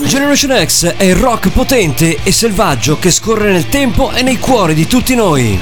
Generation 0.06 0.64
X 0.64 0.94
è 0.96 1.04
il 1.04 1.14
rock 1.14 1.50
potente 1.50 2.16
e 2.22 2.32
selvaggio 2.32 2.98
che 2.98 3.10
scorre 3.10 3.52
nel 3.52 3.68
tempo 3.68 4.12
e 4.12 4.22
nei 4.22 4.38
cuori 4.38 4.72
di 4.72 4.86
tutti 4.86 5.14
noi. 5.14 5.58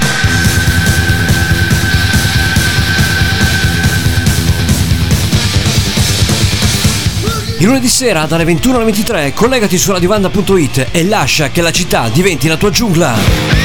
Il 7.57 7.65
lunedì 7.65 7.89
sera 7.89 8.25
dalle 8.25 8.45
21 8.45 8.75
alle 8.77 8.85
23 8.85 9.33
collegati 9.33 9.77
su 9.77 9.91
radiovanda.it 9.91 10.87
e 10.91 11.03
lascia 11.03 11.49
che 11.49 11.61
la 11.61 11.71
città 11.71 12.07
diventi 12.07 12.47
la 12.47 12.55
tua 12.55 12.69
giungla. 12.69 13.62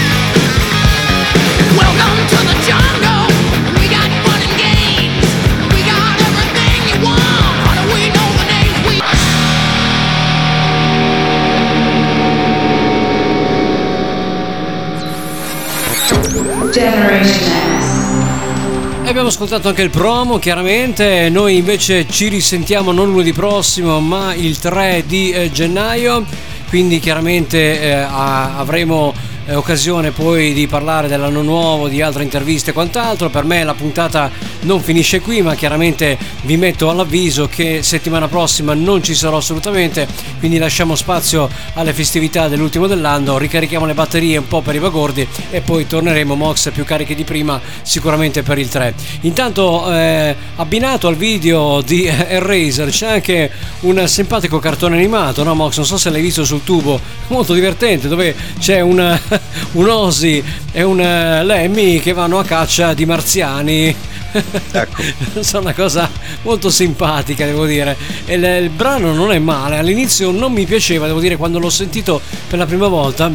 Generation 16.71 17.25
X. 17.25 19.09
Abbiamo 19.09 19.29
ascoltato 19.29 19.69
anche 19.69 19.83
il 19.83 19.91
promo, 19.91 20.39
chiaramente. 20.39 21.29
Noi 21.31 21.57
invece 21.57 22.07
ci 22.09 22.29
risentiamo 22.29 22.93
non 22.93 23.11
lunedì 23.11 23.33
prossimo, 23.33 24.01
ma 24.01 24.35
il 24.35 24.59
3 24.59 25.05
di 25.07 25.31
eh, 25.31 25.51
gennaio. 25.51 26.25
Quindi 26.69 27.01
chiaramente 27.01 27.81
eh, 27.81 27.93
avremo 27.93 29.15
eh, 29.47 29.55
occasione 29.55 30.11
poi 30.11 30.53
di 30.53 30.67
parlare 30.67 31.09
dell'anno 31.09 31.41
nuovo, 31.41 31.89
di 31.89 32.03
altre 32.03 32.23
interviste 32.23 32.71
e 32.71 32.73
quant'altro. 32.75 33.31
Per 33.31 33.45
me 33.45 33.65
la 33.65 33.73
puntata 33.73 34.31
non 34.61 34.83
finisce 34.83 35.21
qui, 35.21 35.41
ma 35.41 35.55
chiaramente 35.55 36.19
vi 36.43 36.59
metto 36.59 36.91
all'avviso 36.91 37.49
che 37.49 37.83
settimana 37.83 38.29
prossima 38.29 38.75
non 38.75 39.03
ci 39.03 39.15
sarò 39.15 39.39
assolutamente, 39.39 40.07
quindi 40.39 40.59
lasciamo 40.59 40.95
spazio 40.95 41.49
alle 41.75 41.93
festività 41.93 42.49
dell'ultimo 42.49 42.87
dell'anno, 42.87 43.39
ricarichiamo 43.39 43.87
le 43.87 43.95
batterie 43.95 44.37
un 44.37 44.49
po' 44.49 44.61
per 44.61 44.75
i 44.75 44.79
vagordi 44.79 45.27
e 45.51 45.61
poi 45.61 45.87
torneremo 45.87 46.35
Mox 46.35 46.71
più 46.73 46.85
carichi 46.85 47.15
di 47.15 47.25
prima 47.25 47.61
sicuramente 47.83 48.43
per 48.43 48.59
il 48.59 48.69
3. 48.69 48.95
Intanto 49.23 49.93
eh, 49.93 50.35
abbinato 50.57 51.09
al 51.09 51.17
video 51.17 51.81
di 51.81 52.05
Eraser 52.07 52.91
c'è 52.91 53.07
anche 53.07 53.51
un 53.81 54.07
simpatico 54.07 54.59
cartone 54.59 54.97
animato, 54.97 55.43
no 55.43 55.55
Mox? 55.55 55.77
Non 55.77 55.87
so 55.87 55.99
se 55.99 56.11
l'hai 56.11 56.23
visto 56.23 56.45
sul 56.45 56.65
tubo, 56.65 57.01
molto 57.29 57.55
divertente, 57.55 58.09
dove 58.09 58.35
c'è 58.59 58.81
un, 58.81 58.99
un 59.73 59.89
Ozzy 59.89 60.43
e 60.73 60.83
un 60.83 61.01
eh, 61.01 61.45
Lemmy 61.45 62.01
che 62.01 62.13
vanno 62.13 62.39
a 62.39 62.45
caccia 62.45 62.95
di 62.95 63.07
marziani. 63.07 63.97
Ecco. 64.31 65.03
Sono 65.41 65.63
una 65.63 65.73
cosa 65.73 66.09
molto 66.43 66.71
simpatica, 66.71 67.47
devo 67.47 67.65
dire. 67.65 67.97
E 68.27 68.35
il, 68.35 68.45
il 68.45 68.71
brano 68.71 69.13
non 69.13 69.33
è 69.33 69.39
male. 69.39 69.79
All'inizio 69.79 70.28
non 70.31 70.53
mi 70.53 70.65
piaceva, 70.67 71.07
devo 71.07 71.21
dire, 71.21 71.37
quando 71.37 71.59
l'ho 71.59 71.71
sentito 71.71 72.21
per 72.49 72.59
la 72.59 72.67
prima 72.67 72.89
volta. 72.89 73.31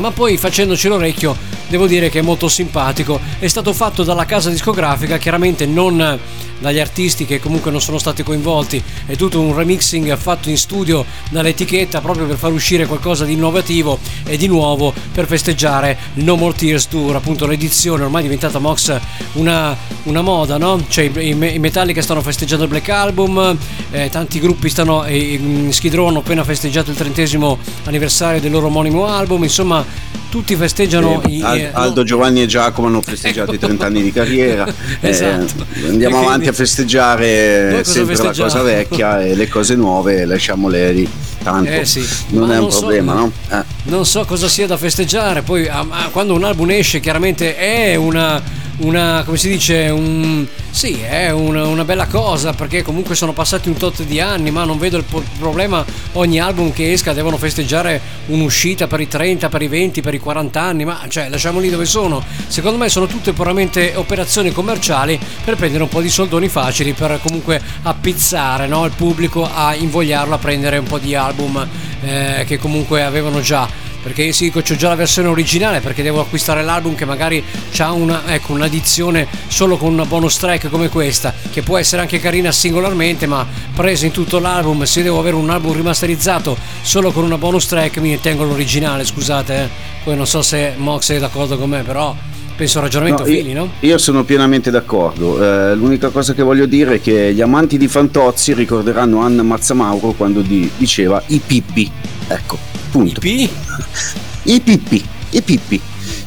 Ma 0.00 0.10
poi 0.10 0.38
facendoci 0.38 0.88
l'orecchio, 0.88 1.36
devo 1.68 1.86
dire 1.86 2.08
che 2.08 2.20
è 2.20 2.22
molto 2.22 2.48
simpatico. 2.48 3.20
È 3.38 3.46
stato 3.46 3.74
fatto 3.74 4.02
dalla 4.02 4.24
casa 4.24 4.48
discografica, 4.48 5.18
chiaramente 5.18 5.66
non 5.66 6.18
dagli 6.60 6.78
artisti 6.78 7.24
che 7.24 7.40
comunque 7.40 7.70
non 7.70 7.80
sono 7.80 7.98
stati 7.98 8.22
coinvolti. 8.22 8.82
È 9.06 9.16
tutto 9.16 9.40
un 9.40 9.54
remixing 9.54 10.16
fatto 10.16 10.48
in 10.48 10.56
studio 10.56 11.04
dall'etichetta 11.30 12.00
proprio 12.00 12.26
per 12.26 12.36
far 12.36 12.52
uscire 12.52 12.86
qualcosa 12.86 13.24
di 13.24 13.32
innovativo 13.32 13.98
e 14.24 14.36
di 14.36 14.46
nuovo 14.46 14.92
per 15.12 15.26
festeggiare 15.26 15.98
No 16.14 16.36
More 16.36 16.54
Tears 16.54 16.88
Tour, 16.88 17.16
appunto 17.16 17.46
l'edizione 17.46 18.04
ormai 18.04 18.22
diventata 18.22 18.58
Mox 18.58 18.98
una, 19.34 19.76
una 20.04 20.22
moda, 20.22 20.58
no? 20.58 20.82
Cioè 20.88 21.10
i, 21.14 21.30
i 21.30 21.58
Metallica 21.58 22.02
stanno 22.02 22.22
festeggiando 22.22 22.64
il 22.64 22.70
Black 22.70 22.88
Album, 22.88 23.56
eh, 23.90 24.08
tanti 24.10 24.38
gruppi 24.38 24.68
stanno, 24.68 25.04
eh, 25.04 25.68
Skid 25.70 25.94
Row 25.94 26.08
hanno 26.08 26.18
appena 26.18 26.44
festeggiato 26.44 26.90
il 26.90 26.96
trentesimo 26.96 27.58
anniversario 27.84 28.40
del 28.40 28.50
loro 28.50 28.66
omonimo 28.66 29.06
album, 29.06 29.42
insomma 29.44 29.84
tutti 30.30 30.54
festeggiano 30.54 31.20
Eh, 31.24 31.28
i, 31.30 31.42
Al- 31.42 31.58
eh, 31.58 31.70
Aldo, 31.72 32.02
Giovanni 32.04 32.42
e 32.42 32.46
Giacomo 32.46 32.86
hanno 32.86 33.00
festeggiato 33.02 33.52
i 33.52 33.58
30 33.58 33.86
anni 33.86 34.02
di 34.02 34.12
carriera. 34.12 34.64
Eh, 35.00 35.08
Esatto. 35.08 35.66
andiamo 35.86 35.88
E 35.88 35.96
quindi- 35.96 36.14
avanti 36.14 36.48
a 36.48 36.52
festeggiare 36.52 37.82
sempre 37.84 38.16
la 38.16 38.32
cosa 38.34 38.62
vecchia 38.62 39.22
e 39.22 39.34
le 39.34 39.48
cose 39.48 39.74
nuove 39.74 40.24
lasciamole 40.24 40.92
lì. 40.92 41.08
Tanto 41.42 41.70
Eh 41.70 41.84
sì, 41.86 42.06
non 42.28 42.50
è 42.52 42.56
un 42.56 42.62
non 42.64 42.70
so- 42.70 42.78
problema, 42.80 43.14
no? 43.14 43.32
Eh. 43.50 43.62
non 43.84 44.04
so 44.04 44.24
cosa 44.26 44.46
sia 44.46 44.66
da 44.66 44.76
festeggiare. 44.76 45.40
Poi 45.42 45.66
ah, 45.68 45.86
ah, 45.88 46.08
quando 46.12 46.34
un 46.34 46.44
album 46.44 46.70
esce, 46.70 47.00
chiaramente 47.00 47.56
è 47.56 47.94
una, 47.96 48.40
una 48.80 49.22
come 49.24 49.36
si 49.36 49.48
dice, 49.48 49.88
un, 49.88 50.46
sì, 50.70 51.00
è 51.00 51.30
una, 51.30 51.66
una 51.66 51.84
bella 51.84 52.06
cosa 52.06 52.52
perché 52.52 52.82
comunque 52.82 53.14
sono 53.14 53.32
passati 53.32 53.68
un 53.68 53.76
tot 53.76 54.02
di 54.04 54.20
anni, 54.20 54.50
ma 54.50 54.64
non 54.64 54.78
vedo 54.78 54.96
il 54.96 55.04
problema. 55.38 55.84
Ogni 56.12 56.40
album 56.40 56.72
che 56.72 56.92
esca 56.92 57.12
devono 57.12 57.36
festeggiare 57.36 58.00
un'uscita 58.26 58.86
per 58.86 59.00
i 59.00 59.08
30, 59.08 59.48
per 59.48 59.62
i 59.62 59.68
20, 59.68 60.00
per 60.00 60.14
i 60.14 60.18
40 60.18 60.60
anni, 60.60 60.84
ma 60.84 61.00
cioè 61.08 61.28
lasciamoli 61.28 61.68
dove 61.68 61.84
sono. 61.84 62.22
Secondo 62.46 62.78
me 62.78 62.88
sono 62.88 63.06
tutte 63.06 63.32
puramente 63.32 63.92
operazioni 63.96 64.52
commerciali 64.52 65.18
per 65.44 65.56
prendere 65.56 65.82
un 65.82 65.88
po' 65.88 66.00
di 66.00 66.10
soldoni 66.10 66.48
facili 66.48 66.92
per 66.92 67.18
comunque 67.22 67.60
appizzare 67.82 68.66
no, 68.66 68.84
il 68.84 68.92
pubblico 68.92 69.48
a 69.52 69.74
invogliarlo 69.74 70.34
a 70.34 70.38
prendere 70.38 70.78
un 70.78 70.86
po' 70.86 70.98
di 70.98 71.14
album 71.14 71.66
eh, 72.02 72.44
che 72.46 72.58
comunque 72.58 73.02
avevano 73.02 73.40
già 73.40 73.88
perché 74.02 74.32
sì, 74.32 74.44
dico 74.44 74.62
c'ho 74.62 74.76
già 74.76 74.88
la 74.88 74.94
versione 74.94 75.28
originale 75.28 75.80
perché 75.80 76.02
devo 76.02 76.20
acquistare 76.20 76.62
l'album 76.62 76.94
che 76.94 77.04
magari 77.04 77.42
ha 77.78 77.92
una, 77.92 78.22
ecco, 78.26 78.52
un'addizione 78.52 79.26
solo 79.48 79.76
con 79.76 79.92
una 79.92 80.04
bonus 80.04 80.36
track 80.38 80.68
come 80.68 80.88
questa 80.88 81.34
che 81.50 81.62
può 81.62 81.76
essere 81.76 82.02
anche 82.02 82.20
carina 82.20 82.52
singolarmente 82.52 83.26
ma 83.26 83.46
presa 83.74 84.06
in 84.06 84.12
tutto 84.12 84.38
l'album 84.38 84.82
se 84.84 85.02
devo 85.02 85.18
avere 85.18 85.36
un 85.36 85.50
album 85.50 85.74
rimasterizzato 85.74 86.56
solo 86.82 87.12
con 87.12 87.24
una 87.24 87.38
bonus 87.38 87.66
track 87.66 87.98
mi 87.98 88.18
tengo 88.20 88.44
l'originale 88.44 89.04
scusate 89.04 89.62
eh. 89.62 89.68
poi 90.04 90.16
non 90.16 90.26
so 90.26 90.42
se 90.42 90.74
Mox 90.76 91.12
è 91.12 91.18
d'accordo 91.18 91.58
con 91.58 91.68
me 91.68 91.82
però 91.82 92.14
penso 92.60 92.76
il 92.76 92.84
ragionamento 92.84 93.22
No, 93.22 93.28
fili 93.28 93.52
io, 93.52 93.54
no? 93.58 93.70
io 93.80 93.96
sono 93.96 94.22
pienamente 94.22 94.70
d'accordo. 94.70 95.42
Eh, 95.42 95.74
l'unica 95.74 96.10
cosa 96.10 96.34
che 96.34 96.42
voglio 96.42 96.66
dire 96.66 96.96
è 96.96 97.00
che 97.00 97.32
gli 97.32 97.40
amanti 97.40 97.78
di 97.78 97.88
Fantozzi 97.88 98.52
ricorderanno 98.52 99.20
Anna 99.20 99.42
Mazzamauro 99.42 100.12
quando 100.12 100.42
di- 100.42 100.70
diceva 100.76 101.22
i 101.28 101.40
pippi. 101.44 101.90
Ecco, 102.28 102.58
punto. 102.90 103.20
I 103.22 103.48
I 104.44 104.60
pippi, 104.60 105.02
i 105.30 105.40
pippi. 105.42 105.80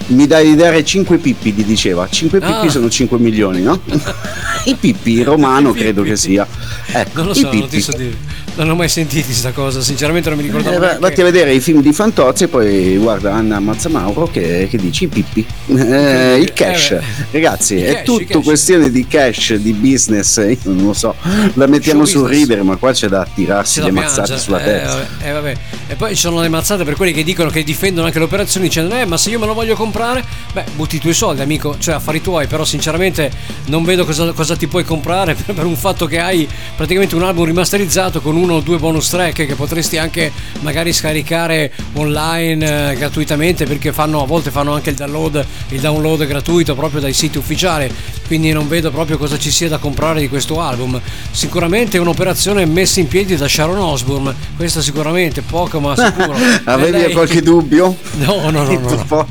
Mi 0.08 0.26
dai 0.28 0.46
di 0.50 0.56
dare 0.56 0.84
5 0.84 1.18
pippi, 1.18 1.52
gli 1.52 1.64
diceva. 1.64 2.08
5 2.10 2.40
pippi 2.40 2.66
Ah. 2.68 2.70
sono 2.70 2.90
5 2.90 3.20
milioni, 3.20 3.62
no? 3.62 3.80
I 4.66 4.74
pippi, 4.76 5.22
romano 5.22 5.72
credo 5.72 6.02
che 6.02 6.16
sia. 6.16 6.48
Ecco, 6.88 7.18
non 7.20 7.26
lo 7.28 7.32
i 7.34 7.36
so, 7.36 7.42
non 7.44 7.52
pippi. 7.52 7.70
ti 7.70 7.82
so 7.82 7.96
dire 7.96 8.18
non 8.56 8.70
ho 8.70 8.76
mai 8.76 8.90
sentito 8.90 9.32
sta 9.32 9.52
cosa 9.52 9.82
sinceramente 9.82 10.30
non 10.30 10.38
mi 10.38 10.44
ricordavo 10.46 10.76
Eh, 10.76 10.80
neanche. 10.80 11.00
vatti 11.00 11.22
a 11.22 11.24
vedere 11.24 11.54
i 11.54 11.60
film 11.60 11.82
di 11.82 11.92
Fantozzi 11.94 12.44
e 12.44 12.48
poi 12.48 12.98
guarda 12.98 13.34
Anna 13.34 13.60
Mazzamauro 13.60 14.28
che, 14.32 14.68
che 14.70 14.78
dice 14.78 15.06
i 15.06 15.08
pippi. 15.08 15.46
Eh, 15.76 16.38
il 16.40 16.54
cash, 16.54 16.92
Eh, 16.92 17.02
ragazzi, 17.32 17.76
Il 17.76 17.84
è 17.84 17.94
cash, 17.96 18.04
tutto 18.06 18.26
cash. 18.36 18.44
questione 18.44 18.92
di 18.92 19.08
cash, 19.08 19.54
di 19.56 19.74
business. 19.74 20.38
eh, 20.38 20.52
Io 20.52 20.58
non 20.72 20.86
lo 20.86 20.94
so, 20.94 21.16
la 21.54 21.66
mettiamo 21.68 22.06
Show 22.06 22.20
sul 22.20 22.22
business. 22.30 22.40
ridere, 22.48 22.62
ma 22.64 22.76
qua 22.76 22.92
c'è 22.92 23.08
da 23.08 23.26
tirarsi 23.34 23.82
le 23.82 23.92
mazzate 23.92 24.14
piangere. 24.36 24.40
sulla 24.40 24.60
Eh, 24.62 24.64
testa. 24.66 24.96
vabbè, 24.96 25.28
eh, 25.28 25.32
vabbè. 25.32 25.54
E 25.88 25.96
poi 25.96 26.10
ci 26.16 26.22
sono 26.22 26.40
le 26.42 26.50
mazzate 26.50 26.84
per 26.84 26.96
quelli 26.96 27.12
che 27.14 27.24
dicono 27.24 27.50
che 27.50 27.64
difendono 27.64 28.06
anche 28.08 28.20
l'operazione 28.20 28.66
dicendo 28.68 28.96
eh 28.96 29.06
ma 29.06 29.18
se 29.18 29.30
io 29.30 29.40
me 29.40 29.46
lo 29.46 29.54
voglio 29.54 29.76
comprare 29.76 30.24
beh 30.54 30.64
butti 30.76 30.96
i 30.96 31.00
tuoi 31.00 31.14
soldi 31.14 31.42
amico 31.42 31.76
cioè 31.80 31.96
affari 31.96 32.22
tuoi 32.22 32.48
però 32.48 32.64
sinceramente 32.66 33.30
non 33.66 33.84
vedo 33.84 34.06
cosa, 34.06 34.32
cosa 34.32 34.56
ti 34.56 34.68
puoi 34.68 34.84
comprare 34.84 35.36
per, 35.36 35.54
per 35.56 35.66
un 35.66 35.76
fatto 35.76 36.06
che 36.06 36.20
hai 36.20 36.48
praticamente 36.76 37.16
un 37.16 37.24
album 37.24 37.46
rimasterizzato 37.46 38.22
con 38.22 38.36
uno 38.44 38.56
o 38.56 38.60
due 38.60 38.78
bonus 38.78 39.10
track 39.10 39.46
che 39.46 39.56
potresti 39.56 39.98
anche 39.98 40.32
magari 40.60 40.92
scaricare 40.92 41.72
online 41.94 42.92
eh, 42.92 42.96
gratuitamente 42.96 43.66
perché 43.66 43.94
fanno 43.94 44.22
a 44.22 44.26
volte 44.26 44.52
fanno 44.52 44.74
anche 44.74 44.90
il 44.90 44.96
download 44.98 45.46
il 45.70 45.80
download 45.80 46.26
gratuito 46.26 46.76
proprio 46.76 47.00
dai 47.02 47.14
siti 47.14 47.38
ufficiali. 47.38 47.92
Quindi 48.28 48.52
non 48.52 48.68
vedo 48.68 48.90
proprio 48.92 49.18
cosa 49.18 49.38
ci 49.38 49.52
sia 49.52 49.68
da 49.70 49.78
comprare 49.78 50.20
di 50.20 50.28
questo 50.30 50.60
album. 50.60 51.00
Sicuramente 51.32 51.98
è 51.98 52.00
un'operazione 52.00 52.66
messa 52.66 53.00
in 53.00 53.08
piedi 53.08 53.36
da 53.36 53.48
Sharon 53.48 53.78
Osbourne 53.78 54.34
questa 54.56 54.82
sicuramente 54.82 55.42
poco 55.42 55.80
ma 55.80 55.96
sicuro. 55.96 56.36
Avevi 56.66 56.92
Lei- 57.00 57.12
qualche 57.14 57.42
dubbio? 57.42 57.96
No, 58.24 58.50
no, 58.52 58.64
no, 58.64 58.80
no, 58.80 59.06
no. 59.10 59.28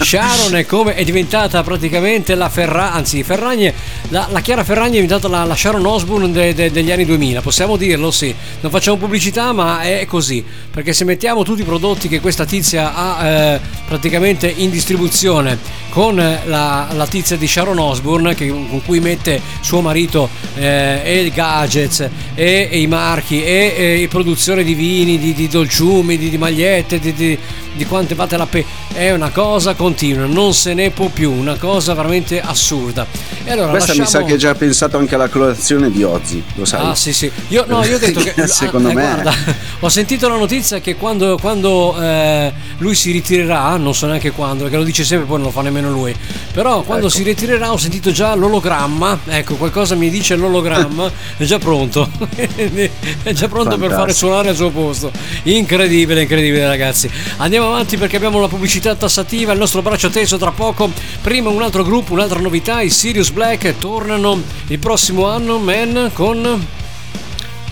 Sharon 0.00 0.54
è, 0.56 0.66
come, 0.66 0.94
è 0.94 1.04
diventata 1.04 1.62
praticamente 1.62 2.34
la 2.34 2.48
Ferragni, 2.48 2.96
anzi 2.96 3.22
Ferragni, 3.22 3.72
la, 4.08 4.28
la 4.30 4.40
Chiara 4.40 4.62
Ferragni 4.62 4.98
è 4.98 5.00
diventata 5.00 5.26
la, 5.28 5.44
la 5.44 5.56
Sharon 5.56 5.84
Osbourne 5.84 6.30
de- 6.30 6.54
de- 6.54 6.70
degli 6.70 6.92
anni 6.92 7.04
2000, 7.04 7.40
possiamo 7.40 7.76
dirlo 7.76 8.10
sì, 8.10 8.23
non 8.60 8.70
facciamo 8.70 8.96
pubblicità 8.96 9.52
ma 9.52 9.80
è 9.82 10.04
così, 10.06 10.44
perché 10.70 10.92
se 10.92 11.04
mettiamo 11.04 11.42
tutti 11.42 11.62
i 11.62 11.64
prodotti 11.64 12.06
che 12.08 12.20
questa 12.20 12.44
tizia 12.44 12.94
ha 12.94 13.26
eh, 13.26 13.60
praticamente 13.86 14.48
in 14.48 14.70
distribuzione 14.70 15.58
con 15.90 16.14
la, 16.16 16.88
la 16.92 17.06
tizia 17.06 17.36
di 17.36 17.46
Sharon 17.48 17.78
Osbourne 17.78 18.34
che- 18.34 18.48
con 18.48 18.82
cui 18.84 19.00
mette 19.00 19.40
suo 19.60 19.80
marito 19.80 20.28
eh, 20.56 21.00
e 21.04 21.24
i 21.24 21.30
gadgets 21.30 22.00
e, 22.34 22.68
e 22.70 22.80
i 22.80 22.86
marchi 22.86 23.42
e, 23.42 24.00
e 24.02 24.08
produzione 24.08 24.62
di 24.64 24.74
vini, 24.74 25.18
di, 25.18 25.32
di 25.34 25.48
dolciumi, 25.48 26.16
di, 26.16 26.30
di 26.30 26.38
magliette, 26.38 26.98
di, 26.98 27.12
di- 27.14 27.38
di 27.74 27.84
quante 27.86 28.14
batte 28.14 28.36
la 28.36 28.46
pe 28.46 28.64
è 28.92 29.10
una 29.12 29.30
cosa 29.30 29.74
continua 29.74 30.26
non 30.26 30.54
se 30.54 30.74
ne 30.74 30.90
può 30.90 31.08
più 31.08 31.32
una 31.32 31.56
cosa 31.56 31.94
veramente 31.94 32.40
assurda 32.40 33.06
e 33.44 33.50
allora 33.52 33.70
Questa 33.70 33.92
mi 33.92 33.98
lasciamo- 33.98 34.24
sa 34.24 34.28
che 34.28 34.34
ha 34.34 34.38
già 34.38 34.54
pensato 34.54 34.96
anche 34.96 35.14
alla 35.14 35.28
colorazione 35.28 35.90
di 35.90 36.02
Ozzy, 36.02 36.42
lo 36.54 36.64
sai? 36.64 36.86
Ah 36.86 36.94
sì 36.94 37.12
sì, 37.12 37.30
io, 37.48 37.64
no, 37.68 37.84
io 37.84 37.96
ho 37.96 37.98
detto 37.98 38.20
che 38.24 38.46
Secondo 38.46 38.88
eh, 38.88 38.94
me- 38.94 39.02
guarda, 39.02 39.34
ho 39.80 39.88
sentito 39.88 40.28
la 40.28 40.36
notizia 40.36 40.80
che 40.80 40.96
quando, 40.96 41.36
quando, 41.38 41.94
eh, 42.00 42.52
lui 42.78 42.94
si 42.94 43.10
ritirerà, 43.12 43.76
non 43.76 43.94
so 43.94 44.06
neanche 44.06 44.30
quando, 44.30 44.62
perché 44.62 44.78
lo 44.78 44.82
dice 44.84 45.04
sempre 45.04 45.26
poi 45.26 45.36
non 45.38 45.46
lo 45.46 45.52
fa 45.52 45.60
nemmeno 45.60 45.90
lui, 45.90 46.14
però 46.52 46.82
quando 46.82 47.06
Ecco. 47.08 47.16
si 47.16 47.22
ritirerà 47.22 47.70
ho 47.70 47.76
sentito 47.76 48.10
già 48.12 48.34
l'ologramma, 48.34 49.18
ecco 49.26 49.56
qualcosa 49.56 49.94
mi 49.94 50.08
dice 50.08 50.36
l'ologramma, 50.36 51.10
è 51.36 51.44
già 51.44 51.58
pronto, 51.58 52.08
è 52.34 53.32
già 53.32 53.48
pronto 53.48 53.76
per 53.76 53.90
Fantastico. 53.90 53.94
fare 53.96 54.12
suonare 54.14 54.48
al 54.50 54.56
suo 54.56 54.70
posto, 54.70 55.10
incredibile, 55.42 56.22
incredibile 56.22 56.66
ragazzi. 56.66 57.10
Andiamo 57.38 57.63
avanti 57.66 57.96
perché 57.96 58.16
abbiamo 58.16 58.40
la 58.40 58.48
pubblicità 58.48 58.94
tassativa, 58.94 59.52
il 59.52 59.58
nostro 59.58 59.82
braccio 59.82 60.10
teso 60.10 60.36
tra 60.36 60.50
poco, 60.50 60.90
prima 61.20 61.50
un 61.50 61.62
altro 61.62 61.82
gruppo, 61.84 62.12
un'altra 62.12 62.38
novità, 62.40 62.80
i 62.80 62.90
Sirius 62.90 63.30
Black 63.30 63.78
tornano 63.78 64.40
il 64.68 64.78
prossimo 64.78 65.26
anno, 65.26 65.58
man, 65.58 66.10
con... 66.12 66.66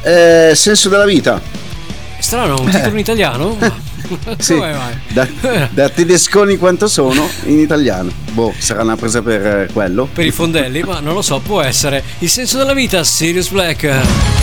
Eh, 0.03 0.53
senso 0.55 0.89
della 0.89 1.05
vita. 1.05 1.41
Strano, 2.19 2.61
un 2.61 2.71
titolo 2.71 2.91
in 2.93 2.99
italiano? 2.99 3.57
Ma- 3.59 3.91
Sì, 4.39 4.55
Come 4.55 4.73
mai? 4.73 4.95
da, 5.09 5.27
da 5.71 5.89
tedesconi 5.89 6.57
quanto 6.57 6.87
sono 6.89 7.29
in 7.45 7.59
italiano. 7.59 8.11
Boh, 8.33 8.53
sarà 8.59 8.83
una 8.83 8.97
presa 8.97 9.23
per 9.23 9.47
eh, 9.47 9.69
quello. 9.73 10.09
Per 10.13 10.27
i 10.27 10.31
fondelli, 10.31 10.83
ma 10.83 11.01
non 11.01 11.15
lo 11.15 11.23
so, 11.23 11.39
può 11.41 11.61
essere. 11.63 12.03
Il 12.19 12.29
senso 12.29 12.59
della 12.59 12.75
vita, 12.75 13.03
Sirius 13.05 13.49
Black. 13.49 14.42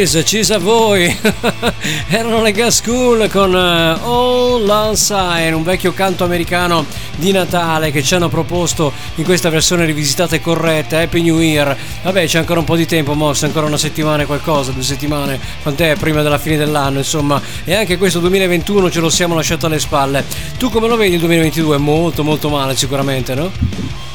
Cheese, 0.00 0.22
cheese 0.22 0.54
a 0.54 0.58
voi! 0.58 1.14
Erano 2.08 2.40
le 2.40 2.52
Gas 2.52 2.76
School 2.76 3.28
con 3.28 3.54
eh, 3.54 3.98
All 4.02 4.64
Long 4.64 4.94
Sign, 4.94 5.52
un 5.52 5.62
vecchio 5.62 5.92
canto 5.92 6.24
americano 6.24 6.86
di 7.16 7.32
Natale 7.32 7.90
che 7.90 8.02
ci 8.02 8.14
hanno 8.14 8.30
proposto 8.30 8.92
in 9.16 9.24
questa 9.24 9.50
versione 9.50 9.84
rivisitata 9.84 10.36
e 10.36 10.40
corretta. 10.40 10.98
Happy 10.98 11.20
New 11.20 11.38
Year! 11.38 11.76
Vabbè, 12.02 12.26
c'è 12.26 12.38
ancora 12.38 12.60
un 12.60 12.64
po' 12.64 12.76
di 12.76 12.86
tempo, 12.86 13.12
Moss, 13.12 13.42
ancora 13.42 13.66
una 13.66 13.76
settimana 13.76 14.22
e 14.22 14.26
qualcosa, 14.26 14.70
due 14.70 14.82
settimane, 14.82 15.38
quant'è 15.62 15.96
prima 15.96 16.22
della 16.22 16.38
fine 16.38 16.56
dell'anno, 16.56 16.98
insomma. 16.98 17.40
E 17.64 17.74
anche 17.74 17.98
questo 17.98 18.20
2021 18.20 18.90
ce 18.90 19.00
lo 19.00 19.10
siamo 19.10 19.34
lasciato 19.34 19.66
alle 19.66 19.78
spalle. 19.78 20.24
Tu 20.56 20.70
come 20.70 20.88
lo 20.88 20.96
vedi 20.96 21.14
il 21.14 21.20
2022? 21.20 21.76
Molto, 21.76 22.24
molto 22.24 22.48
male 22.48 22.74
sicuramente, 22.74 23.34
no? 23.34 24.09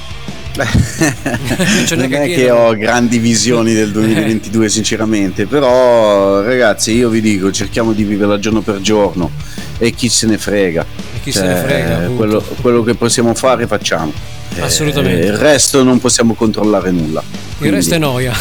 C'è 0.63 1.95
non 1.95 2.07
neanche 2.07 2.33
è 2.33 2.33
a 2.33 2.35
che 2.35 2.51
ho 2.51 2.73
grandi 2.75 3.17
visioni 3.19 3.73
del 3.73 3.91
2022 3.91 4.69
sinceramente 4.69 5.45
però 5.45 6.41
ragazzi 6.41 6.93
io 6.93 7.09
vi 7.09 7.19
dico 7.19 7.51
cerchiamo 7.51 7.91
di 7.91 8.03
vivere 8.03 8.39
giorno 8.39 8.61
per 8.61 8.79
giorno 8.79 9.31
e 9.77 9.91
chi 9.91 10.07
se 10.07 10.27
ne 10.27 10.37
frega 10.37 10.85
chi 11.23 11.31
se 11.31 11.45
ne 11.45 11.55
frega, 11.55 11.95
appunto. 11.97 12.15
quello, 12.15 12.45
quello 12.61 12.83
che 12.83 12.95
possiamo 12.95 13.33
fare 13.33 13.67
facciamo 13.67 14.13
Eh, 14.55 14.61
Assolutamente. 14.61 15.25
il 15.27 15.33
resto 15.33 15.83
non 15.83 15.99
possiamo 15.99 16.33
controllare 16.35 16.91
nulla 16.91 17.21
Il 17.59 17.71
resto 17.71 17.93
è 17.93 17.97
noia. 17.97 18.33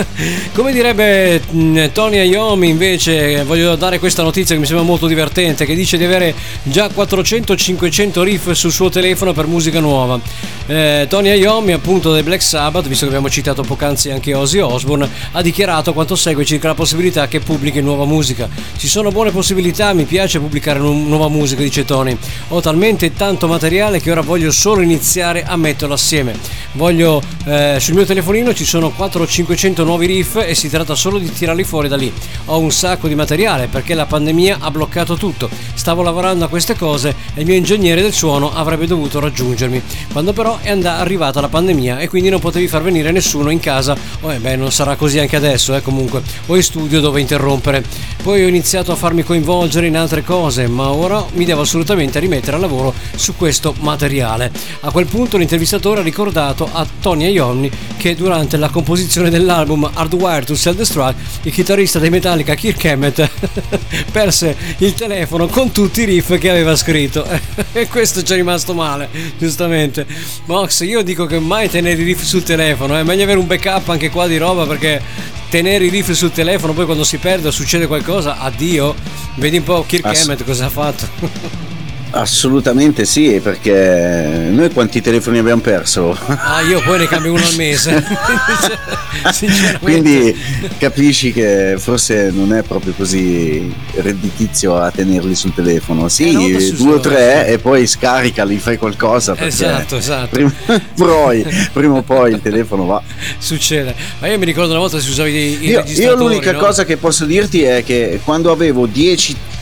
Come 0.54 0.72
direbbe 0.72 1.38
mh, 1.38 1.92
Tony 1.92 2.26
Iommi 2.26 2.70
invece, 2.70 3.44
voglio 3.44 3.76
dare 3.76 3.98
questa 3.98 4.22
notizia 4.22 4.54
che 4.54 4.60
mi 4.60 4.66
sembra 4.66 4.86
molto 4.86 5.06
divertente, 5.06 5.66
che 5.66 5.74
dice 5.74 5.98
di 5.98 6.04
avere 6.04 6.34
già 6.62 6.86
400-500 6.86 8.22
riff 8.22 8.50
sul 8.52 8.72
suo 8.72 8.88
telefono 8.88 9.34
per 9.34 9.46
musica 9.46 9.80
nuova. 9.80 10.18
Eh, 10.66 11.04
Tony 11.10 11.34
Iommi 11.36 11.72
appunto 11.72 12.10
dei 12.14 12.22
Black 12.22 12.40
Sabbath, 12.40 12.88
visto 12.88 13.04
che 13.04 13.10
abbiamo 13.10 13.28
citato 13.28 13.60
poc'anzi 13.60 14.10
anche 14.10 14.32
Ozzy 14.32 14.60
Osbourne, 14.60 15.10
ha 15.32 15.42
dichiarato 15.42 15.92
quanto 15.92 16.16
segue 16.16 16.46
circa 16.46 16.68
la 16.68 16.74
possibilità 16.74 17.28
che 17.28 17.40
pubblichi 17.40 17.82
nuova 17.82 18.06
musica. 18.06 18.48
Ci 18.78 18.88
sono 18.88 19.10
buone 19.10 19.30
possibilità, 19.30 19.92
mi 19.92 20.04
piace 20.04 20.38
pubblicare 20.38 20.78
nu- 20.78 21.06
nuova 21.06 21.28
musica, 21.28 21.60
dice 21.60 21.84
Tony. 21.84 22.16
Ho 22.48 22.62
talmente 22.62 23.12
tanto 23.12 23.46
materiale 23.46 24.00
che 24.00 24.10
ora 24.10 24.22
voglio 24.22 24.50
solo 24.50 24.80
iniziare 24.80 25.44
a 25.44 25.54
metterlo 25.56 25.92
assieme. 25.92 26.34
Voglio 26.72 27.20
eh, 27.44 27.76
sul 27.78 27.92
mio 27.92 28.06
telefonino 28.06 28.52
ci 28.54 28.64
sono 28.64 28.92
400-500 28.96 29.84
nuovi 29.84 30.06
riff 30.06 30.36
e 30.36 30.54
si 30.54 30.68
tratta 30.68 30.94
solo 30.94 31.18
di 31.18 31.30
tirarli 31.30 31.64
fuori 31.64 31.88
da 31.88 31.96
lì. 31.96 32.12
Ho 32.46 32.58
un 32.58 32.70
sacco 32.70 33.08
di 33.08 33.14
materiale 33.14 33.66
perché 33.66 33.94
la 33.94 34.06
pandemia 34.06 34.58
ha 34.60 34.70
bloccato 34.70 35.16
tutto. 35.16 35.50
Stavo 35.74 36.02
lavorando 36.02 36.44
a 36.44 36.48
queste 36.48 36.76
cose 36.76 37.14
e 37.34 37.40
il 37.40 37.46
mio 37.46 37.56
ingegnere 37.56 38.00
del 38.00 38.12
suono 38.12 38.54
avrebbe 38.54 38.86
dovuto 38.86 39.18
raggiungermi. 39.18 39.82
Quando 40.12 40.32
però 40.32 40.58
è 40.60 40.70
arrivata 40.70 41.40
la 41.40 41.48
pandemia 41.48 41.98
e 41.98 42.08
quindi 42.08 42.28
non 42.28 42.40
potevi 42.40 42.68
far 42.68 42.82
venire 42.82 43.10
nessuno 43.10 43.50
in 43.50 43.60
casa. 43.60 43.96
Oh, 44.20 44.32
eh 44.32 44.38
beh, 44.38 44.56
non 44.56 44.70
sarà 44.70 44.94
così 44.94 45.18
anche 45.18 45.36
adesso, 45.36 45.74
eh, 45.74 45.82
comunque. 45.82 46.22
O 46.46 46.56
in 46.56 46.62
studio 46.62 47.00
dove 47.00 47.20
interrompere. 47.20 47.84
Poi 48.22 48.44
ho 48.44 48.48
iniziato 48.48 48.92
a 48.92 48.96
farmi 48.96 49.24
coinvolgere 49.24 49.86
in 49.86 49.96
altre 49.96 50.22
cose, 50.22 50.68
ma 50.68 50.90
ora 50.90 51.24
mi 51.32 51.44
devo 51.44 51.62
assolutamente 51.62 52.18
rimettere 52.20 52.56
al 52.56 52.62
lavoro 52.62 52.94
su 53.16 53.34
questo 53.36 53.74
materiale. 53.80 54.50
A 54.80 54.90
quel 54.90 55.06
punto 55.06 55.36
l'intervistatore 55.36 56.00
ha 56.00 56.04
ricordato 56.04 56.68
a 56.70 56.86
Tony 57.00 57.30
Iommi 57.30 57.70
che 57.96 58.14
durante 58.14 58.43
la 58.52 58.68
composizione 58.68 59.30
dell'album 59.30 59.90
Hardwire 59.92 60.44
to 60.44 60.54
Self-Destruct 60.54 61.14
il 61.42 61.52
chitarrista 61.52 61.98
dei 61.98 62.10
Metallica 62.10 62.54
Kirk 62.54 62.84
Hammett 62.84 63.28
perse 64.12 64.56
il 64.78 64.94
telefono 64.94 65.46
con 65.46 65.72
tutti 65.72 66.02
i 66.02 66.04
riff 66.04 66.38
che 66.38 66.50
aveva 66.50 66.76
scritto. 66.76 67.26
E 67.76 67.88
questo 67.88 68.22
ci 68.22 68.32
è 68.32 68.36
rimasto 68.36 68.72
male 68.72 69.08
giustamente. 69.36 70.06
Mox 70.44 70.82
io 70.82 71.02
dico 71.02 71.26
che 71.26 71.40
mai 71.40 71.68
tenere 71.68 72.00
i 72.00 72.04
riff 72.04 72.22
sul 72.22 72.44
telefono 72.44 72.96
è 72.96 73.02
meglio 73.02 73.24
avere 73.24 73.38
un 73.38 73.46
backup 73.46 73.88
anche 73.88 74.10
qua 74.10 74.28
di 74.28 74.36
roba 74.38 74.64
perché 74.64 75.02
tenere 75.50 75.86
i 75.86 75.88
riff 75.88 76.10
sul 76.12 76.30
telefono 76.30 76.72
poi 76.72 76.84
quando 76.84 77.02
si 77.04 77.18
perde 77.18 77.50
succede 77.50 77.86
qualcosa 77.86 78.38
addio. 78.38 78.94
Vedi 79.36 79.56
un 79.56 79.64
po' 79.64 79.84
Kirk 79.86 80.04
Ass- 80.04 80.22
Hammett 80.22 80.44
cosa 80.44 80.66
ha 80.66 80.70
fatto 80.70 81.72
Assolutamente 82.16 83.04
sì, 83.04 83.40
perché 83.42 84.48
noi 84.50 84.70
quanti 84.72 85.00
telefoni 85.00 85.38
abbiamo 85.38 85.60
perso? 85.60 86.16
ah 86.26 86.60
io 86.60 86.80
poi 86.80 86.98
ne 87.00 87.08
cambio 87.08 87.32
uno 87.32 87.44
al 87.44 87.56
mese 87.56 88.04
Quindi 89.80 90.36
capisci 90.78 91.32
che 91.32 91.74
forse 91.78 92.30
non 92.32 92.52
è 92.52 92.62
proprio 92.62 92.92
così 92.96 93.72
redditizio 93.94 94.76
a 94.76 94.90
tenerli 94.90 95.34
sul 95.34 95.54
telefono. 95.54 96.06
Eh, 96.06 96.08
Sì, 96.08 96.74
due 96.76 96.94
o 96.94 97.00
tre 97.00 97.48
e 97.48 97.58
poi 97.58 97.86
scaricali, 97.86 98.58
fai 98.58 98.76
qualcosa. 98.76 99.36
Esatto, 99.38 99.96
esatto. 99.96 100.28
Prima, 100.30 100.52
poi, 100.94 101.44
prima 101.72 101.96
o 101.96 102.02
poi 102.02 102.32
il 102.32 102.40
telefono 102.40 102.84
va. 102.86 103.02
succede 103.38 103.94
ma 104.20 104.28
io 104.28 104.38
mi 104.38 104.44
ricordo 104.44 104.70
una 104.70 104.80
volta 104.80 105.00
si 105.00 105.10
usavi 105.10 105.32
i, 105.32 105.64
i 105.64 105.68
Io, 105.68 105.82
io 105.86 106.14
l'unica 106.14 106.52
no? 106.52 106.58
cosa 106.58 106.84
che 106.84 106.96
posso 106.96 107.24
dirti 107.24 107.62
è 107.62 107.82
che 107.84 108.20
quando 108.22 108.50
avevo 108.52 108.86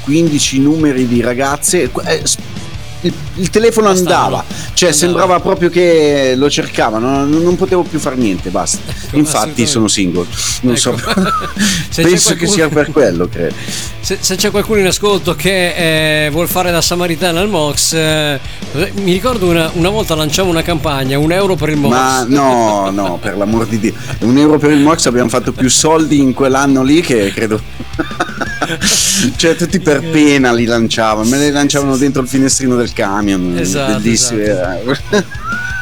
10-15 0.07 0.61
numeri 0.61 1.07
di 1.07 1.21
ragazze, 1.21 1.91
eh, 2.05 2.21
s- 2.25 2.37
il, 3.05 3.13
il 3.35 3.51
telefono 3.51 3.89
andava, 3.89 4.45
cioè 4.75 4.91
Andava. 4.91 4.93
sembrava 4.93 5.41
proprio 5.41 5.69
che 5.71 6.35
lo 6.37 6.49
cercavano, 6.49 7.25
non, 7.27 7.43
non 7.43 7.57
potevo 7.57 7.83
più 7.83 7.99
fare 7.99 8.15
niente, 8.15 8.51
basta. 8.51 8.79
Infatti 9.17 9.63
Ecco, 9.63 9.63
assolutamente. 9.63 9.67
sono 9.67 9.89
single, 9.89 10.27
non 10.61 10.77
so, 10.77 10.93
Ecco. 10.93 11.13
C'è 11.93 12.03
penso 12.03 12.35
che 12.35 12.47
qualcuno- 12.47 12.51
sia 12.53 12.69
per 12.69 12.91
quello, 12.93 13.29
credo. 13.29 13.55
Se, 14.03 14.19
se 14.21 14.35
c'è 14.35 14.51
qualcuno 14.51 14.81
in 14.81 14.87
ascolto 14.87 15.37
che 15.37 16.27
eh, 16.27 16.31
vuol 16.31 16.49
fare 16.49 16.73
da 16.73 16.81
samaritana 16.81 17.39
al 17.41 17.49
Mox, 17.49 17.93
eh, 17.93 18.41
mi 18.95 19.13
ricordo 19.13 19.47
una, 19.49 19.71
una 19.75 19.91
volta 19.91 20.17
lanciamo 20.17 20.51
una 20.51 20.63
campagna, 20.63 21.19
un 21.21 21.31
euro 21.31 21.55
per 21.55 21.69
il 21.69 21.77
Mox. 21.77 21.91
Ma 21.93 22.25
no, 22.27 22.91
no, 22.91 23.19
per 23.21 23.37
l'amor 23.37 23.65
di 23.67 23.79
Dio. 23.79 23.95
Un 24.21 24.37
euro 24.39 24.59
per 24.59 24.73
il 24.73 24.79
Mox 24.81 25.07
abbiamo 25.07 25.29
fatto 25.29 25.53
più 25.53 25.69
soldi 25.71 26.19
in 26.19 26.33
quell'anno 26.35 26.83
lì 26.83 27.01
che 27.01 27.31
credo. 27.33 27.61
cioè, 29.37 29.57
tutti 29.57 29.81
per 29.81 30.01
pena 30.01 30.53
li 30.53 30.65
lanciavano, 30.65 31.29
me 31.29 31.39
li 31.39 31.51
lanciavano 31.51 31.97
dentro 31.97 32.23
il 32.23 32.29
finestrino 32.29 32.77
del 32.77 32.93
camion. 32.93 33.57
Esatto, 33.59 33.93
Bellissimo. 33.95 34.41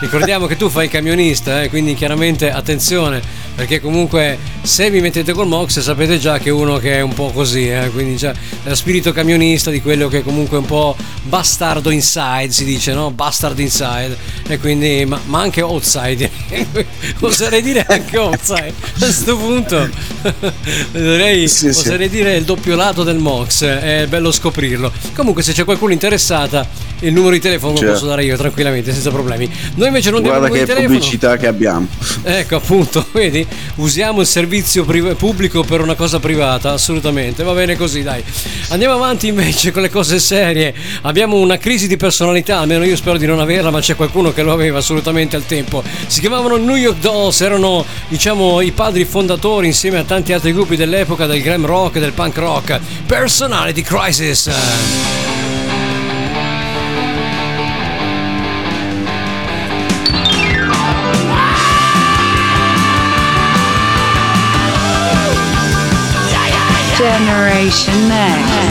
Ricordiamo 0.01 0.47
che 0.47 0.57
tu 0.57 0.69
fai 0.71 0.87
il 0.87 0.91
camionista, 0.91 1.62
eh, 1.62 1.69
quindi 1.69 1.95
chiaramente 1.95 2.51
attenzione, 2.51 3.21
perché 3.55 3.81
comunque 3.81 4.39
se 4.63 4.91
vi 4.91 5.01
mettete 5.01 5.33
col 5.33 5.47
Mox 5.47 5.81
sapete 5.81 6.19
già 6.19 6.39
che 6.39 6.49
è 6.49 6.53
uno 6.53 6.79
che 6.79 6.97
è 6.97 7.01
un 7.01 7.13
po' 7.13 7.31
così, 7.31 7.69
eh, 7.69 7.91
quindi 7.93 8.17
già 8.17 8.31
è 8.31 8.69
lo 8.69 8.75
spirito 8.75 9.13
camionista 9.13 9.71
di 9.71 9.81
quello 9.83 10.09
che 10.09 10.19
è 10.19 10.23
comunque 10.23 10.59
un 10.59 10.67
po' 10.67 10.97
bastardo 11.23 11.91
inside, 11.91 12.51
si 12.51 12.65
dice, 12.65 12.93
no? 12.93 13.11
Bastard 13.11 13.59
inside, 13.59 14.17
e 14.49 14.59
quindi, 14.59 15.05
ma, 15.07 15.21
ma 15.27 15.41
anche 15.41 15.61
outside, 15.61 16.31
oserei 17.21 17.63
dire 17.63 17.85
anche 17.87 18.17
outside, 18.19 18.73
a 18.81 18.99
questo 18.99 19.37
punto 19.37 19.89
oserei, 20.93 21.49
Sì, 21.49 21.73
sì. 21.73 21.79
oserei 21.81 22.09
dire 22.09 22.37
il 22.37 22.45
doppio 22.45 22.77
lato 22.77 23.03
del 23.03 23.19
Mox, 23.19 23.65
è 23.65 24.07
bello 24.09 24.31
scoprirlo. 24.33 24.93
Comunque 25.15 25.43
se 25.43 25.53
c'è 25.53 25.65
qualcuno 25.65 25.93
interessata, 25.93 26.67
il 27.01 27.13
numero 27.13 27.33
di 27.33 27.41
telefono 27.41 27.73
lo 27.73 27.79
Certo. 27.79 27.93
posso 27.95 28.07
dare 28.07 28.25
io 28.25 28.37
tranquillamente, 28.37 28.93
senza 28.93 29.11
problemi. 29.11 29.51
Noi 29.75 29.89
invece 29.89 30.11
non 30.11 30.23
diamo 30.23 30.37
il 30.37 30.49
Guarda 30.49 30.49
numero 30.49 30.53
che 30.53 30.61
di 30.61 30.67
telefono. 30.67 30.99
pubblicità 30.99 31.37
che 31.37 31.47
abbiamo. 31.47 31.87
Ecco, 32.23 32.57
appunto, 32.57 33.07
vedi? 33.13 33.47
Usiamo 33.77 34.21
il 34.21 34.27
servizio 34.27 34.85
priv- 34.85 35.15
pubblico 35.15 35.63
per 35.63 35.81
una 35.81 35.95
cosa 35.95 36.19
privata, 36.21 36.73
assolutamente. 36.73 37.43
Va 37.43 37.53
bene 37.53 37.77
così, 37.77 38.03
dai. 38.03 38.23
Andiamo 38.69 38.95
avanti 38.95 39.29
invece 39.29 39.71
con 39.73 39.83
le 39.83 39.91
cose 39.91 40.19
serie. 40.19 40.75
Abbiamo 41.03 41.37
una 41.37 41.57
crisi 41.59 41.89
di 41.89 41.97
personalità, 41.97 42.59
almeno 42.59 42.85
io 42.85 42.97
spero 42.97 43.17
di 43.17 43.27
non 43.27 43.41
averla, 43.41 43.71
ma 43.71 43.81
c'è 43.81 43.97
qualcuno 43.97 44.33
che 44.33 44.43
lo 44.43 44.53
aveva 44.53 44.79
assolutamente 44.79 45.37
al 45.37 45.47
tempo. 45.47 45.83
Si 46.07 46.21
chiamavano 46.21 46.57
New 46.57 46.77
York 46.77 46.99
Dolls, 47.01 47.41
erano, 47.41 47.85
diciamo, 48.09 48.61
i 48.61 48.73
padri 48.73 49.05
fondatori 49.05 49.67
insieme 49.67 49.99
a 49.99 50.05
tanti 50.05 50.33
altri 50.33 50.53
gruppi 50.53 50.77
dell'epoca 50.77 51.27
del 51.27 51.41
glam 51.43 51.65
rock 51.67 51.97
e 51.97 52.01
del 52.01 52.13
punk 52.13 52.37
rock. 52.37 52.79
Personality 53.07 53.83
Crisis. 53.83 54.51
Generation 67.71 68.09
Next. 68.09 68.70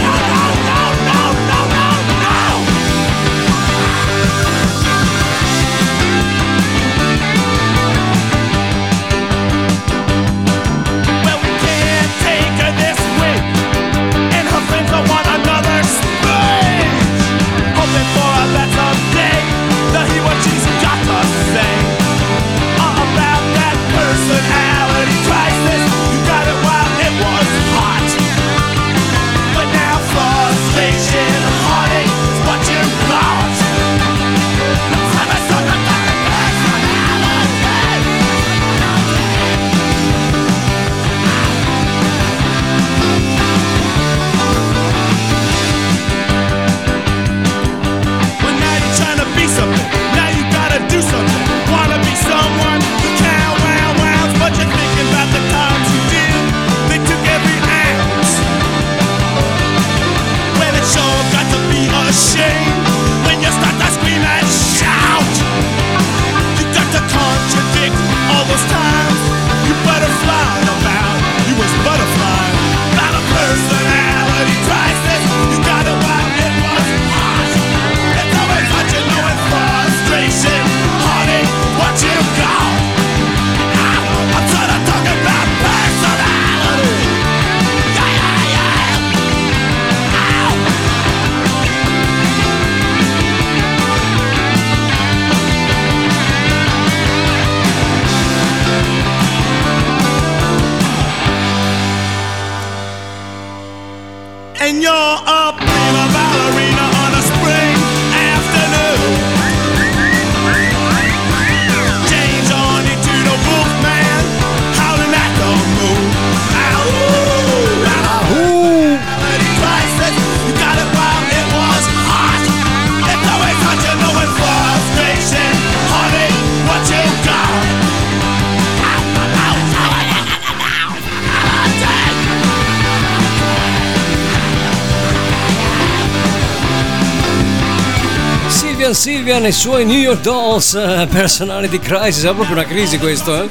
i 139.49 139.51
suoi 139.51 139.83
New 139.83 139.97
York 139.97 140.21
Dolls 140.21 140.75
eh, 140.75 141.07
personali 141.09 141.67
di 141.69 141.79
Crisis, 141.79 142.23
è 142.23 142.33
proprio 142.33 142.51
una 142.51 142.65
crisi 142.65 142.99
questo, 142.99 143.43
eh? 143.43 143.49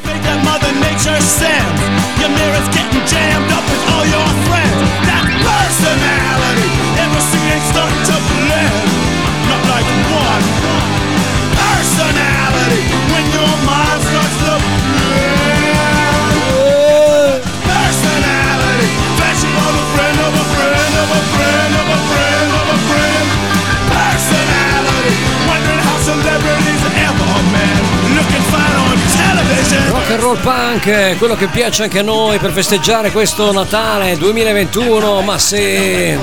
Punk, 30.36 31.16
quello 31.16 31.34
che 31.34 31.46
piace 31.46 31.84
anche 31.84 32.00
a 32.00 32.02
noi 32.02 32.38
per 32.38 32.50
festeggiare 32.52 33.10
questo 33.10 33.50
Natale 33.52 34.16
2021, 34.16 35.22
ma 35.22 35.38
sì, 35.38 36.16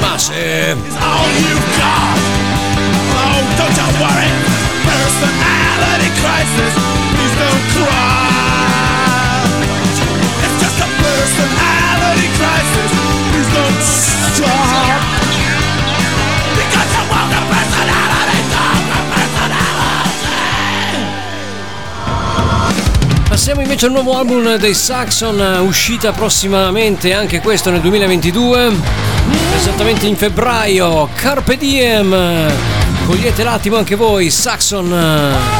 Ma 0.00 0.16
se... 0.16 0.76
Personality 5.52 6.10
crisis, 6.20 6.74
please 13.30 13.50
don't 13.52 13.80
stop. 13.82 15.29
Passiamo 23.30 23.60
invece 23.60 23.86
al 23.86 23.92
nuovo 23.92 24.18
album 24.18 24.56
dei 24.56 24.74
Saxon, 24.74 25.40
eh, 25.40 25.58
uscita 25.58 26.10
prossimamente 26.10 27.14
anche 27.14 27.38
questo 27.38 27.70
nel 27.70 27.80
2022, 27.80 28.72
esattamente 29.54 30.08
in 30.08 30.16
febbraio. 30.16 31.08
Carpe 31.14 31.56
Diem, 31.56 32.52
cogliete 33.06 33.44
l'attimo 33.44 33.76
anche 33.76 33.94
voi, 33.94 34.30
Saxon. 34.30 35.59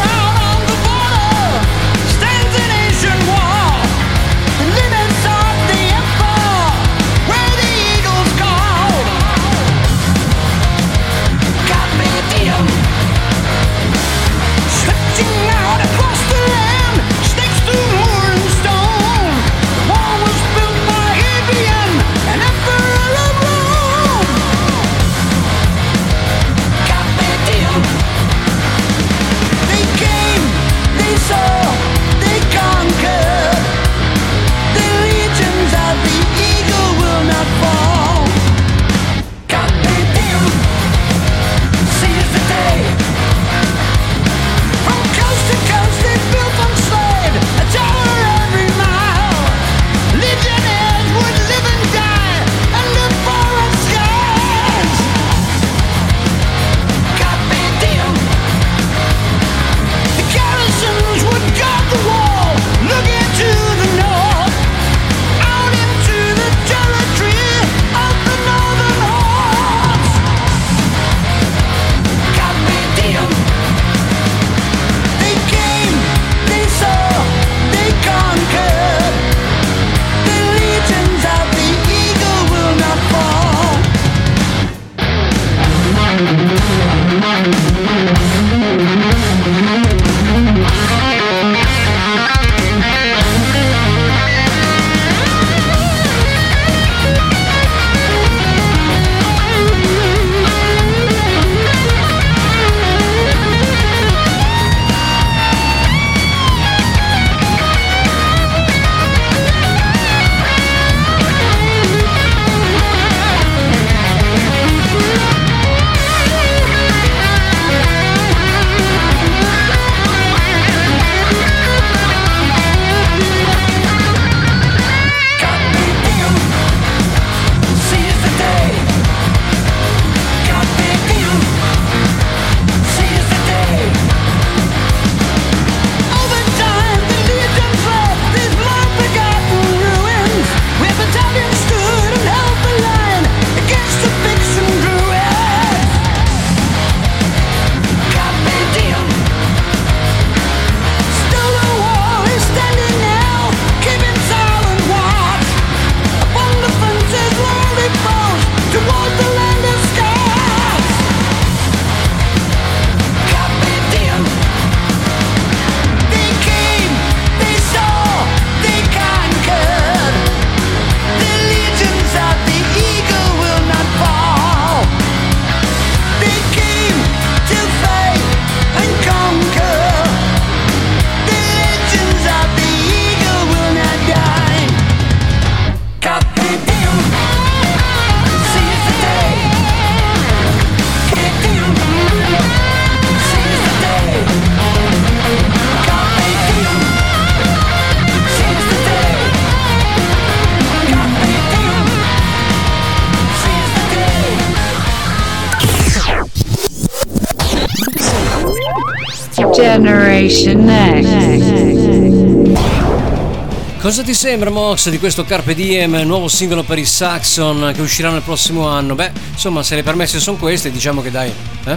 cosa 213.91 214.05
ti 214.05 214.15
sembra 214.15 214.51
Mox 214.51 214.89
di 214.89 215.01
questo 215.01 215.25
Carpe 215.25 215.53
Diem, 215.53 215.97
nuovo 216.03 216.29
singolo 216.29 216.63
per 216.63 216.79
i 216.79 216.85
Saxon 216.85 217.73
che 217.75 217.81
uscirà 217.81 218.09
nel 218.11 218.23
prossimo 218.23 218.69
anno? 218.69 218.95
Beh, 218.95 219.11
insomma, 219.33 219.65
se 219.65 219.75
le 219.75 219.83
permesse 219.83 220.21
sono 220.21 220.37
queste, 220.37 220.71
diciamo 220.71 221.03
che 221.03 221.11
dai. 221.11 221.33
Eh? 221.65 221.77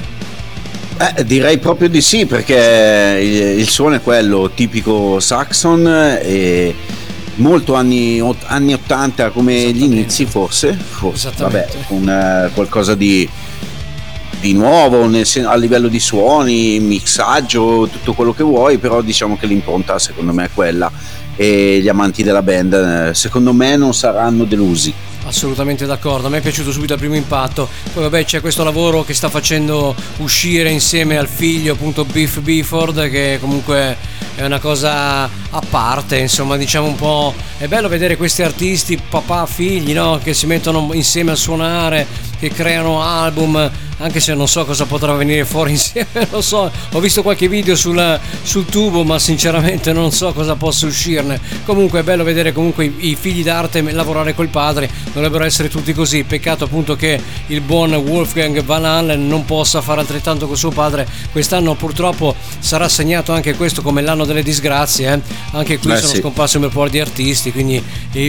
Eh, 1.16 1.26
direi 1.26 1.58
proprio 1.58 1.90
di 1.90 2.02
sì, 2.04 2.28
perché 2.28 3.18
il, 3.20 3.58
il 3.62 3.68
suono 3.68 3.96
è 3.96 4.02
quello 4.04 4.52
tipico 4.54 5.20
Saxon 5.20 5.88
e 6.22 6.76
molto 7.38 7.74
anni, 7.74 8.22
anni 8.46 8.74
80 8.74 9.32
come 9.32 9.72
gli 9.72 9.82
inizi 9.82 10.28
forse, 10.28 10.74
forse 10.74 11.32
vabbè, 11.36 11.68
con 11.88 12.04
uh, 12.04 12.46
eh, 12.46 12.50
qualcosa 12.54 12.94
di, 12.94 13.28
di 14.40 14.54
nuovo 14.54 15.08
nel, 15.08 15.26
a 15.46 15.56
livello 15.56 15.88
di 15.88 16.00
suoni, 16.00 16.80
mixaggio, 16.80 17.90
tutto 17.92 18.14
quello 18.14 18.36
che 18.36 18.44
vuoi, 18.44 18.78
però 18.78 19.02
diciamo 19.02 19.36
che 19.36 19.48
l'impronta 19.48 19.98
secondo 19.98 20.32
me 20.32 20.46
è 20.46 20.50
quella 20.54 20.92
e 21.36 21.80
gli 21.82 21.88
amanti 21.88 22.24
della 22.24 22.42
band 22.42 22.74
eh, 22.74 23.14
secondo 23.14 23.54
me 23.54 23.76
non 23.76 23.94
saranno 23.94 24.44
delusi. 24.44 24.94
Assolutamente 25.26 25.86
d'accordo, 25.86 26.28
a 26.28 26.30
me 26.30 26.40
è 26.40 26.42
piaciuto 26.42 26.72
subito 26.72 26.94
al 26.94 27.00
primo 27.00 27.16
impatto. 27.16 27.70
Poi 27.94 28.04
vabbè 28.04 28.26
c'è 28.26 28.42
questo 28.42 28.64
lavoro 28.64 29.04
che 29.04 29.14
sta 29.14 29.30
facendo 29.30 29.96
uscire 30.18 30.70
insieme 30.70 31.18
al 31.18 31.28
figlio 31.28 31.74
appunto 31.74 32.04
Biff 32.04 32.40
Bifford 32.40 33.10
che 33.10 33.38
comunque 33.40 33.96
è 34.36 34.44
una 34.44 34.60
cosa 34.60 35.24
a 35.24 35.62
parte, 35.70 36.18
insomma 36.18 36.58
diciamo 36.58 36.88
un 36.88 36.96
po'... 36.96 37.34
È 37.58 37.68
bello 37.68 37.88
vedere 37.88 38.18
questi 38.18 38.42
artisti, 38.42 39.00
papà, 39.10 39.46
figli, 39.46 39.94
no? 39.94 40.20
Che 40.22 40.34
si 40.34 40.46
mettono 40.46 40.90
insieme 40.92 41.32
a 41.32 41.36
suonare, 41.36 42.06
che 42.38 42.50
creano 42.50 43.02
album, 43.02 43.72
anche 44.04 44.20
se 44.20 44.34
non 44.34 44.48
so 44.50 44.66
cosa 44.66 44.86
potrà 44.86 45.14
venire 45.14 45.46
fuori 45.46 45.72
insieme, 45.72 46.28
lo 46.30 46.42
so, 46.42 46.70
ho 46.92 47.00
visto 47.00 47.22
qualche 47.22 47.48
video 47.48 47.76
sul, 47.76 48.20
sul 48.44 48.66
tubo 48.66 49.04
ma 49.04 49.18
sinceramente 49.18 49.94
non 49.94 50.12
so 50.12 50.34
cosa 50.34 50.56
possa 50.56 50.86
uscirne. 50.86 51.40
Comunque 51.66 52.02
è 52.02 52.04
bello 52.04 52.24
vedere 52.24 52.52
comunque 52.52 52.86
i, 52.86 52.94
i 53.12 53.16
figli 53.16 53.44
d'arte 53.44 53.82
lavorare 53.92 54.36
col 54.36 54.50
padre, 54.50 54.90
dovrebbero 55.14 55.46
essere 55.46 55.70
tutti 55.70 55.94
così, 55.94 56.24
peccato 56.24 56.66
appunto 56.66 56.96
che 56.96 57.20
il 57.48 57.62
buon 57.62 57.94
Wolfgang 57.94 58.62
Van 58.64 58.84
Allen 58.84 59.26
non 59.26 59.46
possa 59.46 59.82
fare 59.82 60.02
altrettanto 60.02 60.48
con 60.48 60.58
suo 60.58 60.72
padre, 60.72 61.08
quest'anno 61.32 61.76
purtroppo 61.76 62.36
sarà 62.60 62.90
segnato 62.90 63.32
anche 63.32 63.56
questo 63.56 63.82
come 63.82 64.02
l'anno 64.02 64.26
delle 64.26 64.44
disgrazie, 64.44 65.14
eh. 65.14 65.20
anche 65.52 65.80
qui 65.80 65.92
Eh, 65.92 65.98
sono 65.98 66.14
sì. 66.14 66.20
scomparsi 66.20 66.58
un 66.58 66.64
bel 66.64 66.72
po' 66.72 66.88
di 66.90 67.00
artisti, 67.00 67.52
quindi 67.52 67.82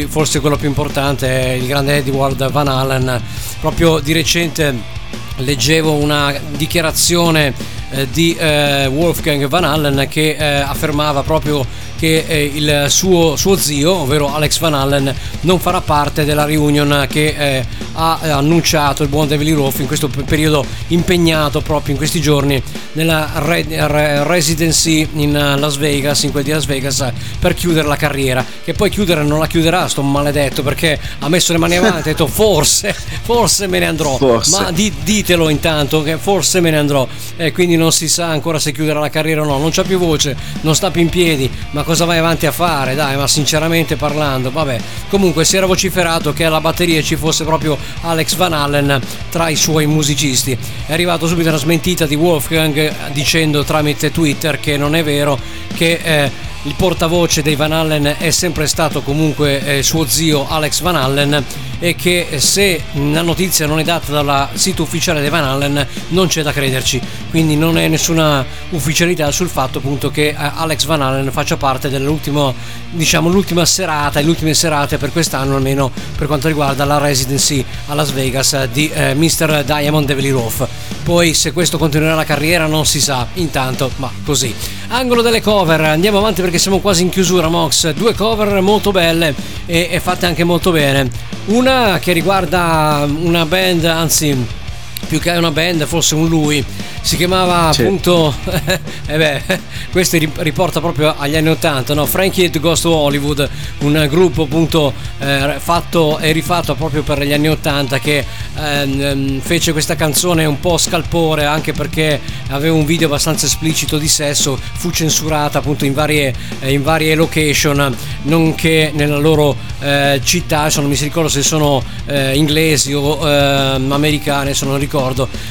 forse 0.09 0.39
quello 0.39 0.57
più 0.57 0.69
importante 0.69 1.29
è 1.29 1.51
il 1.53 1.67
grande 1.67 1.97
Edward 1.97 2.51
Van 2.51 2.69
Allen, 2.69 3.21
proprio 3.61 3.99
di 3.99 4.13
recente 4.13 5.03
leggevo 5.37 5.93
una 5.93 6.35
dichiarazione 6.57 7.53
eh, 7.91 8.09
di 8.11 8.35
eh, 8.35 8.87
Wolfgang 8.87 9.47
Van 9.47 9.65
Allen 9.65 10.07
che 10.09 10.37
eh, 10.39 10.45
affermava 10.61 11.23
proprio 11.23 11.65
che 12.05 12.25
eh, 12.27 12.53
il 12.55 12.87
suo, 12.89 13.35
suo 13.37 13.57
zio, 13.57 13.95
ovvero 13.95 14.35
Alex 14.35 14.59
Van 14.59 14.75
Allen, 14.75 15.15
non 15.41 15.59
farà 15.59 15.81
parte 15.81 16.27
della 16.27 16.45
reunion 16.45 17.07
che 17.09 17.35
eh, 17.37 17.67
ha 17.95 18.21
eh, 18.23 18.29
annunciato 18.29 19.03
il 19.03 19.09
buon 19.09 19.27
David 19.27 19.47
Lee 19.47 19.57
Roth 19.57 19.79
in 19.79 19.87
questo 19.87 20.09
pe- 20.09 20.23
periodo 20.23 20.67
impegnato 20.89 21.63
proprio 21.63 21.93
in 21.93 21.97
questi 21.97 22.21
giorni 22.21 22.63
nella 22.93 23.31
re- 23.37 23.65
re- 23.69 24.23
residency 24.25 25.09
in 25.15 25.35
eh, 25.35 25.59
Las 25.59 25.77
Vegas, 25.77 26.25
in 26.25 26.31
quel 26.31 26.45
di 26.45 26.51
Las 26.51 26.67
Vegas, 26.67 27.01
eh, 27.01 27.13
per 27.39 27.55
chiudere 27.55 27.89
la 27.89 27.97
carriera. 27.97 28.45
Che 28.63 28.75
poi 28.75 28.91
chiudere 28.91 29.23
non 29.23 29.39
la 29.39 29.47
chiuderà, 29.47 29.89
sto 29.89 30.03
maledetto, 30.03 30.63
perché 30.63 31.01
ha 31.21 31.29
messo 31.31 31.53
le 31.53 31.59
mani 31.59 31.77
avanti 31.77 31.97
e 31.97 32.01
ha 32.01 32.05
detto 32.05 32.27
forse, 32.29 32.95
forse 33.23 33.67
me 33.67 33.79
ne 33.79 33.87
andrò. 33.87 34.19
Forse. 34.19 34.61
Ma 34.61 34.71
di- 34.71 34.93
ditelo 35.03 35.49
intanto 35.49 36.03
che 36.03 36.19
forse 36.19 36.61
me 36.61 36.69
ne 36.71 36.77
andrò. 36.77 37.09
E 37.37 37.51
quindi 37.53 37.77
non 37.77 37.93
si 37.93 38.09
sa 38.09 38.27
ancora 38.27 38.59
se 38.59 38.73
chiuderà 38.73 39.01
la 39.01 39.09
carriera 39.11 39.41
o 39.41 39.45
no. 39.47 39.57
Non 39.57 39.71
c'ha 39.71 39.85
più 39.85 39.99
voce, 39.99 40.37
non 40.61 40.75
sta 40.75 40.91
più 40.91 41.01
in 41.01 41.09
piedi. 41.09 41.51
Ma 41.71 41.83
cosa 41.83 41.94
vai 42.03 42.19
avanti 42.19 42.47
a 42.47 42.51
fare? 42.51 42.97
Dai, 42.97 43.17
ma 43.17 43.29
sinceramente 43.29 43.95
parlando, 43.95 44.51
vabbè. 44.51 44.79
Comunque 45.09 45.45
si 45.45 45.57
era 45.57 45.67
vociferato 45.67 46.33
che 46.33 46.45
alla 46.45 46.61
batteria 46.61 47.01
ci 47.03 47.15
fosse 47.15 47.45
proprio 47.45 47.79
Alex 48.01 48.35
Van 48.35 48.53
Allen 48.53 49.01
tra 49.31 49.49
i 49.49 49.57
suoi 49.57 49.87
musicisti. 49.87 50.59
È 50.87 50.93
arrivato 50.93 51.29
subito 51.29 51.51
una 51.51 51.59
smentita 51.59 52.07
di 52.07 52.17
Wolfgang 52.17 53.13
dicendo 53.13 53.63
tramite 53.63 54.11
Twitter 54.11 54.59
che 54.59 54.77
non 54.77 54.97
è 54.97 55.05
vero 55.05 55.39
che 55.75 56.01
eh, 56.03 56.31
il 56.65 56.75
portavoce 56.77 57.43
dei 57.43 57.57
Van 57.57 57.73
Allen 57.73 58.17
è 58.19 58.31
sempre 58.31 58.67
stato 58.67 59.03
comunque 59.03 59.79
eh, 59.79 59.83
suo 59.83 60.07
zio 60.07 60.49
Alex 60.49 60.81
Van 60.81 60.97
Allen 60.97 61.45
e 61.79 61.95
che 61.95 62.27
eh, 62.31 62.41
se 62.41 62.83
la 62.93 63.21
notizia 63.21 63.67
non 63.67 63.79
è 63.81 63.85
data 63.85 64.11
dal 64.11 64.49
sito 64.55 64.83
ufficiale 64.83 65.21
dei 65.21 65.29
Van 65.29 65.45
Allen 65.45 65.87
non 66.09 66.27
c'è 66.27 66.43
da 66.43 66.53
crederci 66.53 67.01
quindi 67.29 67.57
non 67.57 67.77
è 67.77 67.87
nessuna 67.89 68.45
ufficialità 68.71 69.31
sul 69.31 69.49
fatto 69.49 69.79
appunto 69.79 70.11
che 70.11 70.29
eh, 70.29 70.37
Alex 70.37 70.87
Van 70.87 71.03
Allen 71.03 71.31
faccia 71.33 71.59
parte 71.59 71.91
dell'ultimo 71.91 72.55
diciamo 72.91 73.29
l'ultima 73.29 73.67
serata 73.67 74.21
e 74.21 74.23
le 74.23 74.31
ultime 74.31 74.55
serate 74.55 74.97
per 74.97 75.13
quest'anno 75.13 75.57
almeno 75.57 75.91
per 76.17 76.27
quanto 76.27 76.49
riguarda 76.49 76.87
la 76.87 76.97
residency 76.97 77.63
a 77.89 77.95
Las 77.95 78.11
Vegas 78.13 78.65
di 78.69 78.89
eh, 78.89 79.15
Mr. 79.15 79.65
Diamond 79.65 80.07
Devil 80.07 80.33
Roth 80.33 80.67
poi 81.03 81.35
se 81.35 81.53
questo 81.53 81.77
continuerà 81.77 82.15
la 82.15 82.25
carriera 82.25 82.67
non 82.67 82.87
si 82.87 83.03
sa 83.03 83.27
intanto 83.35 83.91
ma 83.97 84.11
così 84.25 84.55
angolo 84.89 85.21
delle 85.21 85.43
cover 85.43 85.81
andiamo 85.83 86.19
avanti 86.19 86.41
perché 86.41 86.54
siamo 86.59 86.81
quasi 86.81 87.03
in 87.03 87.09
chiusura 87.09 87.49
Mox. 87.49 87.93
Due 87.93 88.15
cover 88.15 88.61
molto 88.61 88.91
belle 88.91 89.35
e, 89.67 89.89
e 89.91 90.01
fatte 90.01 90.27
anche 90.27 90.45
molto 90.45 90.71
bene. 90.71 91.09
Una 91.47 91.99
che 92.01 92.13
riguarda 92.13 93.07
una 93.07 93.45
band 93.45 93.85
anzi 93.85 94.63
più 95.05 95.21
che 95.21 95.31
una 95.31 95.51
band 95.51 95.85
fosse 95.87 96.15
un 96.15 96.29
lui 96.29 96.65
si 97.01 97.17
chiamava 97.17 97.71
Sì. 97.73 97.83
appunto 97.83 98.35
eh 99.07 99.17
beh 99.17 99.43
questo 99.93 100.17
ri- 100.17 100.31
riporta 100.37 100.81
proprio 100.81 101.15
agli 101.17 101.37
anni 101.37 101.49
80 101.51 101.93
no? 101.95 102.07
Frankie 102.07 102.47
and 102.47 102.59
Ghost 102.59 102.87
Hollywood 102.87 103.49
un 103.81 104.07
gruppo 104.09 104.45
appunto 104.45 104.93
eh, 105.19 105.57
fatto 105.59 106.19
e 106.19 106.33
rifatto 106.33 106.75
proprio 106.75 107.03
per 107.03 107.23
gli 107.23 107.33
anni 107.33 107.49
80 107.49 107.99
che 107.99 108.25
ehm, 108.57 109.01
ehm, 109.01 109.41
fece 109.41 109.73
questa 109.73 109.97
canzone 109.97 110.45
un 110.47 110.59
po' 110.61 110.79
scalpore 110.79 111.45
anche 111.45 111.73
perché 111.73 112.19
aveva 112.49 112.75
un 112.75 112.87
video 112.87 113.09
abbastanza 113.09 113.47
esplicito 113.47 113.99
di 113.99 114.09
sesso 114.09 114.59
fu 114.75 114.91
censurata 114.91 115.59
appunto 115.59 115.85
in 115.85 115.93
varie, 115.93 116.33
eh, 116.61 116.73
in 116.73 116.83
varie 116.83 117.15
location 117.15 117.95
nonché 118.23 118.93
nella 118.95 119.19
loro 119.19 119.55
eh, 119.81 120.21
città 120.25 120.61
adesso 120.61 120.81
non 120.81 120.89
mi 120.89 120.97
ricordo 120.97 121.29
se 121.29 121.43
sono 121.43 121.83
eh, 122.07 122.35
inglesi 122.35 122.95
o 122.95 123.19
ehm, 123.29 123.93
americane 123.93 124.43
adesso 124.45 124.65
non 124.65 124.79
ricordo 124.79 124.93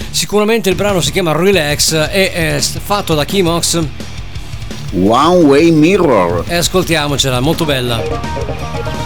sicuramente 0.09 0.69
il 0.69 0.75
brano 0.75 1.01
si 1.01 1.11
chiama 1.11 1.33
Relax 1.33 1.93
e 2.11 2.31
è 2.31 2.59
fatto 2.61 3.13
da 3.13 3.25
Kimox 3.25 3.81
One 4.95 5.43
Way 5.43 5.71
Mirror. 5.71 6.45
e 6.47 6.55
ascoltiamocela 6.55 7.39
molto 7.39 7.65
bella 7.65 9.02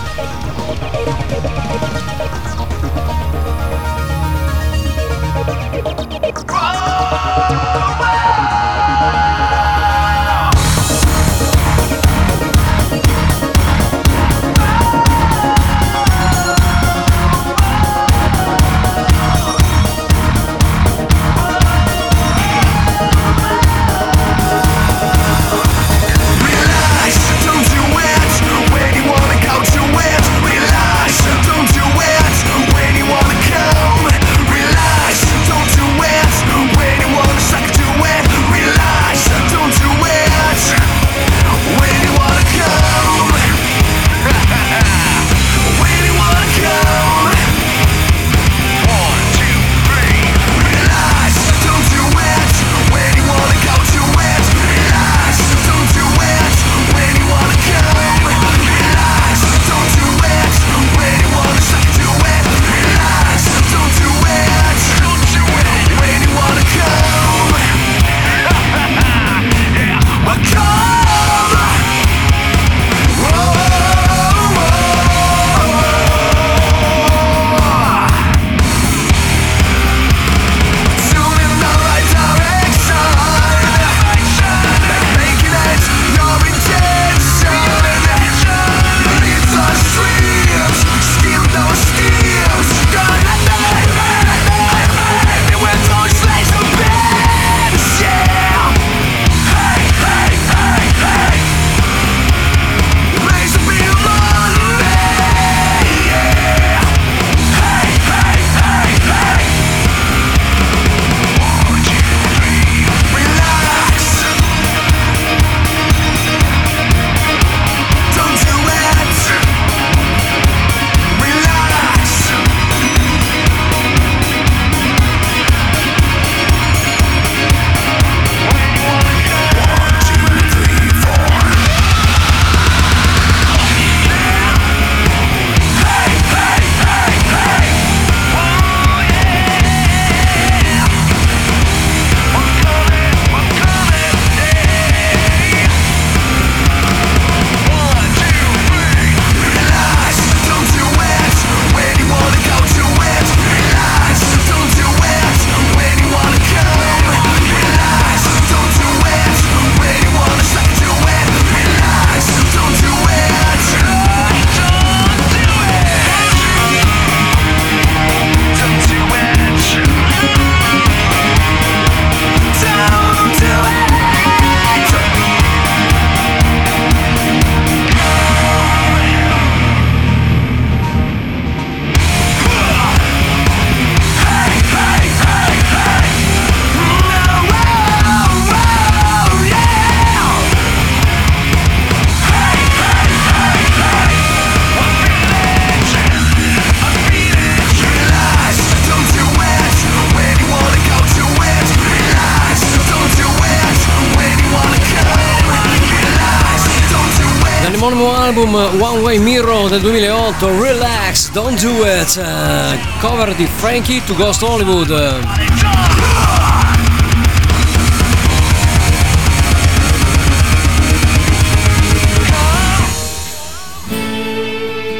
album 208.27 208.55
One 208.81 208.99
Way 209.03 209.19
Mirror 209.19 209.69
del 209.69 209.79
2008, 209.79 210.61
Relax, 210.61 211.31
Don't 211.31 211.57
Do 211.61 211.85
It, 211.85 212.17
eh, 212.17 212.77
cover 212.99 213.33
di 213.33 213.47
Frankie 213.47 214.03
to 214.03 214.13
Ghost 214.15 214.41
Hollywood. 214.43 214.91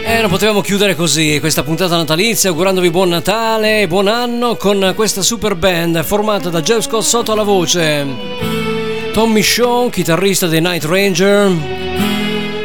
E 0.05 0.21
non 0.21 0.29
potevamo 0.29 0.61
chiudere 0.61 0.95
così 0.95 1.37
questa 1.41 1.63
puntata 1.63 1.97
natalizia 1.97 2.49
augurandovi 2.49 2.89
buon 2.89 3.09
Natale 3.09 3.81
e 3.81 3.87
buon 3.87 4.07
anno 4.07 4.55
con 4.55 4.93
questa 4.95 5.21
super 5.21 5.55
band 5.55 6.01
formata 6.01 6.49
da 6.49 6.61
Jeff 6.61 6.85
Scott 6.85 7.03
sotto 7.03 7.35
la 7.35 7.43
voce, 7.43 8.05
Tommy 9.11 9.43
Shaw, 9.43 9.89
chitarrista 9.89 10.47
dei 10.47 10.61
Night 10.61 10.85
Ranger, 10.85 11.86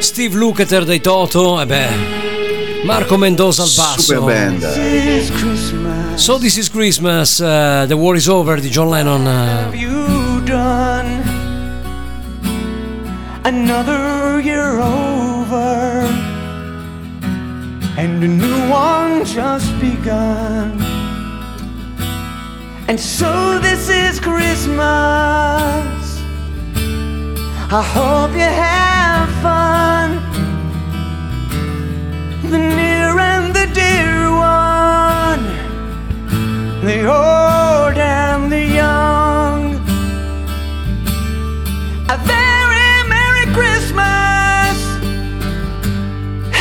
Steve 0.02 0.36
Lukather 0.36 0.84
dei 0.84 1.00
Toto 1.00 1.60
e 1.60 1.66
beh, 1.66 2.84
Marco 2.84 3.16
Mendoza 3.16 3.62
al 3.62 3.70
basso. 3.76 4.00
Super 4.00 4.20
band. 4.20 6.16
So 6.16 6.38
This 6.38 6.56
Is 6.56 6.68
Christmas, 6.68 7.38
uh, 7.40 7.84
The 7.86 7.94
War 7.94 8.16
Is 8.16 8.26
Over 8.28 8.60
di 8.60 8.68
John 8.68 8.90
Lennon. 8.90 9.26
have 9.26 9.74
you 9.76 10.40
done? 10.44 11.22
Another 13.44 14.40
year 14.40 14.78
over, 14.80 16.06
and 17.96 18.22
a 18.22 18.28
new 18.28 18.68
one 18.68 19.24
just 19.24 19.72
begun. 19.80 20.78
And 22.88 22.98
so 23.00 23.58
this 23.60 23.88
is 23.88 24.20
Christmas. 24.20 24.80
I 27.74 27.82
hope 27.82 28.32
you 28.32 28.40
have 28.42 29.30
fun. 29.40 29.81
The 32.52 32.58
near 32.58 33.18
and 33.18 33.54
the 33.54 33.66
dear 33.72 34.30
one 34.30 35.42
the 36.84 36.98
old 37.06 37.96
and 37.96 38.52
the 38.52 38.62
young. 38.62 39.76
A 42.10 42.16
very 42.32 43.08
Merry 43.08 43.46
Christmas 43.56 44.76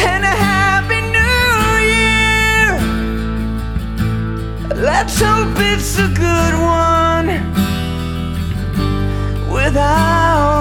and 0.07 0.23
a 0.23 0.35
Happy 0.47 1.01
New 1.17 1.59
Year. 1.97 2.79
Let's 4.77 5.19
hope 5.19 5.59
it's 5.59 5.99
a 5.99 6.07
good 6.07 6.53
one 6.55 7.27
without 9.51 10.60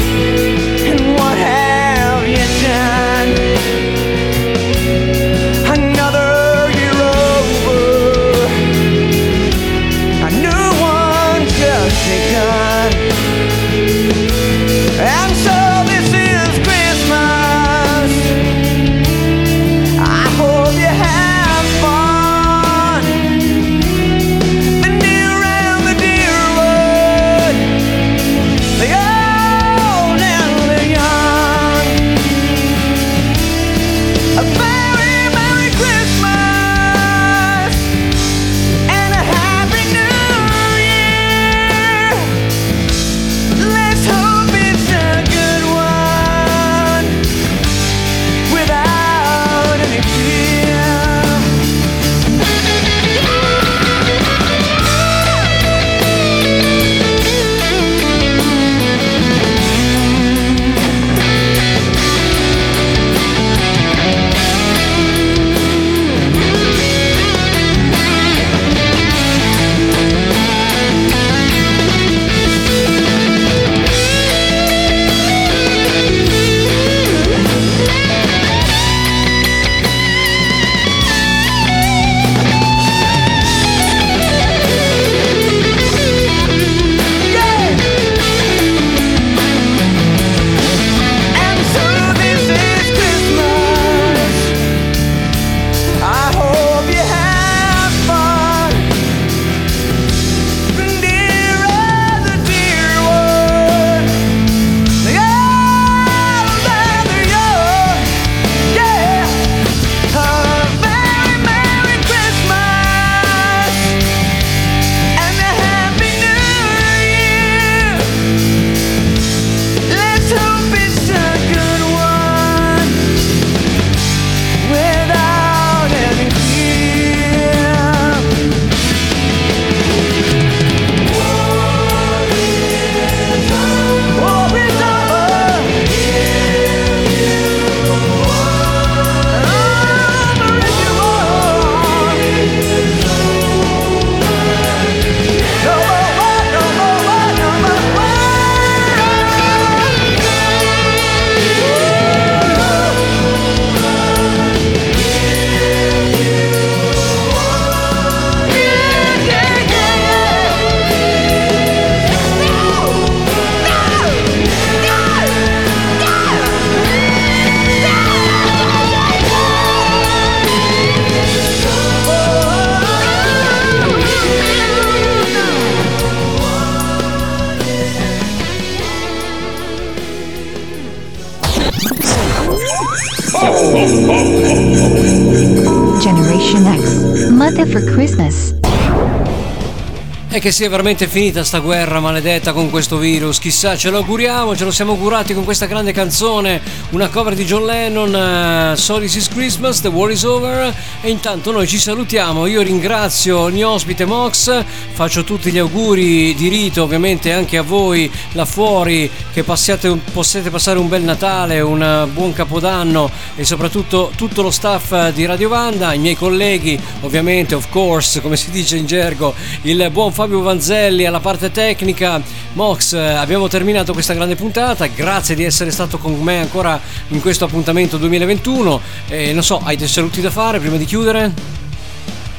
Che 190.41 190.51
sia 190.51 190.69
veramente 190.69 191.07
finita 191.07 191.43
sta 191.43 191.59
guerra 191.59 191.99
maledetta 191.99 192.51
con 192.51 192.71
questo 192.71 192.97
virus, 192.97 193.37
chissà, 193.37 193.77
ce 193.77 193.91
lo 193.91 193.97
auguriamo, 193.97 194.55
ce 194.55 194.63
lo 194.63 194.71
siamo 194.71 194.93
augurati 194.93 195.35
con 195.35 195.43
questa 195.43 195.67
grande 195.67 195.91
canzone, 195.91 196.59
una 196.89 197.09
cover 197.09 197.35
di 197.35 197.45
John 197.45 197.63
Lennon, 197.63 198.71
uh, 198.71 198.75
So 198.75 198.97
This 198.97 199.15
Is 199.17 199.27
Christmas, 199.27 199.81
The 199.81 199.89
War 199.89 200.09
Is 200.09 200.23
Over, 200.23 200.73
e 201.01 201.11
intanto 201.11 201.51
noi 201.51 201.67
ci 201.67 201.77
salutiamo, 201.77 202.47
io 202.47 202.63
ringrazio 202.63 203.45
il 203.45 203.53
mio 203.53 203.69
ospite 203.69 204.05
Mox, 204.05 204.63
faccio 205.01 205.23
tutti 205.23 205.51
gli 205.51 205.57
auguri 205.57 206.35
di 206.35 206.47
rito 206.47 206.83
ovviamente 206.83 207.33
anche 207.33 207.57
a 207.57 207.63
voi 207.63 208.11
là 208.33 208.45
fuori, 208.45 209.09
che 209.33 209.41
passiate, 209.41 209.89
possiate 210.13 210.51
passare 210.51 210.77
un 210.77 210.87
bel 210.87 211.01
Natale, 211.01 211.59
un 211.59 212.07
buon 212.13 212.33
Capodanno 212.33 213.09
e 213.35 213.43
soprattutto 213.43 214.11
tutto 214.15 214.43
lo 214.43 214.51
staff 214.51 215.09
di 215.09 215.25
Radio 215.25 215.49
Vanda, 215.49 215.93
i 215.93 215.97
miei 215.97 216.13
colleghi 216.13 216.79
ovviamente, 216.99 217.55
of 217.55 217.67
course, 217.71 218.21
come 218.21 218.37
si 218.37 218.51
dice 218.51 218.77
in 218.77 218.85
gergo, 218.85 219.33
il 219.63 219.89
buon 219.91 220.11
Fabio 220.13 220.41
Vanzelli 220.41 221.07
alla 221.07 221.19
parte 221.19 221.49
tecnica. 221.49 222.21
Mox, 222.53 222.93
abbiamo 222.93 223.47
terminato 223.47 223.93
questa 223.93 224.13
grande 224.13 224.35
puntata. 224.35 224.85
Grazie 224.85 225.33
di 225.33 225.43
essere 225.43 225.71
stato 225.71 225.97
con 225.97 226.13
me 226.21 226.41
ancora 226.41 226.79
in 227.07 227.21
questo 227.21 227.45
appuntamento 227.45 227.97
2021. 227.97 228.79
E 229.07 229.33
non 229.33 229.41
so, 229.41 229.61
hai 229.63 229.77
dei 229.77 229.87
saluti 229.87 230.21
da 230.21 230.29
fare 230.29 230.59
prima 230.59 230.77
di 230.77 230.85
chiudere? 230.85 231.60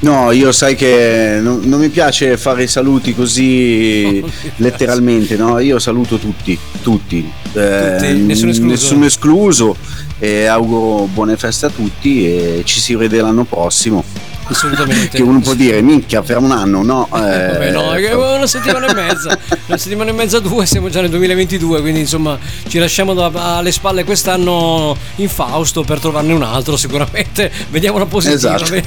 No, 0.03 0.33
io 0.33 0.51
sai 0.51 0.75
che 0.75 1.39
non, 1.41 1.61
non 1.63 1.79
mi 1.79 1.89
piace 1.89 2.37
fare 2.37 2.65
i 2.65 2.67
saluti 2.67 3.15
così 3.15 4.23
letteralmente, 4.57 5.37
no? 5.37 5.61
Io 5.61 5.79
saluto 5.79 6.19
tutti, 6.19 6.59
tutti. 6.83 7.31
Eh, 7.55 7.97
Tutti, 7.99 8.13
nessuno 8.15 8.51
escluso. 8.51 8.71
nessuno 8.73 9.05
escluso, 9.05 9.77
e 10.19 10.47
auguro 10.47 11.05
buone 11.05 11.37
feste 11.37 11.67
a 11.67 11.69
tutti 11.69 12.27
e 12.27 12.63
ci 12.65 12.81
si 12.81 12.95
vede 12.97 13.21
l'anno 13.21 13.45
prossimo. 13.45 14.03
Assolutamente. 14.45 15.09
che 15.19 15.23
uno 15.23 15.39
può 15.41 15.55
dire, 15.55 15.81
minchia, 15.83 16.23
fra 16.23 16.39
un 16.39 16.51
anno, 16.51 16.83
no? 16.83 17.09
Eh, 17.15 17.19
Vabbè, 17.19 17.71
no, 17.71 17.93
è 17.93 18.13
una 18.15 18.47
settimana 18.47 18.87
e 18.89 18.95
mezza, 18.95 19.39
una 19.67 19.77
settimana 19.77 20.11
e 20.11 20.13
mezza, 20.13 20.41
due, 20.41 20.67
siamo 20.67 20.89
già 20.89 21.01
nel 21.01 21.11
2022, 21.11 21.81
quindi 21.81 22.01
insomma 22.01 22.37
ci 22.67 22.79
lasciamo 22.79 23.15
da- 23.15 23.57
alle 23.59 23.71
spalle 23.71 24.03
quest'anno 24.03 24.97
in 25.17 25.29
Fausto 25.29 25.85
per 25.85 26.01
trovarne 26.01 26.33
un 26.33 26.43
altro 26.43 26.77
sicuramente. 26.77 27.51
Vediamo 27.71 27.99
la 27.99 28.07
positiva. 28.07 28.57
Esatto. 28.57 28.83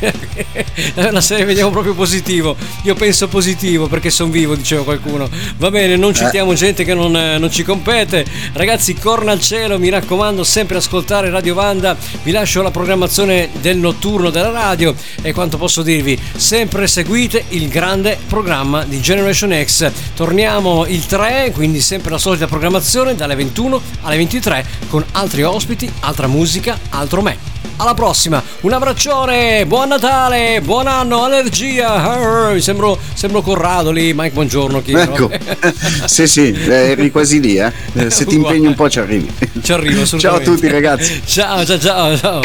la 1.11 1.21
serie 1.21 1.45
vediamo 1.45 1.71
proprio 1.71 1.93
positivo. 1.93 2.57
Io 2.83 2.93
penso 2.93 3.29
positivo 3.29 3.87
perché 3.87 4.09
sono 4.09 4.29
vivo, 4.31 4.53
diceva 4.55 4.83
qualcuno. 4.83 5.29
Va 5.57 5.71
bene, 5.71 5.95
non 5.95 6.13
citiamo 6.13 6.53
gente 6.53 6.83
che 6.83 6.93
non, 6.93 7.15
eh, 7.15 7.37
non 7.37 7.49
ci 7.49 7.63
compete. 7.63 8.25
Ragazzi, 8.53 8.95
corna 8.95 9.31
al 9.31 9.39
cielo, 9.39 9.79
mi 9.79 9.87
raccomando, 9.89 10.43
sempre 10.43 10.77
ascoltare 10.77 11.29
Radio 11.29 11.53
Vanda. 11.53 11.95
Vi 12.21 12.31
lascio 12.31 12.61
la 12.61 12.71
programmazione 12.71 13.49
del 13.61 13.77
notturno 13.77 14.29
della 14.29 14.51
radio 14.51 14.93
e 15.21 15.31
quanto 15.31 15.57
posso 15.57 15.81
dirvi, 15.81 16.19
sempre 16.35 16.85
seguite 16.87 17.45
il 17.49 17.69
grande 17.69 18.17
programma 18.27 18.83
di 18.83 18.99
Generation 18.99 19.55
X. 19.63 19.89
Torniamo 20.13 20.64
il 20.87 21.05
3, 21.05 21.51
quindi 21.53 21.79
sempre 21.79 22.09
la 22.09 22.17
solita 22.17 22.47
programmazione 22.47 23.13
dalle 23.13 23.35
21 23.35 23.79
alle 24.01 24.17
23 24.17 24.65
con 24.87 25.05
altri 25.11 25.43
ospiti, 25.43 25.89
altra 26.01 26.25
musica, 26.27 26.77
altro 26.89 27.21
me. 27.21 27.37
Alla 27.77 27.93
prossima, 27.93 28.41
un 28.61 28.71
abbraccione, 28.71 29.65
buon 29.67 29.89
Natale, 29.89 30.61
buon 30.63 30.87
anno, 30.87 31.23
allergia. 31.23 31.93
Arr, 31.93 32.59
Sembro, 32.61 32.97
sembro 33.13 33.41
Corrado 33.41 33.91
lì, 33.91 34.13
Mike 34.13 34.31
Buongiorno. 34.33 34.81
Chi 34.81 34.93
Ecco, 34.93 35.29
sì 36.05 36.25
sì, 36.25 36.51
eh, 36.51 36.91
eri 36.91 37.11
quasi 37.11 37.39
lì, 37.39 37.57
eh. 37.57 37.71
Se 38.09 38.25
ti 38.25 38.35
impegni 38.35 38.65
un 38.65 38.75
po' 38.75 38.89
ci 38.89 38.99
arrivi. 38.99 39.31
Ci 39.61 39.71
arrivo 39.71 39.93
Ciao 39.93 39.99
a 39.99 40.03
assolutamente. 40.03 40.43
tutti 40.49 40.67
ragazzi. 40.69 41.21
Ciao, 41.27 41.63
ciao, 41.65 41.79
ciao, 41.79 42.17
ciao. 42.17 42.41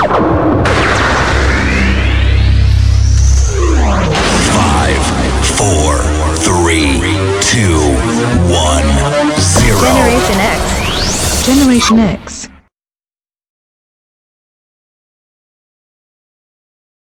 Five, 4.51 5.01
four, 5.57 6.03
three, 6.43 7.01
two. 7.41 8.00
Generation 9.81 10.39
X. 10.41 11.47
Generation 11.47 11.99
X. 12.01 12.60